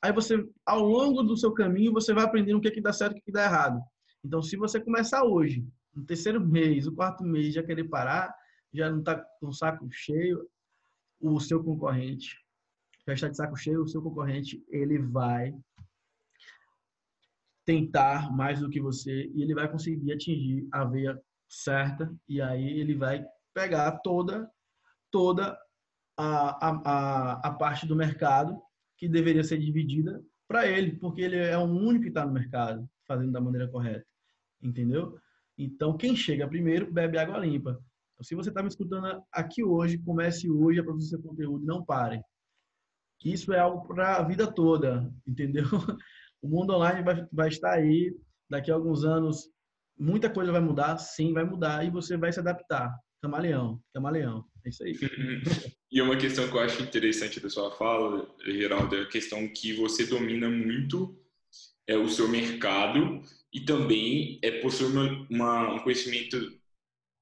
Aí 0.02 0.12
você, 0.12 0.44
ao 0.64 0.82
longo 0.82 1.22
do 1.22 1.36
seu 1.36 1.52
caminho, 1.52 1.92
você 1.92 2.14
vai 2.14 2.24
aprendendo 2.24 2.58
o 2.58 2.60
que, 2.60 2.68
é 2.68 2.70
que 2.70 2.80
dá 2.80 2.92
certo 2.92 3.16
e 3.16 3.18
o 3.18 3.22
que, 3.22 3.22
é 3.22 3.26
que 3.26 3.32
dá 3.32 3.44
errado. 3.44 3.80
Então, 4.24 4.42
se 4.42 4.56
você 4.56 4.80
começar 4.80 5.24
hoje 5.24 5.64
no 5.94 6.04
terceiro 6.04 6.40
mês, 6.40 6.86
o 6.86 6.94
quarto 6.94 7.24
mês 7.24 7.54
já 7.54 7.62
querer 7.62 7.84
parar, 7.84 8.34
já 8.72 8.90
não 8.90 9.00
está 9.00 9.16
com 9.40 9.48
o 9.48 9.52
saco 9.52 9.86
cheio, 9.90 10.48
o 11.20 11.38
seu 11.40 11.62
concorrente 11.62 12.36
já 13.10 13.26
está 13.26 13.28
de 13.28 13.36
saco 13.36 13.56
cheio, 13.56 13.82
o 13.82 13.88
seu 13.88 14.02
concorrente 14.02 14.62
ele 14.68 14.98
vai 14.98 15.54
tentar 17.64 18.32
mais 18.34 18.60
do 18.60 18.70
que 18.70 18.80
você 18.80 19.30
e 19.34 19.42
ele 19.42 19.54
vai 19.54 19.70
conseguir 19.70 20.12
atingir 20.12 20.66
a 20.72 20.84
veia 20.84 21.20
certa 21.48 22.12
e 22.28 22.40
aí 22.40 22.80
ele 22.80 22.94
vai 22.94 23.24
pegar 23.54 23.98
toda 23.98 24.50
toda 25.10 25.58
a, 26.16 26.66
a, 26.90 27.48
a 27.48 27.52
parte 27.52 27.86
do 27.86 27.96
mercado 27.96 28.60
que 28.96 29.08
deveria 29.08 29.42
ser 29.42 29.58
dividida 29.58 30.22
para 30.46 30.66
ele, 30.66 30.96
porque 30.96 31.22
ele 31.22 31.36
é 31.36 31.56
o 31.56 31.62
único 31.62 32.02
que 32.02 32.08
está 32.08 32.26
no 32.26 32.32
mercado 32.32 32.88
fazendo 33.06 33.32
da 33.32 33.40
maneira 33.40 33.68
correta, 33.68 34.06
entendeu? 34.62 35.18
Então, 35.56 35.96
quem 35.96 36.14
chega 36.14 36.48
primeiro 36.48 36.92
bebe 36.92 37.18
água 37.18 37.38
limpa. 37.38 37.80
Então, 38.12 38.24
se 38.24 38.34
você 38.34 38.50
está 38.50 38.62
me 38.62 38.68
escutando 38.68 39.22
aqui 39.32 39.64
hoje, 39.64 39.98
comece 39.98 40.50
hoje 40.50 40.80
a 40.80 40.84
produzir 40.84 41.10
seu 41.10 41.22
conteúdo, 41.22 41.64
não 41.64 41.84
pare. 41.84 42.22
Isso 43.24 43.52
é 43.52 43.58
algo 43.58 43.86
para 43.86 44.16
a 44.16 44.22
vida 44.22 44.46
toda, 44.46 45.12
entendeu? 45.26 45.64
O 46.42 46.48
mundo 46.48 46.72
online 46.72 47.02
vai, 47.02 47.26
vai 47.30 47.48
estar 47.48 47.72
aí, 47.72 48.16
daqui 48.48 48.70
a 48.70 48.74
alguns 48.74 49.04
anos, 49.04 49.50
muita 49.98 50.30
coisa 50.30 50.50
vai 50.50 50.60
mudar, 50.62 50.96
sim, 50.96 51.34
vai 51.34 51.44
mudar, 51.44 51.84
e 51.84 51.90
você 51.90 52.16
vai 52.16 52.32
se 52.32 52.40
adaptar. 52.40 52.90
Camaleão, 53.22 53.78
camaleão, 53.92 54.46
é 54.64 54.70
isso 54.70 54.82
aí. 54.82 54.96
E 55.92 56.00
uma 56.00 56.16
questão 56.16 56.48
que 56.48 56.54
eu 56.56 56.60
acho 56.60 56.82
interessante 56.82 57.40
da 57.40 57.50
sua 57.50 57.72
fala, 57.72 58.24
Geraldo, 58.46 58.94
é 58.94 59.02
a 59.02 59.08
questão 59.08 59.46
que 59.48 59.72
você 59.72 60.06
domina 60.06 60.48
muito 60.48 61.20
é 61.84 61.96
o 61.96 62.08
seu 62.08 62.28
mercado 62.28 63.20
e 63.52 63.60
também 63.60 64.38
é 64.40 64.60
possui 64.60 64.86
uma, 64.86 65.26
uma, 65.28 65.74
um 65.74 65.78
conhecimento 65.80 66.38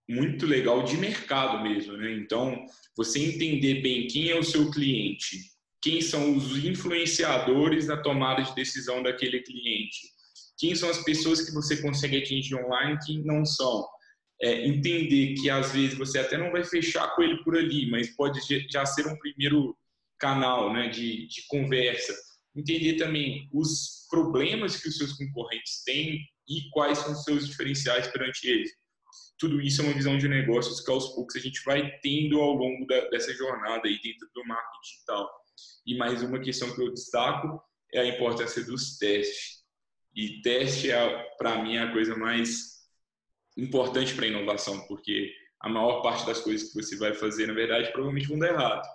muito 0.07 0.45
legal 0.45 0.85
de 0.85 0.99
mercado 0.99 1.63
mesmo, 1.63 1.97
né? 1.97 2.13
Então, 2.13 2.67
você 2.95 3.19
entender 3.19 3.81
bem 3.81 4.07
quem 4.07 4.29
é 4.29 4.39
o 4.39 4.45
seu 4.45 4.71
cliente, 4.71 5.39
quem 5.81 6.01
são 6.01 6.37
os 6.37 6.65
influenciadores 6.65 7.87
na 7.87 7.97
tomada 7.97 8.43
de 8.43 8.55
decisão 8.55 9.03
daquele 9.03 9.41
cliente, 9.41 10.09
quem 10.59 10.75
são 10.75 10.91
as 10.91 11.03
pessoas 11.05 11.41
que 11.41 11.53
você 11.53 11.81
consegue 11.81 12.19
atingir 12.19 12.57
online 12.57 12.99
que 13.05 13.19
não 13.23 13.45
são. 13.45 13.87
É, 14.41 14.67
entender 14.69 15.35
que 15.35 15.51
às 15.51 15.73
vezes 15.73 15.99
você 15.99 16.19
até 16.21 16.39
não 16.39 16.53
vai 16.53 16.63
fechar 16.65 17.15
com 17.15 17.23
ele 17.23 17.43
por 17.43 17.57
ali, 17.57 17.91
mas 17.91 18.15
pode 18.15 18.41
já 18.71 18.87
ser 18.87 19.07
um 19.07 19.19
primeiro 19.19 19.77
canal 20.19 20.73
né, 20.73 20.89
de, 20.89 21.27
de 21.27 21.47
conversa. 21.49 22.15
Entender 22.57 22.95
também 22.95 23.49
os 23.53 24.07
problemas 24.11 24.81
que 24.81 24.89
os 24.89 24.97
seus 24.97 25.13
concorrentes 25.15 25.83
têm 25.85 26.21
e 26.49 26.69
quais 26.71 26.99
são 26.99 27.13
os 27.13 27.25
seus 27.25 27.47
diferenciais 27.49 28.07
perante 28.09 28.49
eles. 28.49 28.71
Tudo 29.39 29.61
isso 29.61 29.83
é 29.83 29.85
uma 29.85 29.95
visão 29.95 30.19
de 30.19 30.29
negócios 30.29 30.81
que 30.81 30.91
aos 30.91 31.09
poucos 31.15 31.37
a 31.37 31.41
gente 31.41 31.63
vai 31.65 31.91
tendo 32.01 32.41
ao 32.41 32.53
longo 32.53 32.87
da, 32.87 33.09
dessa 33.11 33.33
jornada 33.35 33.89
aí 33.89 34.01
dentro 34.03 34.29
do 34.35 34.45
marketing 34.45 34.81
digital. 34.83 35.31
E 35.87 35.97
mais 35.97 36.23
uma 36.23 36.41
questão 36.41 36.75
que 36.75 36.83
eu 36.83 36.93
destaco 36.93 37.61
é 37.93 38.01
a 38.01 38.07
importância 38.07 38.65
dos 38.65 38.99
testes. 38.99 39.59
E 40.15 40.41
teste 40.43 40.91
é, 40.91 41.27
para 41.39 41.63
mim, 41.63 41.79
a 41.79 41.93
coisa 41.93 42.17
mais 42.17 42.79
importante 43.57 44.15
para 44.15 44.25
a 44.25 44.29
inovação, 44.29 44.87
porque 44.87 45.33
a 45.61 45.69
maior 45.69 46.03
parte 46.03 46.25
das 46.27 46.41
coisas 46.41 46.69
que 46.69 46.83
você 46.83 46.97
vai 46.97 47.15
fazer, 47.15 47.47
na 47.47 47.55
verdade, 47.55 47.91
provavelmente 47.93 48.29
vão 48.29 48.39
dar 48.39 48.53
errado. 48.53 48.87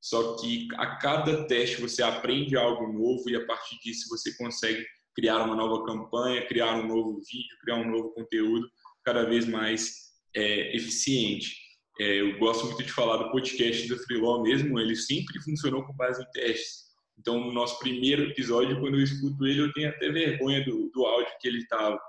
Só 0.00 0.36
que 0.36 0.66
a 0.76 0.96
cada 0.96 1.46
teste 1.46 1.80
você 1.80 2.02
aprende 2.02 2.56
algo 2.56 2.92
novo 2.92 3.28
e 3.28 3.36
a 3.36 3.46
partir 3.46 3.78
disso 3.80 4.08
você 4.08 4.34
consegue 4.36 4.84
criar 5.14 5.44
uma 5.44 5.54
nova 5.54 5.84
campanha, 5.84 6.46
criar 6.46 6.74
um 6.76 6.86
novo 6.86 7.20
vídeo, 7.20 7.58
criar 7.60 7.76
um 7.76 7.90
novo 7.90 8.10
conteúdo 8.12 8.66
cada 9.04 9.24
vez 9.24 9.46
mais 9.46 10.12
é, 10.34 10.74
eficiente. 10.74 11.54
É, 11.98 12.20
eu 12.20 12.38
gosto 12.38 12.66
muito 12.66 12.82
de 12.82 12.92
falar 12.92 13.16
do 13.16 13.30
podcast 13.30 13.88
do 13.88 13.98
Freeló 13.98 14.42
mesmo, 14.42 14.78
ele 14.78 14.96
sempre 14.96 15.40
funcionou 15.42 15.84
com 15.84 15.92
base 15.94 16.22
em 16.22 16.30
testes. 16.30 16.90
Então, 17.18 17.38
no 17.38 17.52
nosso 17.52 17.78
primeiro 17.78 18.22
episódio, 18.22 18.80
quando 18.80 18.94
eu 18.94 19.02
escuto 19.02 19.46
ele, 19.46 19.60
eu 19.60 19.72
tenho 19.72 19.90
até 19.90 20.10
vergonha 20.10 20.64
do, 20.64 20.90
do 20.90 21.04
áudio 21.04 21.32
que 21.40 21.48
ele 21.48 21.58
estava. 21.58 22.00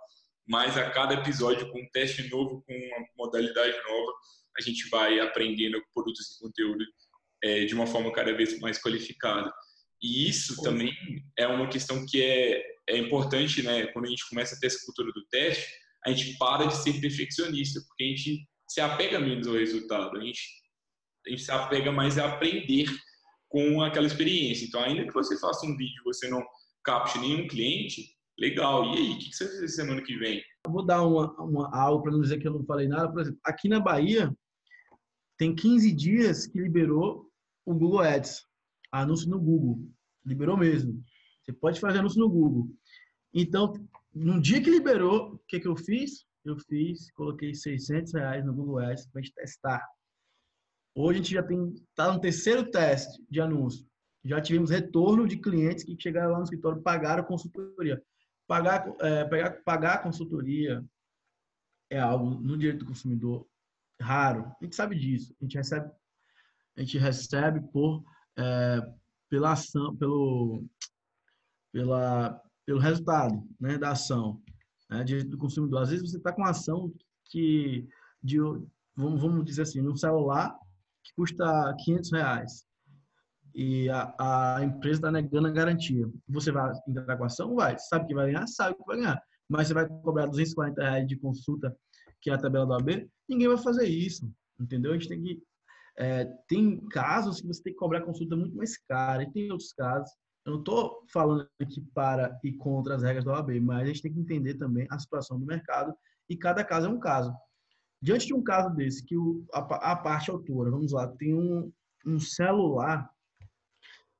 Mas 0.48 0.78
a 0.78 0.90
cada 0.90 1.16
episódio, 1.16 1.70
com 1.70 1.80
um 1.80 1.90
teste 1.92 2.30
novo, 2.30 2.64
com 2.66 2.74
uma 2.74 3.08
modalidade 3.18 3.76
nova, 3.84 4.12
a 4.58 4.62
gente 4.62 4.90
vai 4.90 5.20
aprendendo 5.20 5.78
a 5.78 5.82
produzir 5.94 6.40
conteúdo 6.40 6.84
é, 7.44 7.66
de 7.66 7.74
uma 7.74 7.88
forma 7.88 8.12
cada 8.12 8.34
vez 8.34 8.58
mais 8.60 8.82
qualificada. 8.82 9.52
E 10.02 10.30
isso 10.30 10.62
também 10.62 10.94
é 11.38 11.46
uma 11.48 11.68
questão 11.68 12.06
que 12.06 12.24
é, 12.24 12.64
é 12.90 12.98
importante, 12.98 13.62
né? 13.62 13.88
Quando 13.88 14.06
a 14.06 14.10
gente 14.10 14.28
começa 14.30 14.56
a 14.56 14.60
ter 14.60 14.68
essa 14.68 14.86
cultura 14.86 15.12
do 15.14 15.26
teste, 15.28 15.68
a 16.06 16.12
gente 16.12 16.38
para 16.38 16.66
de 16.66 16.76
ser 16.78 17.00
perfeccionista, 17.00 17.82
porque 17.88 18.04
a 18.04 18.08
gente 18.08 18.48
se 18.72 18.80
apega 18.80 19.20
menos 19.20 19.48
ao 19.48 19.56
resultado, 19.56 20.18
a 20.18 20.24
gente, 20.24 20.42
a 21.28 21.30
gente 21.30 21.42
se 21.42 21.52
apega 21.52 21.92
mais 21.92 22.18
a 22.18 22.26
aprender 22.26 22.86
com 23.50 23.82
aquela 23.82 24.08
experiência. 24.08 24.66
Então, 24.66 24.82
ainda 24.82 25.06
que 25.06 25.14
você 25.14 25.38
faça 25.38 25.66
um 25.66 25.76
vídeo 25.76 26.00
e 26.00 26.04
você 26.06 26.30
não 26.30 26.42
capte 26.82 27.20
nenhum 27.20 27.50
cliente, 27.50 28.16
legal. 28.40 28.86
E 28.86 28.98
aí, 28.98 29.12
o 29.12 29.18
que 29.18 29.34
você 29.34 29.44
vai 29.44 29.54
fazer 29.56 29.68
semana 29.68 30.02
que 30.02 30.16
vem? 30.16 30.42
Eu 30.66 30.72
vou 30.72 30.86
dar 30.86 31.06
uma, 31.06 31.34
uma 31.42 31.70
algo 31.78 32.02
para 32.02 32.14
não 32.14 32.22
dizer 32.22 32.40
que 32.40 32.48
eu 32.48 32.54
não 32.54 32.64
falei 32.64 32.88
nada. 32.88 33.12
Por 33.12 33.20
exemplo, 33.20 33.42
aqui 33.44 33.68
na 33.68 33.82
Bahia, 33.82 34.34
tem 35.38 35.54
15 35.54 35.92
dias 35.92 36.48
que 36.48 36.58
liberou 36.58 37.30
o 37.66 37.74
Google 37.74 38.00
Ads, 38.00 38.46
anúncio 38.90 39.30
no 39.30 39.40
Google. 39.40 39.86
Liberou 40.26 40.56
mesmo. 40.56 41.04
Você 41.44 41.52
pode 41.52 41.78
fazer 41.78 42.00
anúncio 42.00 42.22
no 42.22 42.30
Google. 42.30 42.70
Então, 43.34 43.74
no 44.16 44.42
dia 44.42 44.62
que 44.62 44.70
liberou, 44.70 45.34
o 45.34 45.40
que, 45.46 45.60
que 45.60 45.68
eu 45.68 45.76
fiz? 45.76 46.26
Eu 46.44 46.58
fiz, 46.58 47.12
coloquei 47.12 47.54
600 47.54 48.14
reais 48.14 48.46
no 48.46 48.54
Google 48.54 48.80
Ads 48.80 49.08
para 49.08 49.22
gente 49.22 49.34
testar. 49.34 49.88
Hoje 50.96 51.20
a 51.20 51.22
gente 51.22 51.34
já 51.34 51.44
tem 51.44 51.74
está 51.74 52.12
no 52.12 52.20
terceiro 52.20 52.70
teste 52.70 53.24
de 53.30 53.40
anúncio. 53.40 53.86
Já 54.26 54.42
tivemos 54.42 54.70
retorno 54.70 55.28
de 55.28 55.38
clientes 55.38 55.84
que 55.84 55.96
chegaram 56.00 56.32
lá 56.32 56.38
no 56.38 56.44
escritório 56.44 56.82
pagaram 56.82 57.24
consultoria. 57.24 58.02
Pagar, 58.48 58.94
é, 59.00 59.24
pagar, 59.26 59.64
pagar 59.64 60.04
consultoria 60.04 60.84
é 61.90 62.00
algo 62.00 62.30
no 62.30 62.58
direito 62.58 62.80
do 62.80 62.88
consumidor 62.88 63.48
raro. 64.02 64.52
A 64.60 64.64
gente 64.64 64.76
sabe 64.76 64.98
disso. 64.98 65.36
A 65.40 65.44
gente 65.44 65.58
recebe, 65.58 65.92
a 66.76 66.82
gente 66.82 66.98
recebe 66.98 67.62
por 67.72 68.04
é, 68.38 68.82
pela 69.30 69.54
ação, 69.54 69.96
pelo, 69.96 70.66
pela, 71.72 72.42
pelo 72.66 72.80
resultado 72.80 73.48
né, 73.60 73.78
da 73.78 73.92
ação 73.92 74.42
né, 74.92 75.04
do 75.04 75.38
consumidor. 75.38 75.84
Às 75.84 75.90
vezes 75.90 76.10
você 76.10 76.18
está 76.18 76.32
com 76.32 76.42
uma 76.42 76.52
ação 76.52 76.94
que 77.26 77.88
de 78.22 78.38
vamos, 78.96 79.22
vamos 79.22 79.46
dizer 79.46 79.64
assim, 79.64 79.82
um 79.88 79.96
celular 79.96 80.56
que 81.04 81.14
custa 81.16 81.76
500 81.84 82.12
reais 82.12 82.66
e 83.54 83.90
a, 83.90 84.14
a 84.58 84.64
empresa 84.64 85.00
está 85.00 85.12
negando 85.12 85.48
a 85.48 85.52
garantia. 85.52 86.10
Você 86.30 86.52
vai 86.52 86.72
entrar 86.88 87.18
com 87.18 87.24
a 87.24 87.28
ação? 87.28 87.56
Vai. 87.56 87.78
Sabe 87.78 88.08
que 88.08 88.14
vai 88.14 88.32
ganhar? 88.32 88.48
Sabe 88.48 88.76
que 88.76 88.86
vai 88.86 88.98
ganhar. 88.98 89.22
Mas 89.50 89.68
você 89.68 89.74
vai 89.74 89.88
cobrar 89.88 90.28
240 90.28 90.82
reais 90.82 91.08
de 91.08 91.18
consulta, 91.18 91.76
que 92.22 92.30
é 92.30 92.34
a 92.34 92.38
tabela 92.38 92.66
do 92.66 92.74
AB? 92.74 93.10
Ninguém 93.28 93.48
vai 93.48 93.58
fazer 93.58 93.88
isso. 93.88 94.32
Entendeu? 94.60 94.92
A 94.92 94.94
gente 94.94 95.10
tem 95.10 95.22
que. 95.22 95.42
É, 95.98 96.26
tem 96.48 96.80
casos 96.88 97.42
que 97.42 97.48
você 97.48 97.62
tem 97.62 97.74
que 97.74 97.80
cobrar 97.80 98.02
consulta 98.02 98.36
muito 98.36 98.56
mais 98.56 98.78
cara, 98.78 99.24
e 99.24 99.32
tem 99.32 99.52
outros 99.52 99.74
casos. 99.74 100.10
Eu 100.46 100.54
não 100.54 100.60
estou 100.60 101.06
falando 101.12 101.48
aqui 101.62 101.82
para 101.94 102.40
e 102.44 102.52
contra 102.54 102.96
as 102.96 103.04
regras 103.04 103.24
da 103.24 103.34
OAB, 103.34 103.60
mas 103.60 103.84
a 103.84 103.86
gente 103.86 104.02
tem 104.02 104.14
que 104.14 104.20
entender 104.20 104.56
também 104.56 104.88
a 104.90 104.98
situação 104.98 105.40
do 105.40 105.46
mercado 105.46 105.94
e 106.28 106.36
cada 106.36 106.64
caso 106.64 106.88
é 106.88 106.90
um 106.90 107.00
caso. 107.00 107.32
Diante 108.02 108.26
de 108.26 108.34
um 108.34 108.44
caso 108.44 108.74
desse, 108.76 109.06
que 109.06 109.16
o, 109.16 109.46
a, 109.54 109.92
a, 109.92 109.96
parte 109.96 110.32
autora, 110.32 110.72
vamos 110.72 110.92
lá, 110.92 111.08
tem 111.08 111.36
um, 111.36 111.72
um 112.06 112.20
celular 112.20 113.08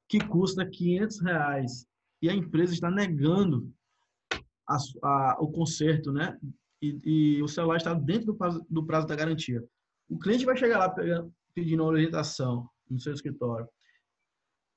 que 0.08 0.20
custa 0.20 0.70
500 0.70 1.22
reais 1.22 1.88
e 2.22 2.30
a 2.30 2.36
empresa 2.36 2.74
está 2.74 2.92
negando 2.92 3.74
a, 4.68 4.78
a, 5.02 5.38
o 5.40 5.52
conserto, 5.52 6.12
né? 6.12 6.38
E, 6.80 7.00
e, 7.04 7.44
o 7.44 7.48
celular 7.48 7.78
está 7.78 7.94
dentro 7.96 8.28
do 8.28 8.36
prazo, 8.36 8.66
do 8.70 8.86
prazo 8.86 9.08
da 9.08 9.16
garantia. 9.16 9.64
O 10.08 10.20
cliente 10.20 10.46
vai 10.46 10.56
chegar 10.56 10.78
lá 10.78 10.90
pegando, 10.90 11.34
pedindo 11.56 11.82
uma 11.82 11.92
orientação 11.92 12.70
no 12.90 13.00
seu 13.00 13.14
escritório 13.14 13.68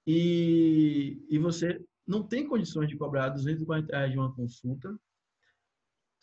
e, 0.06 1.24
e 1.28 1.38
você 1.38 1.82
não 2.06 2.22
tem 2.22 2.46
condições 2.46 2.88
de 2.88 2.96
cobrar 2.96 3.30
240 3.30 3.96
reais 3.96 4.12
de 4.12 4.18
uma 4.18 4.34
consulta 4.34 4.94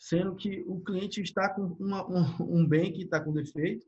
sendo 0.01 0.35
que 0.35 0.63
o 0.67 0.81
cliente 0.81 1.21
está 1.21 1.53
com 1.53 1.75
uma, 1.79 2.03
um, 2.09 2.23
um, 2.61 2.67
bem 2.67 2.91
que 2.91 3.03
está 3.03 3.19
com 3.19 3.31
defeito, 3.31 3.85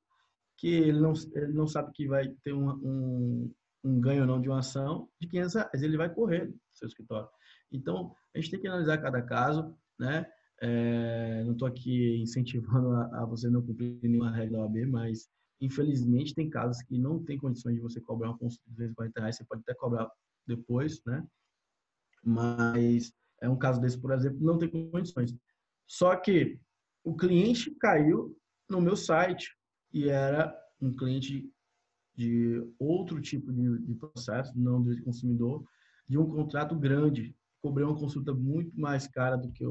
que 0.58 0.68
ele 0.68 1.00
não, 1.00 1.14
ele 1.34 1.54
não 1.54 1.68
sabe 1.68 1.92
que 1.92 2.08
vai 2.08 2.30
ter 2.44 2.54
um, 2.54 2.70
um, 2.70 3.54
um 3.84 4.00
ganho 4.00 4.22
ou 4.22 4.28
não 4.28 4.40
de 4.40 4.48
uma 4.48 4.60
ação, 4.60 5.10
de 5.20 5.28
500 5.28 5.56
reais, 5.56 5.82
ele 5.82 5.98
vai 5.98 6.14
correr 6.14 6.46
do 6.46 6.56
seu 6.72 6.88
escritório. 6.88 7.28
Então, 7.72 8.16
a 8.34 8.40
gente 8.40 8.52
tem 8.52 8.62
que 8.62 8.68
analisar 8.68 9.00
cada 9.00 9.24
caso, 9.24 9.76
né? 10.00 10.26
É, 10.62 11.44
não 11.44 11.54
estou 11.54 11.68
aqui 11.68 12.22
incentivando 12.22 12.92
a, 12.92 13.24
a, 13.24 13.26
você 13.26 13.50
não 13.50 13.64
cumprir 13.64 14.00
nenhuma 14.04 14.32
regra 14.32 14.60
da 14.60 14.64
OAB, 14.64 14.86
mas 14.86 15.28
infelizmente 15.64 16.36
tem 16.36 16.50
casos 16.50 16.82
que 16.84 16.98
não 16.98 17.24
tem 17.24 17.38
condições 17.38 17.76
de 17.76 17.82
você 17.82 18.02
cobrar 18.02 18.30
uma 18.30 18.38
consulta 18.38 18.64
de 18.68 18.76
240 18.76 19.20
reais, 19.20 19.38
você 19.38 19.46
pode 19.46 19.62
até 19.62 19.74
cobrar 19.74 20.12
depois, 20.46 21.02
né? 21.06 21.26
Mas 22.24 23.14
é 23.42 23.50
um 23.50 23.58
caso 23.58 23.80
desse, 23.80 23.98
por 23.98 24.12
exemplo, 24.12 24.40
não 24.42 24.58
tem 24.58 24.70
condições. 24.90 25.34
Só 25.88 26.16
que 26.16 26.60
o 27.04 27.16
cliente 27.16 27.72
caiu 27.80 28.38
no 28.70 28.82
meu 28.82 28.96
site 28.96 29.58
e 29.94 30.10
era 30.10 30.54
um 30.82 30.94
cliente 30.94 31.50
de 32.16 32.62
outro 32.78 33.22
tipo 33.22 33.52
de, 33.52 33.80
de 33.80 33.96
processo, 33.96 34.58
não 34.58 34.84
de 34.84 35.02
consumidor, 35.02 35.64
de 36.08 36.18
um 36.18 36.30
contrato 36.30 36.76
grande. 36.76 37.36
Cobrei 37.62 37.86
uma 37.86 37.98
consulta 37.98 38.34
muito 38.34 38.78
mais 38.80 39.08
cara 39.08 39.38
do 39.38 39.52
que 39.52 39.64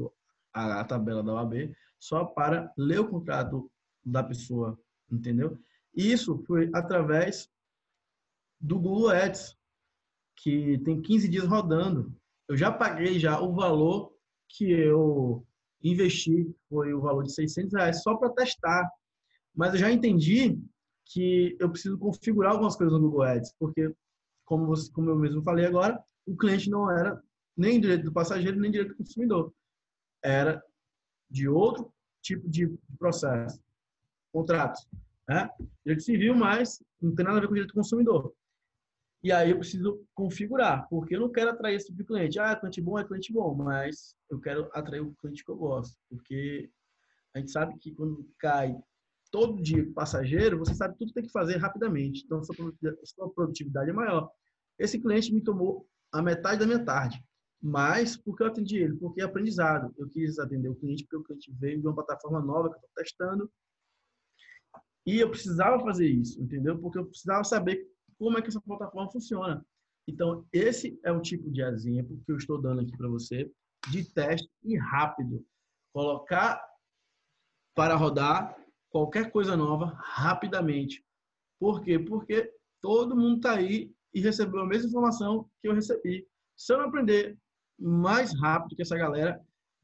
a, 0.53 0.81
a 0.81 0.83
tabela 0.83 1.23
da 1.23 1.33
OAB, 1.33 1.71
só 1.99 2.25
para 2.25 2.71
ler 2.77 2.99
o 2.99 3.07
contrato 3.07 3.71
da 4.03 4.23
pessoa, 4.23 4.79
entendeu? 5.11 5.57
Isso 5.93 6.43
foi 6.45 6.69
através 6.73 7.49
do 8.59 8.79
Google 8.79 9.09
Ads, 9.09 9.55
que 10.37 10.79
tem 10.79 11.01
15 11.01 11.27
dias 11.27 11.45
rodando. 11.45 12.15
Eu 12.47 12.57
já 12.57 12.71
paguei 12.71 13.19
já 13.19 13.39
o 13.39 13.53
valor 13.53 14.13
que 14.49 14.71
eu 14.71 15.45
investi 15.83 16.49
foi 16.69 16.93
o 16.93 17.01
valor 17.01 17.23
de 17.23 17.33
600 17.33 17.73
reais 17.73 18.01
só 18.01 18.15
para 18.15 18.33
testar. 18.33 18.89
Mas 19.53 19.73
eu 19.73 19.79
já 19.79 19.91
entendi 19.91 20.59
que 21.05 21.55
eu 21.59 21.69
preciso 21.69 21.97
configurar 21.97 22.53
algumas 22.53 22.75
coisas 22.75 22.93
no 22.93 23.01
Google 23.01 23.23
Ads, 23.23 23.53
porque, 23.59 23.93
como, 24.45 24.65
você, 24.65 24.91
como 24.91 25.09
eu 25.09 25.15
mesmo 25.15 25.43
falei 25.43 25.65
agora, 25.65 26.01
o 26.25 26.35
cliente 26.35 26.69
não 26.69 26.89
era 26.89 27.21
nem 27.55 27.79
direito 27.79 28.05
do 28.05 28.13
passageiro, 28.13 28.59
nem 28.59 28.71
direito 28.71 28.91
do 28.91 28.97
consumidor. 28.97 29.53
Era 30.23 30.63
de 31.29 31.47
outro 31.47 31.93
tipo 32.21 32.49
de 32.49 32.73
processo. 32.97 33.61
Contratos. 34.31 34.87
Né? 35.27 35.49
Direito 35.85 36.03
civil, 36.03 36.35
mas 36.35 36.83
não 37.01 37.15
tem 37.15 37.25
nada 37.25 37.37
a 37.37 37.41
ver 37.41 37.47
com 37.47 37.53
direito 37.53 37.71
do 37.71 37.75
consumidor. 37.75 38.33
E 39.23 39.31
aí 39.31 39.51
eu 39.51 39.57
preciso 39.57 40.05
configurar, 40.13 40.85
porque 40.89 41.15
eu 41.15 41.21
não 41.21 41.31
quero 41.31 41.51
atrair 41.51 41.75
esse 41.75 41.87
tipo 41.87 41.99
de 41.99 42.03
cliente. 42.03 42.39
Ah, 42.39 42.51
é 42.51 42.55
cliente 42.57 42.81
bom, 42.81 42.99
é 42.99 43.05
cliente 43.05 43.31
bom, 43.31 43.55
mas 43.55 44.15
eu 44.29 44.39
quero 44.39 44.69
atrair 44.73 44.99
o 44.99 45.15
cliente 45.15 45.45
que 45.45 45.49
eu 45.49 45.55
gosto. 45.55 45.97
Porque 46.09 46.69
a 47.33 47.39
gente 47.39 47.51
sabe 47.51 47.77
que 47.79 47.93
quando 47.93 48.29
cai 48.37 48.75
todo 49.31 49.61
dia 49.61 49.89
passageiro, 49.93 50.59
você 50.59 50.75
sabe 50.75 50.97
tudo 50.97 51.07
que 51.07 51.13
tem 51.13 51.23
que 51.23 51.31
fazer 51.31 51.55
rapidamente. 51.55 52.23
Então, 52.25 52.41
sua 52.43 53.33
produtividade, 53.33 53.89
é 53.89 53.93
maior. 53.93 54.29
Esse 54.77 54.99
cliente 54.99 55.33
me 55.33 55.41
tomou 55.41 55.87
a 56.11 56.21
metade 56.21 56.59
da 56.59 56.65
minha 56.65 56.83
tarde. 56.83 57.23
Mas, 57.61 58.17
por 58.17 58.35
que 58.35 58.43
eu 58.43 58.47
atendi 58.47 58.77
ele? 58.77 58.97
Porque 58.97 59.21
é 59.21 59.23
aprendizado. 59.23 59.93
Eu 59.97 60.09
quis 60.09 60.37
atender 60.37 60.67
o 60.67 60.75
cliente 60.75 61.05
porque 61.05 61.15
o 61.15 61.23
cliente 61.23 61.49
veio 61.53 61.79
de 61.79 61.87
uma 61.87 61.95
plataforma 61.95 62.41
nova 62.41 62.67
que 62.67 62.75
eu 62.75 62.79
estou 62.79 62.89
testando. 62.93 63.49
E 65.05 65.19
eu 65.19 65.29
precisava 65.29 65.83
fazer 65.83 66.07
isso, 66.07 66.41
entendeu? 66.41 66.77
Porque 66.79 66.97
eu 66.97 67.05
precisava 67.05 67.43
saber 67.43 67.85
como 68.17 68.37
é 68.37 68.41
que 68.41 68.47
essa 68.47 68.61
plataforma 68.61 69.11
funciona. 69.11 69.65
Então, 70.07 70.45
esse 70.51 70.99
é 71.03 71.11
o 71.11 71.21
tipo 71.21 71.49
de 71.51 71.61
exemplo 71.61 72.21
que 72.25 72.31
eu 72.31 72.37
estou 72.37 72.61
dando 72.61 72.81
aqui 72.81 72.95
para 72.97 73.07
você 73.07 73.49
de 73.89 74.03
teste 74.13 74.49
e 74.63 74.77
rápido. 74.77 75.45
Colocar 75.93 76.61
para 77.75 77.95
rodar 77.95 78.57
qualquer 78.89 79.31
coisa 79.31 79.57
nova 79.57 79.97
rapidamente. 79.97 81.03
Por 81.59 81.81
quê? 81.81 81.97
Porque 81.97 82.51
todo 82.81 83.15
mundo 83.15 83.37
está 83.37 83.55
aí 83.55 83.93
e 84.13 84.21
recebeu 84.21 84.61
a 84.61 84.65
mesma 84.65 84.89
informação 84.89 85.49
que 85.61 85.67
eu 85.67 85.73
recebi. 85.73 86.27
Se 86.55 86.73
eu 86.73 86.77
não 86.77 86.85
aprender 86.85 87.37
mais 87.79 88.37
rápido 88.39 88.75
que 88.75 88.81
essa 88.81 88.97
galera, 88.97 89.41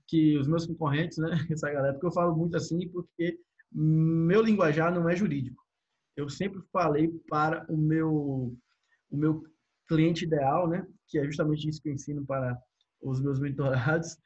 que 0.08 0.38
os 0.38 0.48
meus 0.48 0.66
concorrentes, 0.66 1.18
né? 1.18 1.30
Essa 1.52 1.72
galera, 1.72 1.94
porque 1.94 2.08
eu 2.08 2.12
falo 2.12 2.36
muito 2.36 2.56
assim, 2.56 2.88
porque 2.90 3.40
meu 3.72 4.42
linguajar 4.42 4.94
não 4.94 5.08
é 5.10 5.16
jurídico. 5.16 5.64
Eu 6.16 6.30
sempre 6.30 6.62
falei 6.72 7.08
para 7.30 7.66
o 7.70 7.78
meu 7.78 8.56
o 9.12 9.18
meu 9.18 9.44
cliente 9.88 10.26
ideal, 10.26 10.68
né? 10.68 10.86
Que 11.08 11.18
é 11.20 11.26
justamente 11.26 11.68
isso 11.68 11.82
que 11.82 11.90
eu 11.90 11.94
ensino 11.94 12.26
para 12.26 12.58
os 13.02 13.22
meus 13.22 13.40
mentorados 13.40 14.18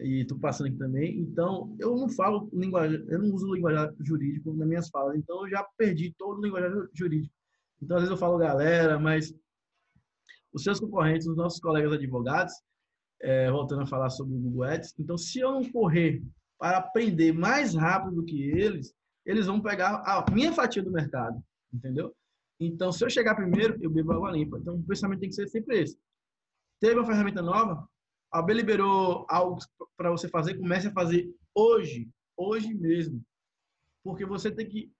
e 0.00 0.22
estou 0.22 0.38
passando 0.38 0.68
aqui 0.68 0.76
também. 0.76 1.20
Então, 1.20 1.76
eu 1.78 1.96
não 1.96 2.08
falo 2.08 2.50
linguagem, 2.52 3.04
eu 3.08 3.18
não 3.18 3.32
uso 3.32 3.52
linguajar 3.52 3.94
jurídico 4.00 4.52
nas 4.54 4.68
minhas 4.68 4.88
falas. 4.88 5.16
Então, 5.16 5.44
eu 5.44 5.50
já 5.50 5.66
perdi 5.76 6.14
todo 6.18 6.38
o 6.38 6.44
linguajar 6.44 6.72
jurídico. 6.92 7.34
Então, 7.82 7.96
às 7.96 8.02
vezes 8.02 8.10
eu 8.10 8.18
falo 8.18 8.38
galera, 8.38 8.98
mas 8.98 9.32
os 10.52 10.62
seus 10.62 10.80
concorrentes, 10.80 11.26
os 11.26 11.36
nossos 11.36 11.60
colegas 11.60 11.92
advogados, 11.92 12.54
é, 13.20 13.50
voltando 13.50 13.82
a 13.82 13.86
falar 13.86 14.10
sobre 14.10 14.34
o 14.34 14.38
Google 14.38 14.64
Ads. 14.64 14.94
Então, 14.98 15.16
se 15.16 15.38
eu 15.38 15.52
não 15.52 15.70
correr 15.70 16.22
para 16.58 16.78
aprender 16.78 17.32
mais 17.32 17.74
rápido 17.74 18.16
do 18.16 18.24
que 18.24 18.42
eles, 18.42 18.94
eles 19.24 19.46
vão 19.46 19.60
pegar 19.60 20.02
a 20.06 20.24
minha 20.32 20.52
fatia 20.52 20.82
do 20.82 20.90
mercado, 20.90 21.42
entendeu? 21.72 22.14
Então, 22.58 22.90
se 22.90 23.04
eu 23.04 23.10
chegar 23.10 23.34
primeiro, 23.34 23.76
eu 23.82 23.90
bebo 23.90 24.12
água 24.12 24.30
limpa. 24.30 24.58
Então, 24.58 24.76
o 24.76 24.82
pensamento 24.82 25.20
tem 25.20 25.28
que 25.28 25.34
ser 25.34 25.48
sempre 25.48 25.82
esse. 25.82 25.98
Teve 26.80 26.94
uma 26.94 27.06
ferramenta 27.06 27.42
nova, 27.42 27.88
a 28.30 28.42
B 28.42 28.54
liberou 28.54 29.26
algo 29.28 29.58
para 29.96 30.10
você 30.10 30.28
fazer, 30.28 30.58
comece 30.58 30.88
a 30.88 30.92
fazer 30.92 31.34
hoje, 31.54 32.08
hoje 32.36 32.72
mesmo. 32.74 33.22
Porque 34.02 34.24
você 34.24 34.50
tem 34.50 34.68
que 34.68 34.92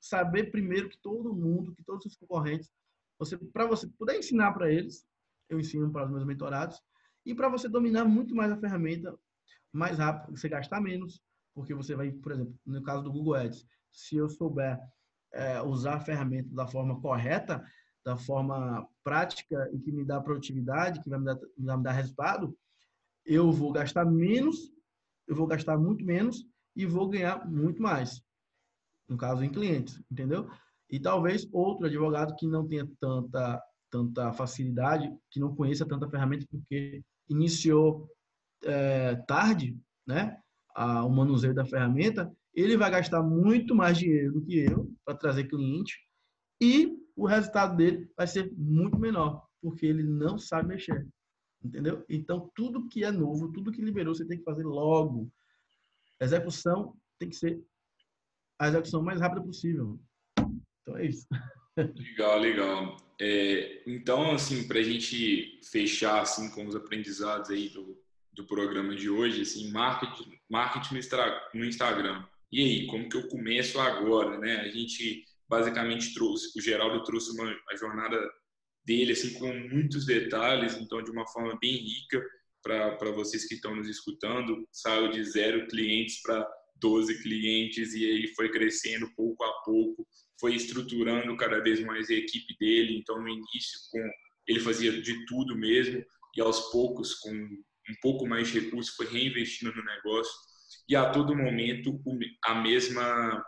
saber 0.00 0.50
primeiro 0.50 0.88
que 0.88 0.98
todo 0.98 1.34
mundo, 1.34 1.74
que 1.74 1.84
todos 1.84 2.06
os 2.06 2.16
concorrentes, 2.16 2.70
você 3.18 3.36
para 3.36 3.66
você 3.66 3.86
poder 3.98 4.18
ensinar 4.18 4.52
para 4.52 4.72
eles, 4.72 5.06
eu 5.48 5.60
ensino 5.60 5.90
para 5.90 6.06
os 6.06 6.10
meus 6.10 6.24
mentorados, 6.24 6.80
e 7.24 7.34
para 7.34 7.48
você 7.48 7.68
dominar 7.68 8.04
muito 8.04 8.34
mais 8.34 8.50
a 8.50 8.56
ferramenta 8.56 9.16
mais 9.72 9.98
rápido, 9.98 10.36
você 10.36 10.48
gastar 10.48 10.80
menos, 10.80 11.20
porque 11.54 11.74
você 11.74 11.94
vai, 11.94 12.10
por 12.10 12.32
exemplo, 12.32 12.54
no 12.66 12.82
caso 12.82 13.02
do 13.02 13.12
Google 13.12 13.34
Ads, 13.34 13.66
se 13.92 14.16
eu 14.16 14.28
souber 14.28 14.78
é, 15.32 15.60
usar 15.62 15.94
a 15.94 16.00
ferramenta 16.00 16.48
da 16.54 16.66
forma 16.66 17.00
correta, 17.00 17.64
da 18.04 18.16
forma 18.16 18.86
prática 19.04 19.70
e 19.72 19.78
que 19.78 19.92
me 19.92 20.04
dá 20.04 20.20
produtividade, 20.20 21.00
que 21.00 21.10
vai 21.10 21.18
me 21.18 21.24
dar, 21.24 21.38
vai 21.58 21.76
me 21.76 21.82
dar 21.82 21.92
resultado, 21.92 22.56
eu 23.24 23.52
vou 23.52 23.72
gastar 23.72 24.04
menos, 24.04 24.72
eu 25.26 25.36
vou 25.36 25.46
gastar 25.46 25.78
muito 25.78 26.04
menos 26.04 26.44
e 26.74 26.86
vou 26.86 27.08
ganhar 27.08 27.48
muito 27.48 27.82
mais. 27.82 28.22
No 29.08 29.16
caso, 29.16 29.44
em 29.44 29.50
clientes, 29.50 30.00
entendeu? 30.10 30.48
E 30.88 30.98
talvez 30.98 31.48
outro 31.52 31.86
advogado 31.86 32.34
que 32.36 32.46
não 32.46 32.66
tenha 32.66 32.88
tanta, 33.00 33.62
tanta 33.90 34.32
facilidade, 34.32 35.12
que 35.30 35.38
não 35.38 35.54
conheça 35.54 35.86
tanta 35.86 36.08
ferramenta, 36.08 36.46
porque 36.50 37.02
iniciou 37.28 38.08
é, 38.64 39.16
tarde, 39.26 39.76
né? 40.06 40.38
A, 40.74 41.04
o 41.04 41.10
manuseio 41.10 41.54
da 41.54 41.66
ferramenta, 41.66 42.30
ele 42.54 42.76
vai 42.76 42.90
gastar 42.90 43.22
muito 43.22 43.74
mais 43.74 43.98
dinheiro 43.98 44.32
do 44.32 44.44
que 44.44 44.58
eu 44.58 44.92
para 45.04 45.16
trazer 45.16 45.44
cliente 45.44 45.98
e 46.60 46.96
o 47.16 47.26
resultado 47.26 47.76
dele 47.76 48.10
vai 48.16 48.26
ser 48.26 48.52
muito 48.56 48.98
menor, 48.98 49.46
porque 49.60 49.86
ele 49.86 50.02
não 50.02 50.38
sabe 50.38 50.68
mexer. 50.68 51.06
Entendeu? 51.62 52.04
Então, 52.08 52.50
tudo 52.54 52.88
que 52.88 53.04
é 53.04 53.10
novo, 53.10 53.52
tudo 53.52 53.72
que 53.72 53.82
liberou, 53.82 54.14
você 54.14 54.26
tem 54.26 54.38
que 54.38 54.44
fazer 54.44 54.64
logo. 54.64 55.30
A 56.18 56.24
execução 56.24 56.96
tem 57.18 57.28
que 57.28 57.36
ser 57.36 57.62
a 58.58 58.68
execução 58.68 59.02
mais 59.02 59.20
rápida 59.20 59.42
possível. 59.42 60.00
Então, 60.82 60.96
é 60.96 61.06
isso. 61.06 61.26
Legal, 61.76 62.38
legal. 62.38 62.96
É, 63.18 63.82
então, 63.86 64.32
assim, 64.32 64.66
para 64.66 64.80
a 64.80 64.82
gente 64.82 65.60
fechar 65.62 66.20
assim 66.20 66.50
com 66.50 66.66
os 66.66 66.74
aprendizados 66.74 67.48
aí 67.48 67.68
do, 67.68 67.99
do 68.40 68.46
programa 68.46 68.96
de 68.96 69.10
hoje, 69.10 69.42
assim, 69.42 69.70
marketing, 69.70 70.32
marketing 70.48 70.94
no 71.54 71.64
Instagram. 71.64 72.24
E 72.50 72.62
aí, 72.62 72.86
como 72.86 73.08
que 73.08 73.16
eu 73.16 73.28
começo 73.28 73.78
agora, 73.78 74.38
né? 74.38 74.60
A 74.60 74.68
gente 74.68 75.24
basicamente 75.46 76.14
trouxe, 76.14 76.58
o 76.58 76.62
Geraldo 76.62 77.04
trouxe 77.04 77.32
uma, 77.32 77.44
uma 77.44 77.76
jornada 77.76 78.18
dele, 78.84 79.12
assim, 79.12 79.34
com 79.34 79.52
muitos 79.52 80.06
detalhes, 80.06 80.74
então, 80.76 81.02
de 81.02 81.10
uma 81.10 81.26
forma 81.28 81.58
bem 81.60 81.76
rica 81.76 82.24
para 82.62 83.10
vocês 83.12 83.46
que 83.46 83.54
estão 83.54 83.76
nos 83.76 83.88
escutando. 83.88 84.66
Saiu 84.72 85.10
de 85.10 85.22
zero 85.24 85.66
clientes 85.66 86.22
para 86.22 86.48
12 86.76 87.22
clientes 87.22 87.92
e 87.94 88.04
aí 88.04 88.28
foi 88.34 88.50
crescendo 88.50 89.12
pouco 89.14 89.44
a 89.44 89.52
pouco, 89.64 90.06
foi 90.40 90.54
estruturando 90.54 91.36
cada 91.36 91.60
vez 91.60 91.80
mais 91.80 92.08
a 92.08 92.14
equipe 92.14 92.56
dele. 92.58 92.96
Então, 92.96 93.20
no 93.20 93.28
início, 93.28 93.78
com 93.90 94.00
ele 94.46 94.60
fazia 94.60 94.90
de 95.00 95.26
tudo 95.26 95.54
mesmo 95.56 96.02
e 96.36 96.40
aos 96.40 96.70
poucos, 96.70 97.14
com 97.16 97.30
um 97.90 97.94
pouco 98.00 98.26
mais 98.26 98.48
de 98.48 98.60
recursos, 98.60 98.94
foi 98.94 99.06
reinvestindo 99.06 99.74
no 99.74 99.84
negócio 99.84 100.32
e 100.88 100.96
a 100.96 101.10
todo 101.10 101.36
momento 101.36 102.00
a 102.44 102.54
mesma 102.54 103.44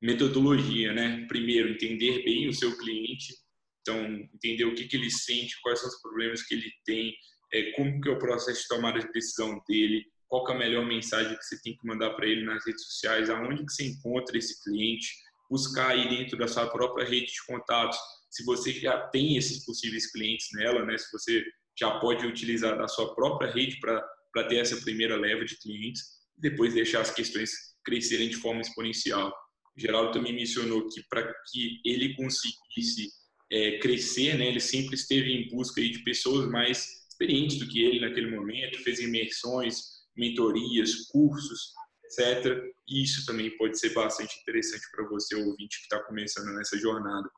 metodologia, 0.00 0.92
né? 0.92 1.26
Primeiro, 1.28 1.70
entender 1.70 2.22
bem 2.24 2.48
o 2.48 2.52
seu 2.52 2.76
cliente, 2.76 3.34
então 3.80 3.98
entender 4.34 4.64
o 4.64 4.74
que, 4.74 4.86
que 4.86 4.96
ele 4.96 5.10
sente, 5.10 5.60
quais 5.62 5.80
são 5.80 5.88
os 5.88 6.00
problemas 6.00 6.42
que 6.42 6.54
ele 6.54 6.70
tem, 6.84 7.14
é, 7.52 7.72
como 7.72 8.00
que 8.00 8.08
é 8.08 8.12
o 8.12 8.18
processo 8.18 8.62
de 8.62 8.68
tomada 8.68 9.00
de 9.00 9.12
decisão 9.12 9.62
dele, 9.68 10.04
qual 10.28 10.48
é 10.48 10.54
a 10.54 10.58
melhor 10.58 10.84
mensagem 10.86 11.36
que 11.36 11.44
você 11.44 11.60
tem 11.62 11.76
que 11.76 11.86
mandar 11.86 12.10
para 12.10 12.26
ele 12.26 12.44
nas 12.44 12.64
redes 12.66 12.84
sociais, 12.84 13.30
aonde 13.30 13.64
que 13.64 13.72
você 13.72 13.86
encontra 13.86 14.36
esse 14.36 14.62
cliente, 14.62 15.08
buscar 15.50 15.90
aí 15.90 16.08
dentro 16.08 16.36
da 16.36 16.48
sua 16.48 16.68
própria 16.68 17.06
rede 17.06 17.26
de 17.26 17.46
contatos, 17.46 17.98
se 18.30 18.44
você 18.44 18.72
já 18.72 19.06
tem 19.08 19.36
esses 19.36 19.64
possíveis 19.64 20.10
clientes 20.10 20.48
nela, 20.52 20.84
né? 20.84 20.98
Se 20.98 21.10
você 21.12 21.44
já 21.78 21.98
pode 21.98 22.26
utilizar 22.26 22.76
da 22.76 22.88
sua 22.88 23.14
própria 23.14 23.50
rede 23.50 23.78
para 23.80 24.48
ter 24.48 24.56
essa 24.56 24.76
primeira 24.82 25.16
leva 25.16 25.44
de 25.44 25.56
clientes, 25.58 26.02
e 26.36 26.40
depois 26.40 26.74
deixar 26.74 27.00
as 27.00 27.10
questões 27.10 27.50
crescerem 27.84 28.28
de 28.28 28.36
forma 28.36 28.60
exponencial. 28.60 29.32
O 29.76 29.80
Geraldo 29.80 30.12
também 30.12 30.34
mencionou 30.34 30.88
que 30.88 31.02
para 31.08 31.22
que 31.50 31.80
ele 31.84 32.14
conseguisse 32.14 33.10
é, 33.50 33.78
crescer, 33.78 34.36
né, 34.36 34.48
ele 34.48 34.60
sempre 34.60 34.94
esteve 34.94 35.32
em 35.32 35.48
busca 35.48 35.80
aí 35.80 35.90
de 35.90 36.00
pessoas 36.00 36.48
mais 36.48 37.06
experientes 37.08 37.58
do 37.58 37.68
que 37.68 37.82
ele 37.82 38.00
naquele 38.00 38.30
momento, 38.34 38.82
fez 38.82 39.00
imersões, 39.00 39.96
mentorias, 40.16 41.06
cursos, 41.10 41.72
etc. 42.04 42.62
E 42.88 43.02
isso 43.02 43.24
também 43.26 43.56
pode 43.56 43.78
ser 43.78 43.92
bastante 43.92 44.38
interessante 44.40 44.82
para 44.94 45.06
você, 45.08 45.34
ouvinte, 45.34 45.78
que 45.78 45.84
está 45.84 46.02
começando 46.04 46.54
nessa 46.54 46.78
jornada. 46.78 47.28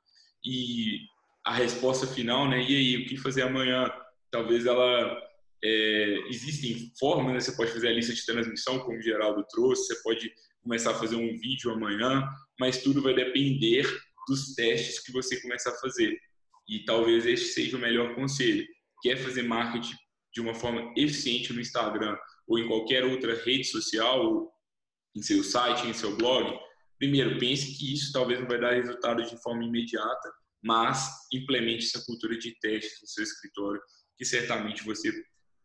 E 0.45 1.01
a 1.45 1.55
resposta 1.55 2.07
final, 2.07 2.49
né? 2.49 2.61
E 2.61 2.77
aí, 2.77 3.03
o 3.03 3.07
que 3.07 3.17
fazer 3.17 3.43
amanhã? 3.43 3.91
Talvez 4.31 4.67
ela 4.67 5.29
é, 5.63 6.19
existem 6.29 6.93
formas, 6.99 7.33
né? 7.33 7.41
Você 7.41 7.57
pode 7.57 7.73
fazer 7.73 7.89
a 7.89 7.93
lista 7.93 8.15
de 8.15 8.25
transmissão, 8.25 8.79
como 8.81 8.99
o 8.99 9.03
Geraldo 9.03 9.45
trouxe, 9.51 9.87
você 9.87 10.03
pode 10.03 10.33
começar 10.63 10.91
a 10.91 10.99
fazer 10.99 11.17
um 11.17 11.39
vídeo 11.39 11.71
amanhã, 11.71 12.29
mas 12.59 12.83
tudo 12.83 13.03
vai 13.03 13.15
depender 13.15 13.85
dos 14.29 14.55
testes 14.55 15.01
que 15.01 15.13
você 15.13 15.41
começar 15.41 15.71
a 15.71 15.79
fazer. 15.79 16.17
E 16.69 16.85
talvez 16.85 17.25
este 17.25 17.49
seja 17.49 17.77
o 17.77 17.81
melhor 17.81 18.15
conselho. 18.15 18.67
Quer 19.03 19.17
fazer 19.17 19.43
marketing 19.43 19.95
de 20.35 20.41
uma 20.41 20.55
forma 20.55 20.93
eficiente 20.97 21.53
no 21.53 21.61
Instagram 21.61 22.17
ou 22.47 22.59
em 22.59 22.69
qualquer 22.69 23.05
outra 23.05 23.35
rede 23.43 23.65
social, 23.65 24.53
em 25.17 25.23
seu 25.23 25.43
site, 25.43 25.87
em 25.87 25.95
seu 25.95 26.15
blog? 26.17 26.59
Primeiro, 26.99 27.39
pense 27.39 27.79
que 27.79 27.95
isso 27.95 28.13
talvez 28.13 28.41
não 28.41 28.47
vai 28.47 28.61
dar 28.61 28.75
resultado 28.75 29.23
de 29.23 29.41
forma 29.43 29.65
imediata, 29.65 30.33
mas 30.63 31.09
implemente 31.33 31.87
essa 31.87 32.05
cultura 32.05 32.37
de 32.37 32.59
testes 32.61 33.01
no 33.01 33.09
seu 33.09 33.25
escritório, 33.25 33.81
que 34.19 34.25
certamente 34.25 34.83
você 34.83 35.13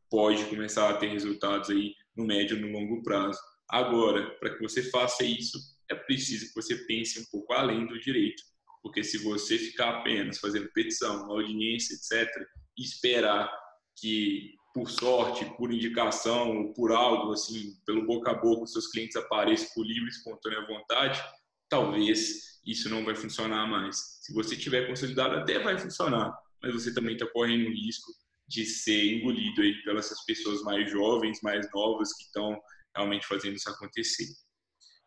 pode 0.10 0.46
começar 0.46 0.90
a 0.90 0.98
ter 0.98 1.08
resultados 1.08 1.72
aí 1.72 1.96
no 2.16 2.26
médio 2.26 2.56
e 2.56 2.62
no 2.62 2.72
longo 2.72 3.02
prazo. 3.02 3.40
Agora, 3.68 4.30
para 4.40 4.56
que 4.56 4.62
você 4.62 4.84
faça 4.84 5.24
isso, 5.24 5.58
é 5.90 5.96
preciso 5.96 6.48
que 6.48 6.54
você 6.54 6.76
pense 6.86 7.20
um 7.20 7.26
pouco 7.32 7.52
além 7.54 7.88
do 7.88 8.00
direito, 8.00 8.44
porque 8.84 9.04
se 9.04 9.18
você 9.18 9.58
ficar 9.58 9.90
apenas 9.90 10.38
fazendo 10.38 10.70
petição, 10.72 11.32
audiência, 11.32 11.96
etc., 11.96 12.30
e 12.78 12.84
esperar 12.84 13.52
que 14.00 14.56
por 14.74 14.90
sorte, 14.90 15.46
por 15.58 15.72
indicação, 15.72 16.58
ou 16.58 16.74
por 16.74 16.92
algo 16.92 17.32
assim, 17.32 17.76
pelo 17.86 18.06
boca 18.06 18.32
a 18.32 18.34
boca, 18.34 18.66
seus 18.66 18.88
clientes 18.88 19.16
apareçam 19.16 19.70
por 19.76 19.86
livre 19.86 20.10
espontânea 20.10 20.66
vontade, 20.66 21.24
talvez 21.70 22.60
isso 22.66 22.90
não 22.90 23.06
vai 23.06 23.16
funcionar 23.16 23.68
mais. 23.68 24.20
Se 24.22 24.34
você 24.34 24.56
tiver 24.56 24.88
consolidado, 24.88 25.36
até 25.36 25.60
vai 25.60 25.78
funcionar, 25.78 26.36
mas 26.62 26.74
você 26.74 26.94
também 26.94 27.14
está 27.14 27.28
correndo 27.28 27.68
o 27.68 27.72
risco 27.72 28.12
de 28.54 28.66
ser 28.68 29.18
engolido 29.18 29.62
aí 29.62 29.82
pelas 29.84 30.10
pessoas 30.26 30.62
mais 30.62 30.90
jovens, 30.92 31.40
mais 31.42 31.68
novas 31.74 32.14
que 32.14 32.24
estão 32.26 32.62
realmente 32.96 33.26
fazendo 33.26 33.56
isso 33.56 33.70
acontecer. 33.70 34.28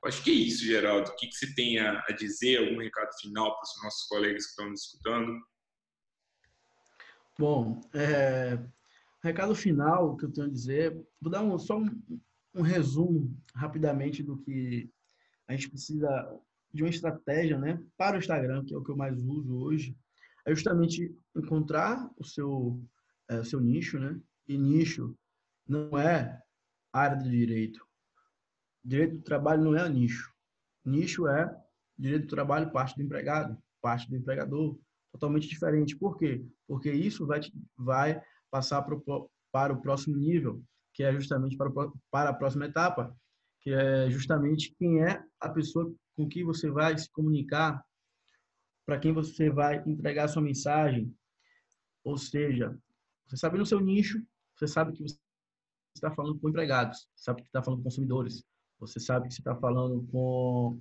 Eu 0.03 0.09
acho 0.09 0.23
que 0.25 0.31
é 0.31 0.35
isso, 0.35 0.65
Geraldo. 0.65 1.11
O 1.11 1.17
que, 1.17 1.29
que 1.29 1.35
você 1.35 1.55
tem 1.55 1.79
a, 1.79 2.05
a 2.09 2.13
dizer? 2.13 2.59
Algum 2.59 2.81
recado 2.81 3.11
final 3.21 3.55
para 3.55 3.63
os 3.63 3.83
nossos 3.85 4.09
colegas 4.09 4.45
que 4.45 4.51
estão 4.51 4.69
nos 4.69 4.83
escutando? 4.83 5.41
Bom, 7.39 7.81
é, 7.95 8.59
recado 9.23 9.55
final 9.55 10.17
que 10.17 10.25
eu 10.25 10.33
tenho 10.33 10.49
a 10.49 10.51
dizer, 10.51 10.93
vou 11.21 11.31
dar 11.31 11.43
um, 11.43 11.57
só 11.59 11.79
um, 11.79 12.21
um 12.55 12.63
resumo 12.63 13.37
rapidamente 13.55 14.23
do 14.23 14.39
que 14.39 14.91
a 15.47 15.53
gente 15.53 15.69
precisa 15.69 16.41
de 16.73 16.83
uma 16.83 16.91
estratégia 16.91 17.59
né, 17.59 17.81
para 17.97 18.17
o 18.17 18.19
Instagram, 18.19 18.65
que 18.65 18.75
é 18.75 18.77
o 18.77 18.83
que 18.83 18.91
eu 18.91 18.97
mais 18.97 19.23
uso 19.23 19.57
hoje, 19.57 19.97
é 20.47 20.55
justamente 20.55 21.15
encontrar 21.37 22.11
o 22.17 22.25
seu, 22.25 22.81
é, 23.29 23.45
seu 23.45 23.61
nicho, 23.61 23.99
né? 23.99 24.19
E 24.47 24.57
nicho 24.57 25.17
não 25.67 25.99
é 25.99 26.41
área 26.93 27.17
do 27.17 27.29
direito. 27.29 27.85
Direito 28.85 29.17
do 29.17 29.23
trabalho 29.23 29.65
não 29.65 29.77
é 29.77 29.89
nicho. 29.89 30.33
Nicho 30.85 31.27
é 31.27 31.55
direito 31.99 32.27
do 32.27 32.31
trabalho, 32.31 32.71
parte 32.71 32.95
do 32.97 33.03
empregado, 33.03 33.59
parte 33.83 34.09
do 34.09 34.17
empregador, 34.17 34.79
totalmente 35.13 35.49
diferente. 35.49 35.97
Por 35.97 36.17
quê? 36.17 36.45
Porque 36.67 36.91
isso 36.91 37.27
vai, 37.27 37.41
vai 37.77 38.23
passar 38.51 38.83
pro, 38.83 39.31
para 39.51 39.73
o 39.73 39.81
próximo 39.81 40.17
nível, 40.17 40.63
que 40.95 41.03
é 41.03 41.13
justamente 41.13 41.57
para, 41.57 41.71
para 42.11 42.31
a 42.31 42.35
próxima 42.35 42.67
etapa, 42.67 43.17
que 43.61 43.71
é 43.73 44.09
justamente 44.11 44.75
quem 44.79 45.03
é 45.03 45.23
a 45.41 45.49
pessoa 45.49 45.93
com 46.15 46.29
quem 46.29 46.45
você 46.45 46.71
vai 46.71 46.97
se 46.97 47.11
comunicar, 47.11 47.85
para 48.87 48.99
quem 48.99 49.13
você 49.13 49.51
vai 49.51 49.83
entregar 49.87 50.29
sua 50.29 50.43
mensagem. 50.43 51.13
Ou 52.05 52.17
seja, 52.17 52.79
você 53.27 53.37
sabe 53.37 53.59
no 53.59 53.67
seu 53.67 53.81
nicho, 53.81 54.23
você 54.57 54.67
sabe 54.67 54.93
que 54.93 55.03
você 55.03 55.19
está 55.95 56.11
falando 56.11 56.39
com 56.39 56.49
empregados, 56.49 57.09
sabe 57.15 57.43
que 57.43 57.49
está 57.49 57.63
falando 57.63 57.81
com 57.81 57.85
consumidores, 57.85 58.45
você 58.79 59.01
sabe 59.01 59.29
que 59.29 59.35
você 59.35 59.41
está 59.41 59.57
falando 59.57 60.07
com, 60.11 60.81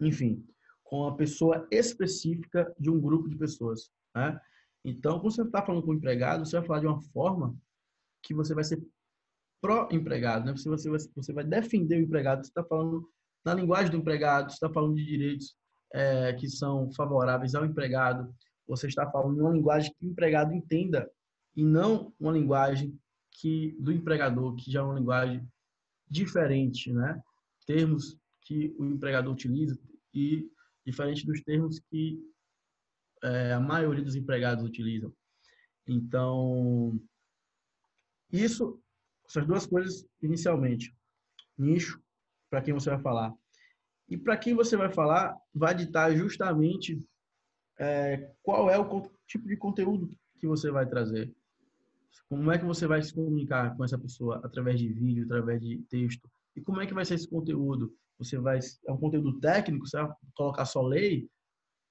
enfim, 0.00 0.44
com 0.82 1.06
a 1.06 1.16
pessoa 1.16 1.66
específica 1.70 2.74
de 2.78 2.90
um 2.90 3.00
grupo 3.00 3.28
de 3.28 3.36
pessoas. 3.36 3.90
Né? 4.14 4.40
Então, 4.84 5.20
quando 5.20 5.34
você 5.34 5.42
está 5.42 5.64
falando 5.64 5.84
com 5.84 5.94
empregado, 5.94 6.44
você 6.44 6.58
vai 6.58 6.66
falar 6.66 6.80
de 6.80 6.86
uma 6.86 7.00
forma 7.00 7.56
que 8.22 8.34
você 8.34 8.54
vai 8.54 8.64
ser 8.64 8.82
pró-empregado, 9.60 10.46
né? 10.46 10.52
Você, 10.52 10.68
você, 10.68 11.10
você 11.14 11.32
vai 11.32 11.44
defender 11.44 11.96
o 11.96 12.04
empregado, 12.04 12.44
você 12.44 12.50
está 12.50 12.64
falando 12.64 13.08
na 13.44 13.54
linguagem 13.54 13.90
do 13.90 13.98
empregado, 13.98 14.50
você 14.50 14.54
está 14.54 14.70
falando 14.70 14.96
de 14.96 15.04
direitos 15.04 15.56
é, 15.94 16.32
que 16.34 16.48
são 16.48 16.90
favoráveis 16.92 17.54
ao 17.54 17.64
empregado, 17.64 18.32
você 18.66 18.86
está 18.86 19.08
falando 19.10 19.40
uma 19.40 19.52
linguagem 19.52 19.92
que 19.98 20.06
o 20.06 20.10
empregado 20.10 20.52
entenda 20.52 21.10
e 21.56 21.64
não 21.64 22.12
uma 22.20 22.32
linguagem 22.32 22.98
que 23.32 23.74
do 23.80 23.90
empregador, 23.90 24.54
que 24.54 24.70
já 24.70 24.80
é 24.80 24.82
uma 24.82 24.98
linguagem 24.98 25.46
diferente, 26.08 26.92
né? 26.92 27.20
Termos 27.66 28.16
que 28.42 28.74
o 28.78 28.84
empregador 28.84 29.32
utiliza 29.32 29.78
e 30.14 30.48
diferente 30.84 31.26
dos 31.26 31.42
termos 31.42 31.80
que 31.90 32.22
é, 33.22 33.52
a 33.52 33.60
maioria 33.60 34.04
dos 34.04 34.14
empregados 34.14 34.64
utilizam. 34.64 35.12
Então, 35.86 37.00
isso, 38.32 38.80
essas 39.28 39.46
duas 39.46 39.66
coisas 39.66 40.06
inicialmente. 40.22 40.94
Nicho, 41.58 42.00
para 42.50 42.62
quem 42.62 42.74
você 42.74 42.90
vai 42.90 43.00
falar. 43.00 43.34
E 44.08 44.16
para 44.16 44.36
quem 44.36 44.54
você 44.54 44.76
vai 44.76 44.92
falar, 44.92 45.36
vai 45.52 45.74
ditar 45.74 46.14
justamente 46.14 47.02
é, 47.78 48.32
qual 48.42 48.70
é 48.70 48.78
o 48.78 49.10
tipo 49.26 49.48
de 49.48 49.56
conteúdo 49.56 50.16
que 50.38 50.46
você 50.46 50.70
vai 50.70 50.86
trazer. 50.86 51.34
Como 52.28 52.50
é 52.50 52.58
que 52.58 52.64
você 52.64 52.86
vai 52.86 53.02
se 53.02 53.14
comunicar 53.14 53.76
com 53.76 53.84
essa 53.84 53.98
pessoa 53.98 54.40
através 54.44 54.78
de 54.78 54.88
vídeo, 54.88 55.24
através 55.24 55.60
de 55.60 55.78
texto? 55.88 56.28
E 56.54 56.60
como 56.60 56.80
é 56.80 56.86
que 56.86 56.94
vai 56.94 57.04
ser 57.04 57.14
esse 57.14 57.28
conteúdo? 57.28 57.92
Você 58.18 58.38
vai 58.38 58.58
é 58.86 58.92
um 58.92 58.96
conteúdo 58.96 59.38
técnico? 59.40 59.86
Você 59.86 60.00
vai 60.00 60.10
colocar 60.34 60.64
só 60.64 60.82
lei? 60.82 61.28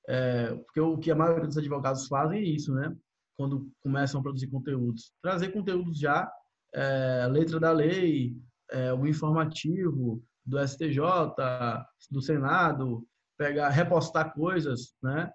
É, 0.08 0.54
porque 0.56 0.80
o 0.80 0.98
que 0.98 1.12
a 1.12 1.16
maioria 1.16 1.48
dos 1.48 1.58
advogados 1.58 2.08
fazem 2.08 2.40
é 2.40 2.44
isso, 2.44 2.74
né? 2.74 2.96
Quando 3.38 3.70
começam 3.82 4.20
a 4.20 4.24
produzir 4.24 4.48
conteúdos, 4.48 5.12
trazer 5.22 5.50
conteúdos 5.50 6.00
já 6.00 6.32
é, 6.74 7.28
letra 7.28 7.60
da 7.60 7.72
lei, 7.72 8.36
é, 8.72 8.94
o 8.94 9.06
informativo, 9.06 10.24
do 10.46 10.60
STJ, 10.60 11.02
do 12.12 12.22
Senado, 12.22 13.06
pegar, 13.38 13.70
repostar 13.70 14.34
coisas, 14.34 14.96
né? 15.02 15.32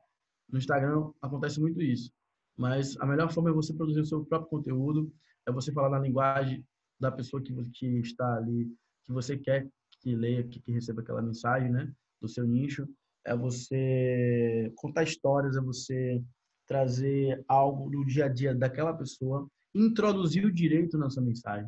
No 0.49 0.59
Instagram 0.59 1.11
acontece 1.21 1.61
muito 1.61 1.81
isso. 1.81 2.13
Mas 2.61 2.95
a 3.01 3.07
melhor 3.07 3.33
forma 3.33 3.49
é 3.49 3.55
você 3.55 3.73
produzir 3.73 4.01
o 4.01 4.05
seu 4.05 4.23
próprio 4.23 4.51
conteúdo, 4.51 5.11
é 5.49 5.51
você 5.51 5.73
falar 5.73 5.89
na 5.89 5.99
linguagem 5.99 6.63
da 7.01 7.11
pessoa 7.11 7.43
que, 7.43 7.55
que 7.71 7.87
está 8.01 8.37
ali, 8.37 8.71
que 9.07 9.13
você 9.13 9.39
quer 9.39 9.67
que 10.01 10.15
leia, 10.15 10.47
que, 10.47 10.61
que 10.61 10.71
receba 10.71 11.01
aquela 11.01 11.23
mensagem, 11.23 11.71
né? 11.71 11.91
Do 12.21 12.29
seu 12.29 12.47
nicho. 12.47 12.87
É 13.25 13.35
você 13.35 14.71
contar 14.77 15.05
histórias, 15.05 15.57
é 15.57 15.61
você 15.63 16.23
trazer 16.67 17.43
algo 17.49 17.89
do 17.89 18.05
dia 18.05 18.27
a 18.27 18.29
dia 18.29 18.55
daquela 18.55 18.93
pessoa, 18.93 19.49
introduzir 19.75 20.45
o 20.45 20.53
direito 20.53 20.99
na 20.99 21.09
sua 21.09 21.23
mensagem. 21.23 21.67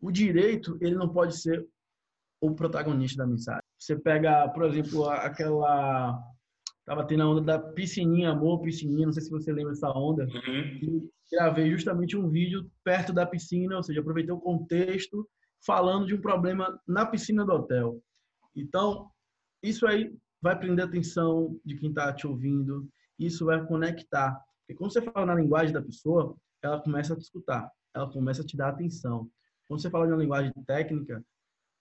O 0.00 0.12
direito, 0.12 0.78
ele 0.80 0.94
não 0.94 1.08
pode 1.08 1.36
ser 1.36 1.66
o 2.40 2.54
protagonista 2.54 3.18
da 3.18 3.26
mensagem. 3.26 3.64
Você 3.76 3.96
pega, 3.96 4.48
por 4.48 4.62
exemplo, 4.64 5.08
aquela. 5.10 6.22
Tava 6.84 7.06
tendo 7.06 7.22
a 7.22 7.28
onda 7.28 7.40
da 7.40 7.58
piscininha, 7.58 8.30
amor, 8.30 8.60
piscininha, 8.60 9.06
não 9.06 9.12
sei 9.12 9.22
se 9.22 9.30
você 9.30 9.52
lembra 9.52 9.72
dessa 9.72 9.90
onda. 9.90 10.24
Uhum. 10.24 11.08
gravei 11.32 11.70
justamente 11.70 12.16
um 12.16 12.28
vídeo 12.28 12.70
perto 12.84 13.12
da 13.12 13.24
piscina, 13.24 13.76
ou 13.76 13.82
seja, 13.82 14.00
aproveitei 14.00 14.32
o 14.32 14.40
contexto 14.40 15.26
falando 15.64 16.06
de 16.06 16.14
um 16.14 16.20
problema 16.20 16.78
na 16.86 17.06
piscina 17.06 17.44
do 17.44 17.52
hotel. 17.52 18.02
Então, 18.54 19.10
isso 19.62 19.86
aí 19.86 20.14
vai 20.42 20.58
prender 20.58 20.84
a 20.84 20.88
atenção 20.88 21.58
de 21.64 21.74
quem 21.76 21.88
está 21.88 22.12
te 22.12 22.26
ouvindo, 22.26 22.86
isso 23.18 23.46
vai 23.46 23.64
conectar. 23.66 24.38
Porque 24.60 24.78
quando 24.78 24.92
você 24.92 25.00
fala 25.00 25.26
na 25.26 25.34
linguagem 25.34 25.72
da 25.72 25.80
pessoa, 25.80 26.36
ela 26.62 26.80
começa 26.80 27.14
a 27.14 27.16
te 27.16 27.22
escutar, 27.22 27.70
ela 27.94 28.10
começa 28.10 28.42
a 28.42 28.44
te 28.44 28.56
dar 28.56 28.68
atenção. 28.68 29.28
Quando 29.66 29.80
você 29.80 29.88
fala 29.88 30.06
de 30.06 30.12
uma 30.12 30.22
linguagem 30.22 30.52
técnica, 30.66 31.24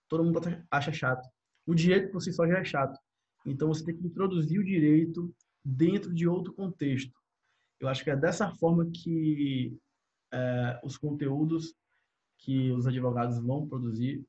todo 0.08 0.24
mundo 0.24 0.40
acha 0.72 0.94
chato. 0.94 1.28
O 1.66 1.76
direito 1.76 2.12
por 2.12 2.22
si 2.22 2.32
só 2.32 2.48
já 2.48 2.60
é 2.60 2.64
chato. 2.64 2.98
Então 3.46 3.68
você 3.68 3.84
tem 3.84 3.96
que 3.96 4.06
introduzir 4.06 4.60
o 4.60 4.64
direito 4.64 5.34
dentro 5.64 6.14
de 6.14 6.28
outro 6.28 6.54
contexto. 6.54 7.14
Eu 7.80 7.88
acho 7.88 8.04
que 8.04 8.10
é 8.10 8.16
dessa 8.16 8.50
forma 8.56 8.90
que 8.90 9.78
é, 10.34 10.80
os 10.84 10.98
conteúdos 10.98 11.74
que 12.40 12.72
os 12.72 12.88
advogados 12.88 13.40
vão 13.40 13.68
produzir 13.68 14.24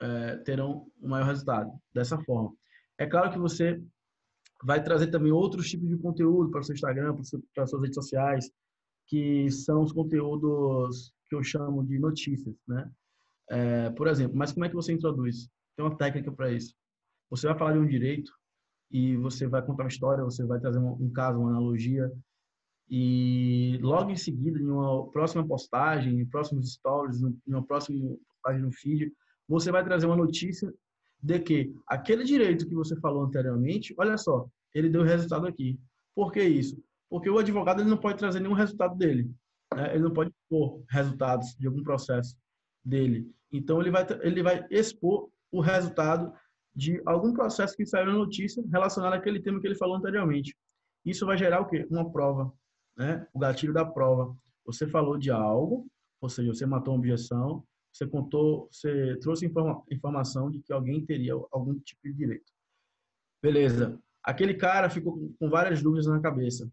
é, 0.00 0.36
terão 0.38 0.90
um 1.00 1.08
maior 1.08 1.26
resultado. 1.26 1.72
Dessa 1.94 2.18
forma. 2.18 2.52
É 2.98 3.06
claro 3.06 3.30
que 3.30 3.38
você 3.38 3.82
vai 4.62 4.82
trazer 4.82 5.08
também 5.08 5.32
outros 5.32 5.68
tipos 5.68 5.88
de 5.88 5.96
conteúdo 5.96 6.50
para 6.50 6.60
o 6.60 6.64
seu 6.64 6.74
Instagram, 6.74 7.16
para 7.54 7.64
as 7.64 7.70
suas 7.70 7.82
redes 7.82 7.94
sociais, 7.94 8.50
que 9.06 9.50
são 9.50 9.82
os 9.82 9.92
conteúdos 9.92 11.12
que 11.28 11.34
eu 11.34 11.42
chamo 11.42 11.84
de 11.84 11.98
notícias, 11.98 12.54
né? 12.66 12.90
É, 13.50 13.90
por 13.90 14.06
exemplo, 14.06 14.36
mas 14.36 14.52
como 14.52 14.64
é 14.64 14.68
que 14.68 14.74
você 14.74 14.92
introduz? 14.92 15.48
Tem 15.76 15.84
uma 15.84 15.96
técnica 15.96 16.30
para 16.30 16.52
isso. 16.52 16.74
Você 17.30 17.46
vai 17.46 17.58
falar 17.58 17.72
de 17.72 17.78
um 17.78 17.86
direito 17.86 18.32
e 18.92 19.16
você 19.16 19.46
vai 19.46 19.62
contar 19.62 19.84
uma 19.84 19.88
história, 19.88 20.22
você 20.22 20.44
vai 20.44 20.60
trazer 20.60 20.78
um, 20.78 20.92
um 21.00 21.10
caso, 21.10 21.38
uma 21.38 21.50
analogia, 21.50 22.12
e 22.94 23.78
logo 23.80 24.10
em 24.10 24.16
seguida, 24.16 24.58
em 24.58 24.68
uma 24.68 25.10
próxima 25.10 25.46
postagem, 25.46 26.20
em 26.20 26.26
próximos 26.26 26.74
stories, 26.74 27.22
em 27.22 27.34
uma 27.46 27.64
próxima 27.64 27.98
postagem 28.28 28.62
no 28.62 28.70
feed, 28.70 29.10
você 29.48 29.72
vai 29.72 29.82
trazer 29.82 30.04
uma 30.04 30.16
notícia 30.16 30.72
de 31.22 31.38
que 31.38 31.74
aquele 31.86 32.22
direito 32.22 32.66
que 32.68 32.74
você 32.74 32.94
falou 33.00 33.22
anteriormente, 33.24 33.94
olha 33.96 34.18
só, 34.18 34.46
ele 34.74 34.90
deu 34.90 35.02
resultado 35.02 35.46
aqui. 35.46 35.80
Por 36.14 36.32
que 36.32 36.42
isso? 36.42 36.82
Porque 37.08 37.30
o 37.30 37.38
advogado 37.38 37.80
ele 37.80 37.88
não 37.88 37.96
pode 37.96 38.18
trazer 38.18 38.40
nenhum 38.40 38.54
resultado 38.54 38.96
dele. 38.96 39.30
Né? 39.74 39.94
Ele 39.94 40.02
não 40.02 40.12
pode 40.12 40.30
pôr 40.48 40.82
resultados 40.90 41.54
de 41.58 41.66
algum 41.66 41.82
processo 41.82 42.36
dele. 42.84 43.26
Então, 43.50 43.80
ele 43.80 43.90
vai, 43.90 44.06
ele 44.20 44.42
vai 44.42 44.66
expor 44.70 45.30
o 45.50 45.60
resultado 45.60 46.32
de 46.74 47.02
algum 47.04 47.32
processo 47.32 47.76
que 47.76 47.86
saiu 47.86 48.06
na 48.06 48.12
notícia 48.12 48.62
relacionado 48.70 49.14
àquele 49.14 49.40
tema 49.40 49.60
que 49.60 49.66
ele 49.66 49.74
falou 49.74 49.96
anteriormente. 49.96 50.56
Isso 51.04 51.26
vai 51.26 51.36
gerar 51.36 51.60
o 51.60 51.66
quê? 51.66 51.86
Uma 51.90 52.10
prova, 52.10 52.52
né? 52.96 53.26
O 53.32 53.38
gatilho 53.38 53.72
da 53.72 53.84
prova. 53.84 54.34
Você 54.64 54.86
falou 54.86 55.18
de 55.18 55.30
algo, 55.30 55.86
ou 56.20 56.28
seja, 56.28 56.54
você 56.54 56.64
matou 56.64 56.94
uma 56.94 57.00
objeção, 57.00 57.64
você 57.92 58.06
contou, 58.06 58.68
você 58.70 59.16
trouxe 59.20 59.44
informa 59.44 59.82
informação 59.90 60.50
de 60.50 60.60
que 60.60 60.72
alguém 60.72 61.04
teria 61.04 61.34
algum 61.50 61.78
tipo 61.80 62.00
de 62.04 62.14
direito. 62.14 62.50
Beleza. 63.42 63.98
Aquele 64.22 64.54
cara 64.54 64.88
ficou 64.88 65.34
com 65.38 65.50
várias 65.50 65.82
dúvidas 65.82 66.06
na 66.06 66.20
cabeça. 66.20 66.70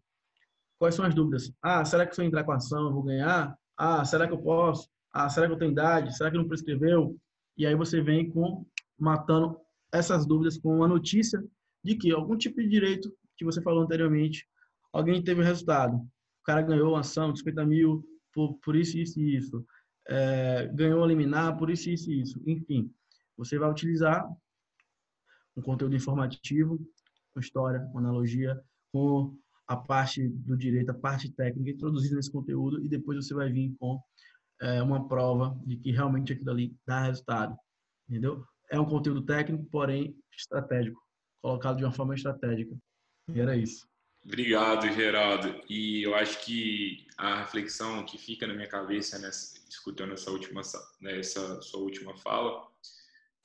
Quais 0.78 0.94
são 0.94 1.04
as 1.04 1.14
dúvidas? 1.14 1.52
Ah, 1.60 1.84
será 1.84 2.06
que 2.06 2.14
se 2.14 2.22
eu 2.22 2.24
entrar 2.24 2.44
com 2.44 2.52
a 2.52 2.56
ação 2.56 2.86
eu 2.86 2.92
vou 2.92 3.02
ganhar? 3.02 3.54
Ah, 3.76 4.04
será 4.04 4.26
que 4.26 4.32
eu 4.32 4.40
posso? 4.40 4.88
Ah, 5.12 5.28
será 5.28 5.46
que 5.46 5.52
eu 5.52 5.58
tenho 5.58 5.72
idade? 5.72 6.16
Será 6.16 6.30
que 6.30 6.38
não 6.38 6.48
prescreveu? 6.48 7.16
E 7.56 7.66
aí 7.66 7.74
você 7.74 8.00
vem 8.00 8.30
com 8.30 8.64
matando 8.98 9.60
essas 9.92 10.26
dúvidas 10.26 10.58
com 10.58 10.82
a 10.82 10.88
notícia 10.88 11.42
de 11.82 11.96
que 11.96 12.12
algum 12.12 12.36
tipo 12.36 12.60
de 12.60 12.68
direito 12.68 13.12
que 13.36 13.44
você 13.44 13.62
falou 13.62 13.82
anteriormente, 13.82 14.46
alguém 14.92 15.22
teve 15.22 15.42
resultado. 15.42 15.96
O 15.96 16.44
cara 16.44 16.62
ganhou 16.62 16.90
uma 16.90 17.00
ação 17.00 17.32
de 17.32 17.38
50 17.38 17.64
mil 17.64 18.04
por, 18.32 18.58
por 18.58 18.76
isso, 18.76 18.98
isso 18.98 19.18
e 19.18 19.36
isso. 19.36 19.64
É, 20.08 20.70
ganhou 20.74 21.02
a 21.02 21.06
liminar 21.06 21.56
por 21.56 21.70
isso, 21.70 21.88
isso 21.90 22.10
e 22.10 22.20
isso. 22.20 22.42
Enfim, 22.46 22.92
você 23.36 23.58
vai 23.58 23.70
utilizar 23.70 24.28
um 25.56 25.62
conteúdo 25.62 25.96
informativo, 25.96 26.78
com 27.32 27.40
história, 27.40 27.80
com 27.92 27.98
analogia, 27.98 28.60
com 28.92 29.36
a 29.66 29.76
parte 29.76 30.28
do 30.28 30.56
direito, 30.56 30.90
a 30.90 30.94
parte 30.94 31.30
técnica 31.30 31.70
introduzida 31.70 32.16
nesse 32.16 32.30
conteúdo 32.30 32.84
e 32.84 32.88
depois 32.88 33.24
você 33.24 33.32
vai 33.32 33.50
vir 33.50 33.74
com 33.78 34.00
é, 34.60 34.82
uma 34.82 35.06
prova 35.06 35.58
de 35.64 35.76
que 35.76 35.92
realmente 35.92 36.32
aquilo 36.32 36.50
ali 36.50 36.76
dá 36.86 37.04
resultado, 37.04 37.56
entendeu? 38.08 38.44
É 38.70 38.78
um 38.78 38.84
conteúdo 38.84 39.22
técnico, 39.22 39.64
porém 39.70 40.16
estratégico, 40.36 41.00
colocado 41.42 41.78
de 41.78 41.84
uma 41.84 41.92
forma 41.92 42.14
estratégica. 42.14 42.76
E 43.28 43.40
era 43.40 43.56
isso. 43.56 43.88
Obrigado, 44.24 44.86
Geraldo. 44.92 45.62
E 45.68 46.02
eu 46.02 46.14
acho 46.14 46.44
que 46.44 47.06
a 47.16 47.40
reflexão 47.40 48.04
que 48.04 48.18
fica 48.18 48.46
na 48.46 48.54
minha 48.54 48.68
cabeça, 48.68 49.18
nessa, 49.18 49.58
escutando 49.68 50.12
essa 50.12 50.30
última, 50.30 50.62
né, 51.00 51.18
essa 51.18 51.60
sua 51.62 51.80
última 51.80 52.16
fala, 52.18 52.68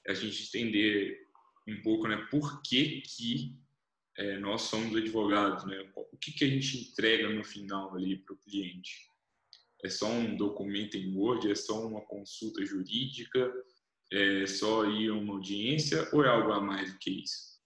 é 0.05 0.11
a 0.11 0.15
gente 0.15 0.47
entender 0.47 1.27
um 1.67 1.81
pouco, 1.81 2.07
né, 2.07 2.17
por 2.29 2.61
que, 2.61 3.01
que 3.01 3.57
é, 4.17 4.37
nós 4.37 4.63
somos 4.63 4.95
advogados, 4.95 5.65
né? 5.65 5.91
O 5.95 6.17
que, 6.17 6.31
que 6.31 6.45
a 6.45 6.47
gente 6.47 6.89
entrega 6.89 7.29
no 7.29 7.43
final 7.43 7.93
ali 7.95 8.17
para 8.17 8.33
o 8.33 8.37
cliente? 8.37 9.09
É 9.83 9.89
só 9.89 10.07
um 10.07 10.37
documento 10.37 10.95
em 10.95 11.15
Word? 11.15 11.51
É 11.51 11.55
só 11.55 11.85
uma 11.85 12.01
consulta 12.01 12.65
jurídica? 12.65 13.51
É 14.15 14.47
só 14.47 14.85
ir 14.85 15.09
a 15.09 15.13
uma 15.13 15.33
audiência? 15.33 16.07
Ou 16.13 16.23
é 16.23 16.29
algo 16.29 16.53
a 16.53 16.61
mais 16.61 16.91
do 16.91 16.97
que 16.99 17.21
isso? 17.23 17.59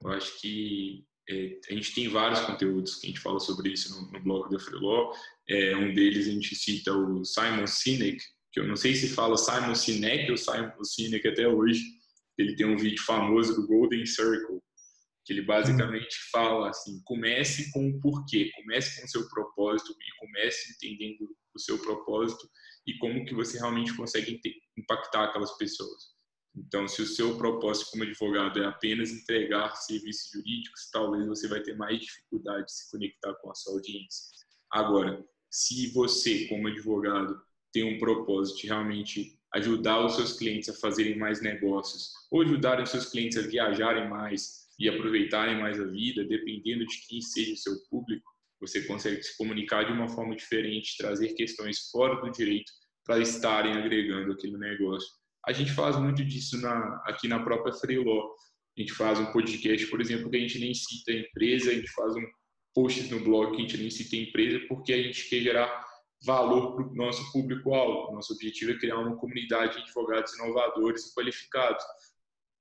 Eu 0.00 0.10
acho 0.10 0.40
que 0.40 1.04
é, 1.28 1.58
a 1.68 1.74
gente 1.74 1.94
tem 1.94 2.08
vários 2.08 2.40
conteúdos 2.40 2.94
que 2.96 3.06
a 3.06 3.10
gente 3.10 3.20
fala 3.20 3.40
sobre 3.40 3.70
isso 3.72 3.92
no, 3.92 4.12
no 4.12 4.22
blog 4.22 4.48
da 4.48 4.58
Freelaw. 4.60 5.12
É, 5.48 5.76
um 5.76 5.92
deles 5.92 6.28
a 6.28 6.30
gente 6.30 6.54
cita 6.54 6.92
o 6.92 7.24
Simon 7.24 7.66
Sinek, 7.66 8.22
que 8.52 8.60
eu 8.60 8.68
não 8.68 8.76
sei 8.76 8.94
se 8.94 9.08
fala 9.08 9.36
Simon 9.36 9.74
Sinek 9.74 10.30
ou 10.30 10.36
Simon 10.36 10.84
Sinek 10.84 11.26
até 11.26 11.48
hoje. 11.48 11.82
Ele 12.38 12.54
tem 12.54 12.66
um 12.66 12.76
vídeo 12.76 13.02
famoso 13.02 13.56
do 13.56 13.66
Golden 13.66 14.06
Circle, 14.06 14.60
que 15.24 15.32
ele 15.32 15.42
basicamente 15.42 16.16
fala 16.30 16.70
assim: 16.70 17.00
comece 17.04 17.72
com 17.72 17.88
o 17.88 18.00
porquê, 18.00 18.50
comece 18.54 19.00
com 19.00 19.06
o 19.06 19.10
seu 19.10 19.28
propósito 19.28 19.90
e 19.90 20.26
comece 20.26 20.72
entendendo 20.72 21.28
o 21.56 21.60
seu 21.60 21.78
propósito 21.78 22.48
e 22.86 22.96
como 22.98 23.24
que 23.24 23.34
você 23.34 23.58
realmente 23.58 23.96
consegue 23.96 24.40
impactar 24.78 25.24
aquelas 25.24 25.56
pessoas. 25.56 26.14
Então, 26.56 26.88
se 26.88 27.02
o 27.02 27.06
seu 27.06 27.36
propósito 27.36 27.90
como 27.90 28.04
advogado 28.04 28.62
é 28.62 28.66
apenas 28.66 29.10
entregar 29.10 29.76
serviços 29.76 30.30
jurídicos, 30.32 30.88
talvez 30.90 31.26
você 31.26 31.48
vai 31.48 31.60
ter 31.60 31.76
mais 31.76 32.00
dificuldade 32.00 32.64
de 32.64 32.72
se 32.72 32.90
conectar 32.90 33.34
com 33.34 33.50
a 33.50 33.54
sua 33.54 33.74
audiência. 33.74 34.30
Agora, 34.70 35.22
se 35.50 35.92
você, 35.92 36.46
como 36.46 36.68
advogado, 36.68 37.38
tem 37.72 37.84
um 37.84 37.98
propósito 37.98 38.60
de 38.60 38.68
realmente 38.68 39.38
ajudar 39.54 40.04
os 40.04 40.16
seus 40.16 40.32
clientes 40.32 40.68
a 40.68 40.74
fazerem 40.74 41.18
mais 41.18 41.42
negócios, 41.42 42.12
ou 42.30 42.42
ajudar 42.42 42.82
os 42.82 42.90
seus 42.90 43.10
clientes 43.10 43.36
a 43.36 43.42
viajarem 43.42 44.08
mais, 44.08 44.66
e 44.78 44.88
aproveitarem 44.88 45.58
mais 45.60 45.80
a 45.80 45.84
vida, 45.84 46.24
dependendo 46.24 46.86
de 46.86 47.06
quem 47.06 47.20
seja 47.20 47.54
o 47.54 47.56
seu 47.56 47.78
público, 47.88 48.30
você 48.60 48.82
consegue 48.82 49.22
se 49.22 49.36
comunicar 49.36 49.84
de 49.84 49.92
uma 49.92 50.08
forma 50.08 50.34
diferente, 50.34 50.96
trazer 50.96 51.34
questões 51.34 51.90
fora 51.90 52.20
do 52.20 52.30
direito 52.30 52.70
para 53.04 53.20
estarem 53.20 53.72
agregando 53.72 54.32
aquele 54.32 54.56
negócio. 54.56 55.08
A 55.46 55.52
gente 55.52 55.72
faz 55.72 55.96
muito 55.96 56.24
disso 56.24 56.60
na, 56.60 57.02
aqui 57.04 57.28
na 57.28 57.42
própria 57.42 57.72
Freeló. 57.72 58.30
A 58.76 58.80
gente 58.80 58.92
faz 58.92 59.18
um 59.18 59.32
podcast, 59.32 59.86
por 59.86 60.00
exemplo, 60.00 60.28
que 60.28 60.36
a 60.36 60.40
gente 60.40 60.58
nem 60.58 60.74
cita 60.74 61.12
a 61.12 61.14
empresa, 61.14 61.70
a 61.70 61.74
gente 61.74 61.90
faz 61.92 62.14
um 62.16 62.24
post 62.74 63.02
no 63.10 63.20
blog 63.20 63.52
que 63.52 63.56
a 63.56 63.60
gente 63.60 63.78
nem 63.78 63.90
cita 63.90 64.16
a 64.16 64.18
empresa, 64.18 64.60
porque 64.68 64.92
a 64.92 65.02
gente 65.02 65.28
quer 65.28 65.40
gerar 65.40 65.86
valor 66.24 66.74
para 66.74 66.86
o 66.86 66.94
nosso 66.94 67.32
público-alvo. 67.32 68.12
Nosso 68.12 68.34
objetivo 68.34 68.72
é 68.72 68.78
criar 68.78 68.98
uma 68.98 69.16
comunidade 69.16 69.76
de 69.76 69.82
advogados 69.82 70.34
inovadores 70.34 71.06
e 71.06 71.14
qualificados. 71.14 71.84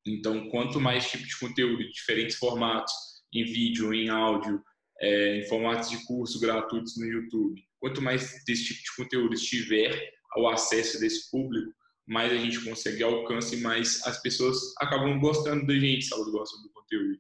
Então, 0.05 0.49
quanto 0.49 0.79
mais 0.79 1.09
tipo 1.09 1.25
de 1.25 1.39
conteúdo, 1.39 1.89
diferentes 1.89 2.35
formatos, 2.35 2.93
em 3.33 3.43
vídeo, 3.43 3.93
em 3.93 4.09
áudio, 4.09 4.63
é, 5.01 5.37
em 5.37 5.47
formatos 5.47 5.89
de 5.89 6.05
curso 6.05 6.39
gratuitos 6.39 6.97
no 6.97 7.05
YouTube, 7.05 7.61
quanto 7.79 8.01
mais 8.01 8.43
desse 8.45 8.65
tipo 8.65 8.81
de 8.81 8.95
conteúdo 8.95 9.33
estiver 9.33 10.13
ao 10.31 10.49
acesso 10.49 10.99
desse 10.99 11.29
público, 11.29 11.73
mais 12.07 12.31
a 12.31 12.37
gente 12.37 12.63
consegue 12.63 13.03
alcance 13.03 13.55
e 13.55 13.61
mais 13.61 14.05
as 14.05 14.21
pessoas 14.21 14.57
acabam 14.77 15.19
gostando 15.19 15.65
da 15.65 15.73
gente, 15.73 16.05
se 16.05 16.13
elas 16.13 16.29
gostam 16.31 16.61
do 16.61 16.69
conteúdo. 16.69 17.19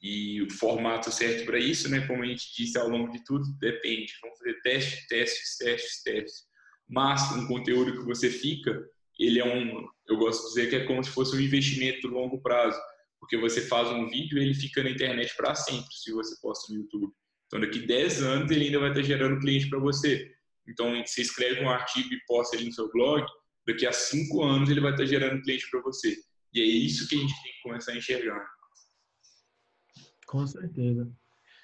E 0.00 0.42
o 0.42 0.50
formato 0.50 1.10
certo 1.10 1.46
para 1.46 1.58
isso, 1.58 1.88
né, 1.88 2.06
como 2.06 2.22
a 2.22 2.26
gente 2.26 2.54
disse 2.54 2.78
ao 2.78 2.88
longo 2.88 3.10
de 3.12 3.24
tudo, 3.24 3.44
depende. 3.58 4.12
Vamos 4.22 4.38
fazer 4.38 4.60
testes, 4.60 5.06
testes, 5.06 5.56
testes, 5.56 6.02
testes. 6.02 6.42
Mas 6.88 7.32
um 7.32 7.46
conteúdo 7.46 7.92
que 7.92 8.04
você 8.04 8.30
fica, 8.30 8.82
ele 9.18 9.40
é 9.40 9.44
um, 9.44 9.86
eu 10.08 10.16
gosto 10.16 10.42
de 10.42 10.48
dizer 10.48 10.70
que 10.70 10.76
é 10.76 10.86
como 10.86 11.02
se 11.02 11.10
fosse 11.10 11.34
um 11.34 11.40
investimento 11.40 12.08
longo 12.08 12.40
prazo, 12.42 12.78
porque 13.24 13.38
você 13.38 13.62
faz 13.62 13.88
um 13.88 14.06
vídeo 14.06 14.38
e 14.38 14.42
ele 14.42 14.54
fica 14.54 14.82
na 14.82 14.90
internet 14.90 15.34
para 15.34 15.54
sempre, 15.54 15.88
se 15.94 16.12
você 16.12 16.38
posta 16.42 16.70
no 16.72 16.80
YouTube. 16.80 17.10
Então, 17.46 17.58
daqui 17.58 17.80
10 17.80 18.22
anos, 18.22 18.50
ele 18.50 18.66
ainda 18.66 18.80
vai 18.80 18.90
estar 18.90 19.02
gerando 19.02 19.40
cliente 19.40 19.68
para 19.70 19.78
você. 19.78 20.30
Então, 20.68 21.02
você 21.02 21.22
escreve 21.22 21.62
um 21.62 21.70
artigo 21.70 22.12
e 22.12 22.20
posta 22.26 22.56
ele 22.56 22.66
no 22.66 22.72
seu 22.72 22.90
blog, 22.90 23.24
daqui 23.66 23.86
a 23.86 23.92
5 23.92 24.42
anos 24.42 24.68
ele 24.68 24.80
vai 24.80 24.92
estar 24.92 25.06
gerando 25.06 25.42
cliente 25.42 25.68
para 25.70 25.80
você. 25.80 26.14
E 26.52 26.60
é 26.60 26.64
isso 26.64 27.08
que 27.08 27.16
a 27.16 27.18
gente 27.18 27.42
tem 27.42 27.52
que 27.52 27.62
começar 27.62 27.92
a 27.92 27.96
enxergar. 27.96 28.46
Com 30.26 30.46
certeza. 30.46 31.10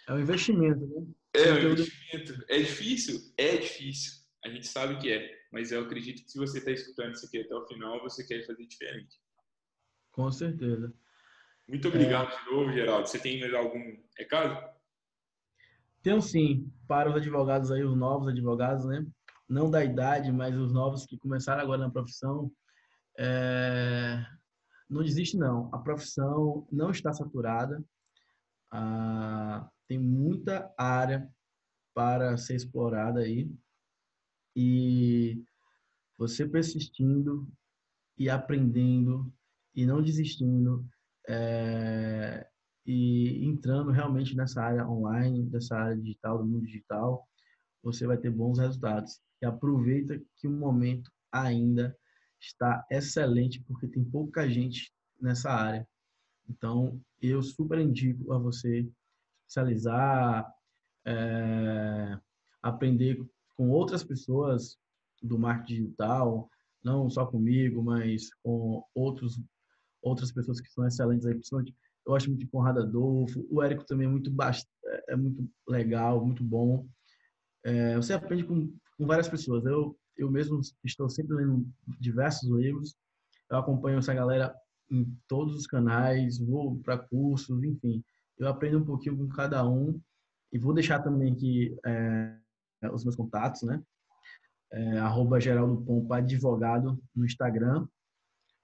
É 0.08 0.14
um 0.14 0.20
investimento, 0.20 0.86
né? 0.86 1.06
É 1.34 1.52
um 1.52 1.72
investimento. 1.72 2.44
É 2.48 2.58
difícil? 2.58 3.20
É 3.36 3.56
difícil. 3.56 4.12
A 4.44 4.48
gente 4.48 4.66
sabe 4.66 4.98
que 4.98 5.12
é 5.12 5.40
mas 5.52 5.72
eu 5.72 5.82
acredito 5.82 6.22
que 6.22 6.30
se 6.30 6.38
você 6.38 6.58
está 6.58 6.70
escutando 6.70 7.14
isso 7.14 7.26
aqui 7.26 7.40
até 7.40 7.54
o 7.54 7.66
final, 7.66 8.00
você 8.00 8.24
quer 8.24 8.46
fazer 8.46 8.64
diferente. 8.66 9.20
Com 10.12 10.30
certeza. 10.30 10.94
Muito 11.70 11.86
obrigado 11.86 12.32
é... 12.32 12.36
de 12.36 12.50
novo, 12.50 12.72
Geraldo. 12.72 13.06
Você 13.06 13.18
tem 13.20 13.38
mais 13.38 13.54
algum 13.54 13.96
recado? 14.18 14.60
Tenho 16.02 16.20
sim, 16.20 16.68
para 16.88 17.08
os 17.08 17.14
advogados 17.14 17.70
aí, 17.70 17.84
os 17.84 17.96
novos 17.96 18.26
advogados, 18.26 18.84
né? 18.86 19.06
Não 19.48 19.70
da 19.70 19.84
idade, 19.84 20.32
mas 20.32 20.56
os 20.56 20.72
novos 20.72 21.06
que 21.06 21.16
começaram 21.16 21.62
agora 21.62 21.82
na 21.82 21.90
profissão. 21.90 22.50
É... 23.16 24.26
Não 24.88 25.04
desiste 25.04 25.36
não. 25.36 25.72
A 25.72 25.78
profissão 25.78 26.66
não 26.72 26.90
está 26.90 27.12
saturada. 27.12 27.80
Ah, 28.72 29.70
tem 29.86 29.98
muita 29.98 30.74
área 30.76 31.30
para 31.94 32.36
ser 32.36 32.56
explorada 32.56 33.20
aí. 33.20 33.48
E 34.56 35.40
você 36.18 36.48
persistindo 36.48 37.48
e 38.18 38.28
aprendendo 38.28 39.32
e 39.72 39.86
não 39.86 40.02
desistindo 40.02 40.84
é, 41.30 42.44
e 42.84 43.46
entrando 43.46 43.92
realmente 43.92 44.34
nessa 44.36 44.62
área 44.62 44.88
online, 44.88 45.44
dessa 45.44 45.76
área 45.76 45.96
digital, 45.96 46.38
do 46.38 46.44
mundo 46.44 46.66
digital, 46.66 47.24
você 47.82 48.04
vai 48.04 48.18
ter 48.18 48.30
bons 48.30 48.58
resultados. 48.58 49.20
E 49.40 49.46
aproveita 49.46 50.20
que 50.36 50.48
o 50.48 50.50
momento 50.50 51.08
ainda 51.30 51.96
está 52.40 52.84
excelente, 52.90 53.62
porque 53.62 53.86
tem 53.86 54.04
pouca 54.04 54.48
gente 54.48 54.92
nessa 55.20 55.52
área. 55.52 55.86
Então, 56.48 57.00
eu 57.22 57.40
super 57.42 57.78
indico 57.78 58.32
a 58.32 58.38
você 58.38 58.90
especializar, 59.46 60.52
é, 61.06 62.18
aprender 62.60 63.24
com 63.56 63.70
outras 63.70 64.02
pessoas 64.02 64.76
do 65.22 65.38
marketing 65.38 65.84
digital, 65.84 66.50
não 66.82 67.08
só 67.08 67.24
comigo, 67.24 67.82
mas 67.82 68.34
com 68.42 68.82
outros, 68.94 69.40
outras 70.02 70.32
pessoas 70.32 70.60
que 70.60 70.70
são 70.70 70.86
excelentes 70.86 71.26
aí, 71.26 71.34
principalmente 71.34 71.74
eu 72.06 72.12
gosto 72.12 72.28
muito 72.28 72.40
de 72.40 72.46
Conrado 72.46 72.80
Adolfo, 72.80 73.46
o 73.50 73.62
Érico 73.62 73.84
também 73.84 74.06
é 74.06 74.10
muito, 74.10 74.32
é 75.08 75.16
muito 75.16 75.48
legal, 75.68 76.24
muito 76.24 76.42
bom. 76.42 76.88
É, 77.64 77.96
você 77.96 78.12
aprende 78.12 78.44
com, 78.44 78.72
com 78.96 79.06
várias 79.06 79.28
pessoas. 79.28 79.64
Eu, 79.64 79.96
eu 80.16 80.30
mesmo 80.30 80.60
estou 80.84 81.08
sempre 81.08 81.36
lendo 81.36 81.66
diversos 82.00 82.48
livros, 82.48 82.96
eu 83.50 83.58
acompanho 83.58 83.98
essa 83.98 84.14
galera 84.14 84.54
em 84.90 85.06
todos 85.28 85.56
os 85.56 85.66
canais, 85.66 86.38
vou 86.38 86.78
para 86.80 86.98
cursos, 86.98 87.62
enfim. 87.62 88.02
Eu 88.38 88.48
aprendo 88.48 88.78
um 88.78 88.84
pouquinho 88.84 89.16
com 89.16 89.28
cada 89.28 89.66
um 89.68 90.00
e 90.52 90.58
vou 90.58 90.74
deixar 90.74 91.00
também 91.02 91.32
aqui 91.32 91.76
é, 91.84 92.36
é, 92.82 92.90
os 92.90 93.04
meus 93.04 93.16
contatos, 93.16 93.62
né? 93.62 93.82
É, 94.72 94.98
arroba 94.98 95.40
Geraldo 95.40 95.82
Pompa 95.82 96.18
Advogado 96.18 97.00
no 97.14 97.24
Instagram. 97.24 97.86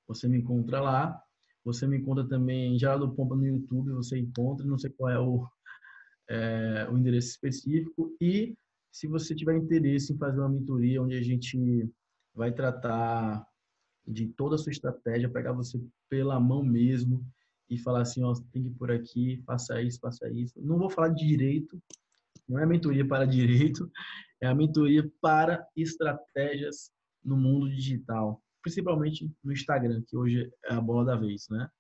Você 0.09 0.29
me 0.29 0.39
encontra 0.39 0.81
lá. 0.81 1.21
Você 1.67 1.85
me 1.85 1.99
encontra 1.99 2.25
também 2.25 2.79
Geraldo 2.79 3.13
Pompa 3.13 3.35
no 3.35 3.45
YouTube, 3.45 3.91
você 3.91 4.17
encontra, 4.17 4.65
não 4.65 4.79
sei 4.79 4.89
qual 4.89 5.11
é 5.11 5.19
o, 5.19 5.45
é, 6.31 6.89
o 6.89 6.97
endereço 6.97 7.31
específico. 7.31 8.17
E 8.21 8.57
se 8.93 9.09
você 9.09 9.35
tiver 9.35 9.57
interesse 9.57 10.13
em 10.13 10.17
fazer 10.17 10.39
uma 10.39 10.49
mentoria 10.49 11.03
onde 11.03 11.17
a 11.17 11.23
gente 11.23 11.91
vai 12.33 12.53
tratar 12.53 13.45
de 14.07 14.29
toda 14.29 14.55
a 14.55 14.59
sua 14.59 14.71
estratégia, 14.71 15.29
pegar 15.29 15.53
você 15.53 15.83
pela 16.09 16.39
mão 16.39 16.63
mesmo 16.63 17.27
e 17.69 17.77
falar 17.77 18.03
assim, 18.03 18.23
ó, 18.23 18.33
tem 18.53 18.63
que 18.63 18.69
ir 18.69 18.75
por 18.75 18.93
aqui, 18.93 19.43
faça 19.45 19.83
isso, 19.83 19.99
faça 19.99 20.31
isso. 20.31 20.55
Não 20.63 20.79
vou 20.79 20.89
falar 20.89 21.09
de 21.09 21.27
direito, 21.27 21.83
não 22.49 22.61
é 22.61 22.65
mentoria 22.65 23.05
para 23.05 23.25
direito, 23.27 23.91
é 24.41 24.47
a 24.47 24.55
mentoria 24.55 25.11
para 25.21 25.67
estratégias 25.75 26.93
no 27.25 27.37
mundo 27.37 27.69
digital, 27.69 28.41
principalmente 28.67 29.31
no 29.45 29.53
Instagram, 29.53 30.03
que 30.09 30.17
hoje 30.17 30.51
é 30.65 30.75
a 30.75 30.81
bola 30.81 31.05
da 31.05 31.15
vez, 31.15 31.47
né? 31.49 31.71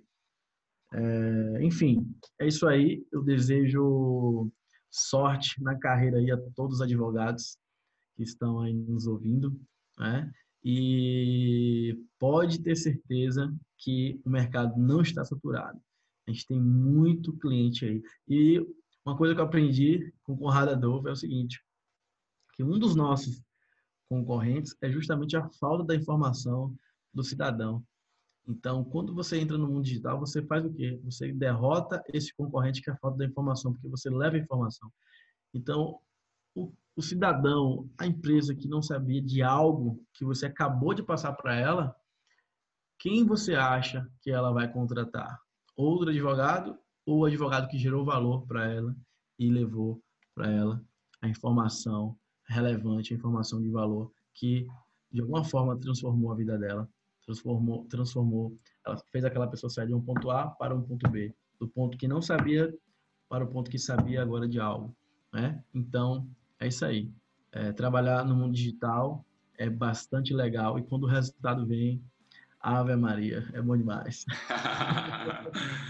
É, 0.93 1.65
enfim, 1.65 2.15
é 2.39 2.47
isso 2.47 2.67
aí. 2.67 3.03
Eu 3.11 3.23
desejo 3.23 4.53
sorte 4.91 5.63
na 5.63 5.79
carreira 5.79 6.19
aí 6.19 6.31
a 6.31 6.37
todos 6.55 6.77
os 6.77 6.83
advogados 6.83 7.57
que 8.17 8.23
estão 8.23 8.61
aí 8.61 8.75
nos 8.75 9.07
ouvindo 9.07 9.59
né? 10.01 10.33
E 10.65 11.97
pode 12.19 12.63
ter 12.63 12.77
certeza 12.77 13.55
que 13.79 14.21
o 14.25 14.31
mercado 14.31 14.79
não 14.79 15.01
está 15.01 15.25
saturado. 15.25 15.81
A 16.31 16.33
gente 16.33 16.47
tem 16.47 16.61
muito 16.61 17.37
cliente 17.39 17.85
aí. 17.85 18.03
E 18.29 18.67
Uma 19.05 19.17
coisa 19.17 19.35
que 19.35 19.41
eu 19.41 19.45
aprendi 19.45 20.13
com 20.23 20.37
Conrado 20.37 20.71
Adolfo 20.71 21.09
é 21.09 21.13
o 21.13 21.17
seguinte, 21.17 21.61
que 22.55 22.63
um 22.63 22.79
dos 22.79 22.95
nossos 22.95 23.43
concorrentes 24.09 24.77
é 24.81 24.91
justamente 24.91 25.37
a 25.37 25.49
falta 25.59 25.85
da 25.85 25.95
informação 25.97 26.75
do 27.13 27.25
cidadão. 27.25 27.85
Então, 28.47 28.85
quando 28.85 29.15
você 29.15 29.39
entra 29.39 29.59
no 29.59 29.67
mundo 29.67 29.85
digital, 29.85 30.19
você 30.19 30.43
faz 30.43 30.65
o 30.65 30.73
quê? 30.73 31.01
Você 31.05 31.33
derrota 31.33 32.03
esse 32.13 32.35
concorrente 32.35 32.83
que 32.83 32.91
é 32.91 32.93
a 32.93 32.99
falta 32.99 33.19
da 33.19 33.25
informação, 33.25 33.73
porque 33.73 33.89
você 33.89 34.09
leva 34.11 34.37
a 34.37 34.41
informação. 34.41 34.93
Então, 35.53 35.99
o, 36.55 36.73
o 36.95 37.03
cidadão, 37.03 37.89
a 37.99 38.07
empresa 38.07 38.55
que 38.55 38.69
não 38.69 38.83
sabia 38.83 39.23
de 39.23 39.43
algo 39.43 40.05
que 40.15 40.25
você 40.25 40.47
acabou 40.47 40.95
de 40.95 41.03
passar 41.03 41.33
para 41.33 41.57
ela, 41.57 41.97
quem 42.99 43.25
você 43.25 43.55
acha 43.55 44.07
que 44.21 44.31
ela 44.31 44.53
vai 44.53 44.71
contratar? 44.71 45.41
Outro 45.81 46.11
advogado 46.11 46.79
ou 47.07 47.21
o 47.21 47.25
advogado 47.25 47.67
que 47.67 47.79
gerou 47.79 48.05
valor 48.05 48.47
para 48.47 48.71
ela 48.71 48.95
e 49.39 49.51
levou 49.51 49.99
para 50.35 50.51
ela 50.51 50.85
a 51.23 51.27
informação 51.27 52.15
relevante, 52.45 53.15
a 53.15 53.17
informação 53.17 53.63
de 53.63 53.71
valor 53.71 54.13
que 54.35 54.67
de 55.11 55.23
alguma 55.23 55.43
forma 55.43 55.81
transformou 55.81 56.33
a 56.33 56.35
vida 56.37 56.59
dela, 56.59 56.87
transformou, 57.25 57.87
transformou, 57.87 58.55
ela 58.85 58.99
fez 59.11 59.25
aquela 59.25 59.49
pessoa 59.49 59.71
sair 59.71 59.87
de 59.87 59.95
um 59.95 60.03
ponto 60.03 60.31
A 60.31 60.49
para 60.49 60.75
um 60.75 60.83
ponto 60.83 61.09
B, 61.09 61.35
do 61.59 61.67
ponto 61.67 61.97
que 61.97 62.07
não 62.07 62.21
sabia 62.21 62.71
para 63.27 63.45
o 63.45 63.49
ponto 63.49 63.71
que 63.71 63.79
sabia 63.79 64.21
agora 64.21 64.47
de 64.47 64.61
algo, 64.61 64.95
né? 65.33 65.65
Então 65.73 66.29
é 66.59 66.69
isso 66.69 66.85
aí. 66.85 67.11
É, 67.53 67.73
trabalhar 67.73 68.23
no 68.27 68.37
mundo 68.37 68.53
digital 68.53 69.25
é 69.57 69.71
bastante 69.71 70.35
legal 70.35 70.79
e 70.79 70.83
quando 70.83 71.05
o 71.05 71.09
resultado 71.09 71.67
vem, 71.67 72.05
Ave 72.61 72.95
Maria, 72.95 73.49
é 73.53 73.63
bom 73.63 73.77
demais. 73.77 74.27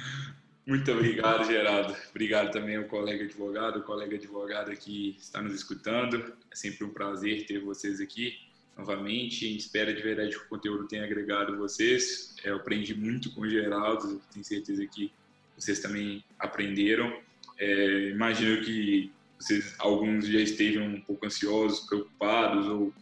Muito 0.67 0.93
obrigado, 0.93 1.45
Geraldo. 1.45 1.97
Obrigado 2.11 2.53
também 2.53 2.77
ao 2.77 2.85
colega 2.85 3.25
advogado, 3.25 3.79
ao 3.79 3.83
colega 3.83 4.15
advogado 4.17 4.71
que 4.77 5.17
está 5.19 5.43
nos 5.43 5.55
escutando. 5.55 6.33
É 6.51 6.55
sempre 6.55 6.85
um 6.85 6.91
prazer 6.91 7.45
ter 7.47 7.59
vocês 7.61 8.01
aqui 8.01 8.39
novamente. 8.77 9.57
Espero 9.57 9.93
de 9.93 10.01
verdade 10.01 10.31
que 10.31 10.45
o 10.45 10.49
conteúdo 10.49 10.87
tenha 10.87 11.05
agregado 11.05 11.57
vocês. 11.57 12.37
Eu 12.45 12.57
aprendi 12.57 12.95
muito 12.95 13.33
com 13.35 13.41
o 13.41 13.51
Geraldo, 13.51 14.23
tenho 14.33 14.45
certeza 14.45 14.87
que 14.87 15.13
vocês 15.57 15.81
também 15.81 16.25
aprenderam. 16.39 17.21
É, 17.59 18.11
imagino 18.11 18.63
que 18.63 19.13
vocês, 19.41 19.75
alguns 19.79 20.27
já 20.27 20.39
estejam 20.39 20.85
um 20.85 21.01
pouco 21.01 21.27
ansiosos, 21.27 21.81
preocupados 21.81 22.67
ou 22.69 22.95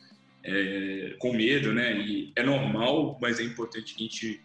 é, 0.49 1.17
com 1.19 1.33
medo, 1.33 1.73
né? 1.73 1.99
E 1.99 2.33
é 2.35 2.43
normal, 2.43 3.19
mas 3.21 3.39
é 3.39 3.43
importante 3.43 3.95
que 3.95 4.05
a 4.05 4.07
gente 4.07 4.41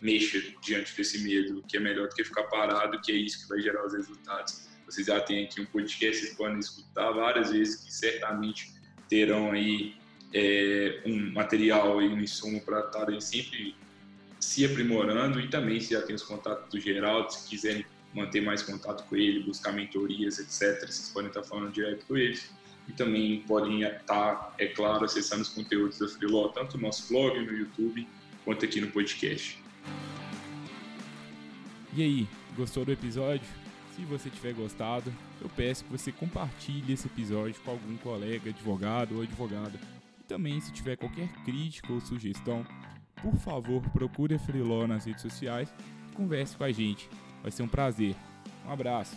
mexa 0.00 0.42
diante 0.62 0.96
desse 0.96 1.22
medo, 1.22 1.62
que 1.68 1.76
é 1.76 1.80
melhor 1.80 2.08
do 2.08 2.14
que 2.14 2.24
ficar 2.24 2.44
parado, 2.44 3.00
que 3.00 3.12
é 3.12 3.14
isso 3.14 3.42
que 3.42 3.48
vai 3.48 3.60
gerar 3.60 3.86
os 3.86 3.92
resultados. 3.92 4.68
Vocês 4.86 5.06
já 5.06 5.20
têm 5.20 5.44
aqui 5.44 5.60
um 5.60 5.66
podcast, 5.66 6.20
vocês 6.20 6.36
podem 6.36 6.58
escutar 6.58 7.12
várias 7.12 7.52
vezes, 7.52 7.84
que 7.84 7.92
certamente 7.92 8.72
terão 9.08 9.52
aí 9.52 9.94
é, 10.34 11.02
um 11.06 11.32
material 11.32 11.98
aí, 11.98 12.08
um 12.08 12.20
insumo 12.20 12.60
para 12.62 12.80
estarem 12.80 13.20
sempre 13.20 13.76
se 14.40 14.64
aprimorando 14.64 15.38
e 15.38 15.48
também 15.48 15.80
se 15.80 15.92
já 15.92 16.02
tem 16.02 16.16
os 16.16 16.22
contatos 16.22 16.68
do 16.68 16.80
Geraldo, 16.80 17.32
se 17.32 17.48
quiserem 17.48 17.86
manter 18.12 18.42
mais 18.42 18.62
contato 18.62 19.04
com 19.08 19.16
ele, 19.16 19.44
buscar 19.44 19.72
mentorias, 19.72 20.38
etc., 20.38 20.80
vocês 20.80 21.10
podem 21.10 21.28
estar 21.28 21.42
falando 21.42 21.72
direto 21.72 22.04
com 22.06 22.16
ele. 22.16 22.38
E 22.88 22.92
também 22.92 23.40
podem 23.40 23.82
estar, 23.82 24.54
é 24.58 24.66
claro, 24.66 25.04
acessando 25.04 25.42
os 25.42 25.48
conteúdos 25.48 25.98
da 25.98 26.08
Freeló, 26.08 26.48
tanto 26.48 26.76
no 26.76 26.84
nosso 26.84 27.08
blog, 27.08 27.38
no 27.38 27.52
YouTube, 27.52 28.06
quanto 28.44 28.64
aqui 28.64 28.80
no 28.80 28.88
podcast. 28.88 29.62
E 31.94 32.02
aí, 32.02 32.28
gostou 32.56 32.84
do 32.84 32.92
episódio? 32.92 33.46
Se 33.94 34.02
você 34.02 34.30
tiver 34.30 34.54
gostado, 34.54 35.12
eu 35.40 35.48
peço 35.50 35.84
que 35.84 35.92
você 35.92 36.10
compartilhe 36.10 36.94
esse 36.94 37.06
episódio 37.06 37.60
com 37.62 37.70
algum 37.70 37.96
colega, 37.98 38.50
advogado 38.50 39.16
ou 39.16 39.22
advogada. 39.22 39.78
E 40.20 40.24
também, 40.24 40.60
se 40.60 40.72
tiver 40.72 40.96
qualquer 40.96 41.28
crítica 41.44 41.92
ou 41.92 42.00
sugestão, 42.00 42.66
por 43.22 43.36
favor, 43.36 43.82
procure 43.90 44.34
a 44.34 44.38
Freeló 44.38 44.86
nas 44.86 45.04
redes 45.04 45.22
sociais 45.22 45.72
e 46.10 46.16
converse 46.16 46.56
com 46.56 46.64
a 46.64 46.72
gente. 46.72 47.08
Vai 47.42 47.50
ser 47.50 47.62
um 47.62 47.68
prazer. 47.68 48.16
Um 48.66 48.72
abraço. 48.72 49.16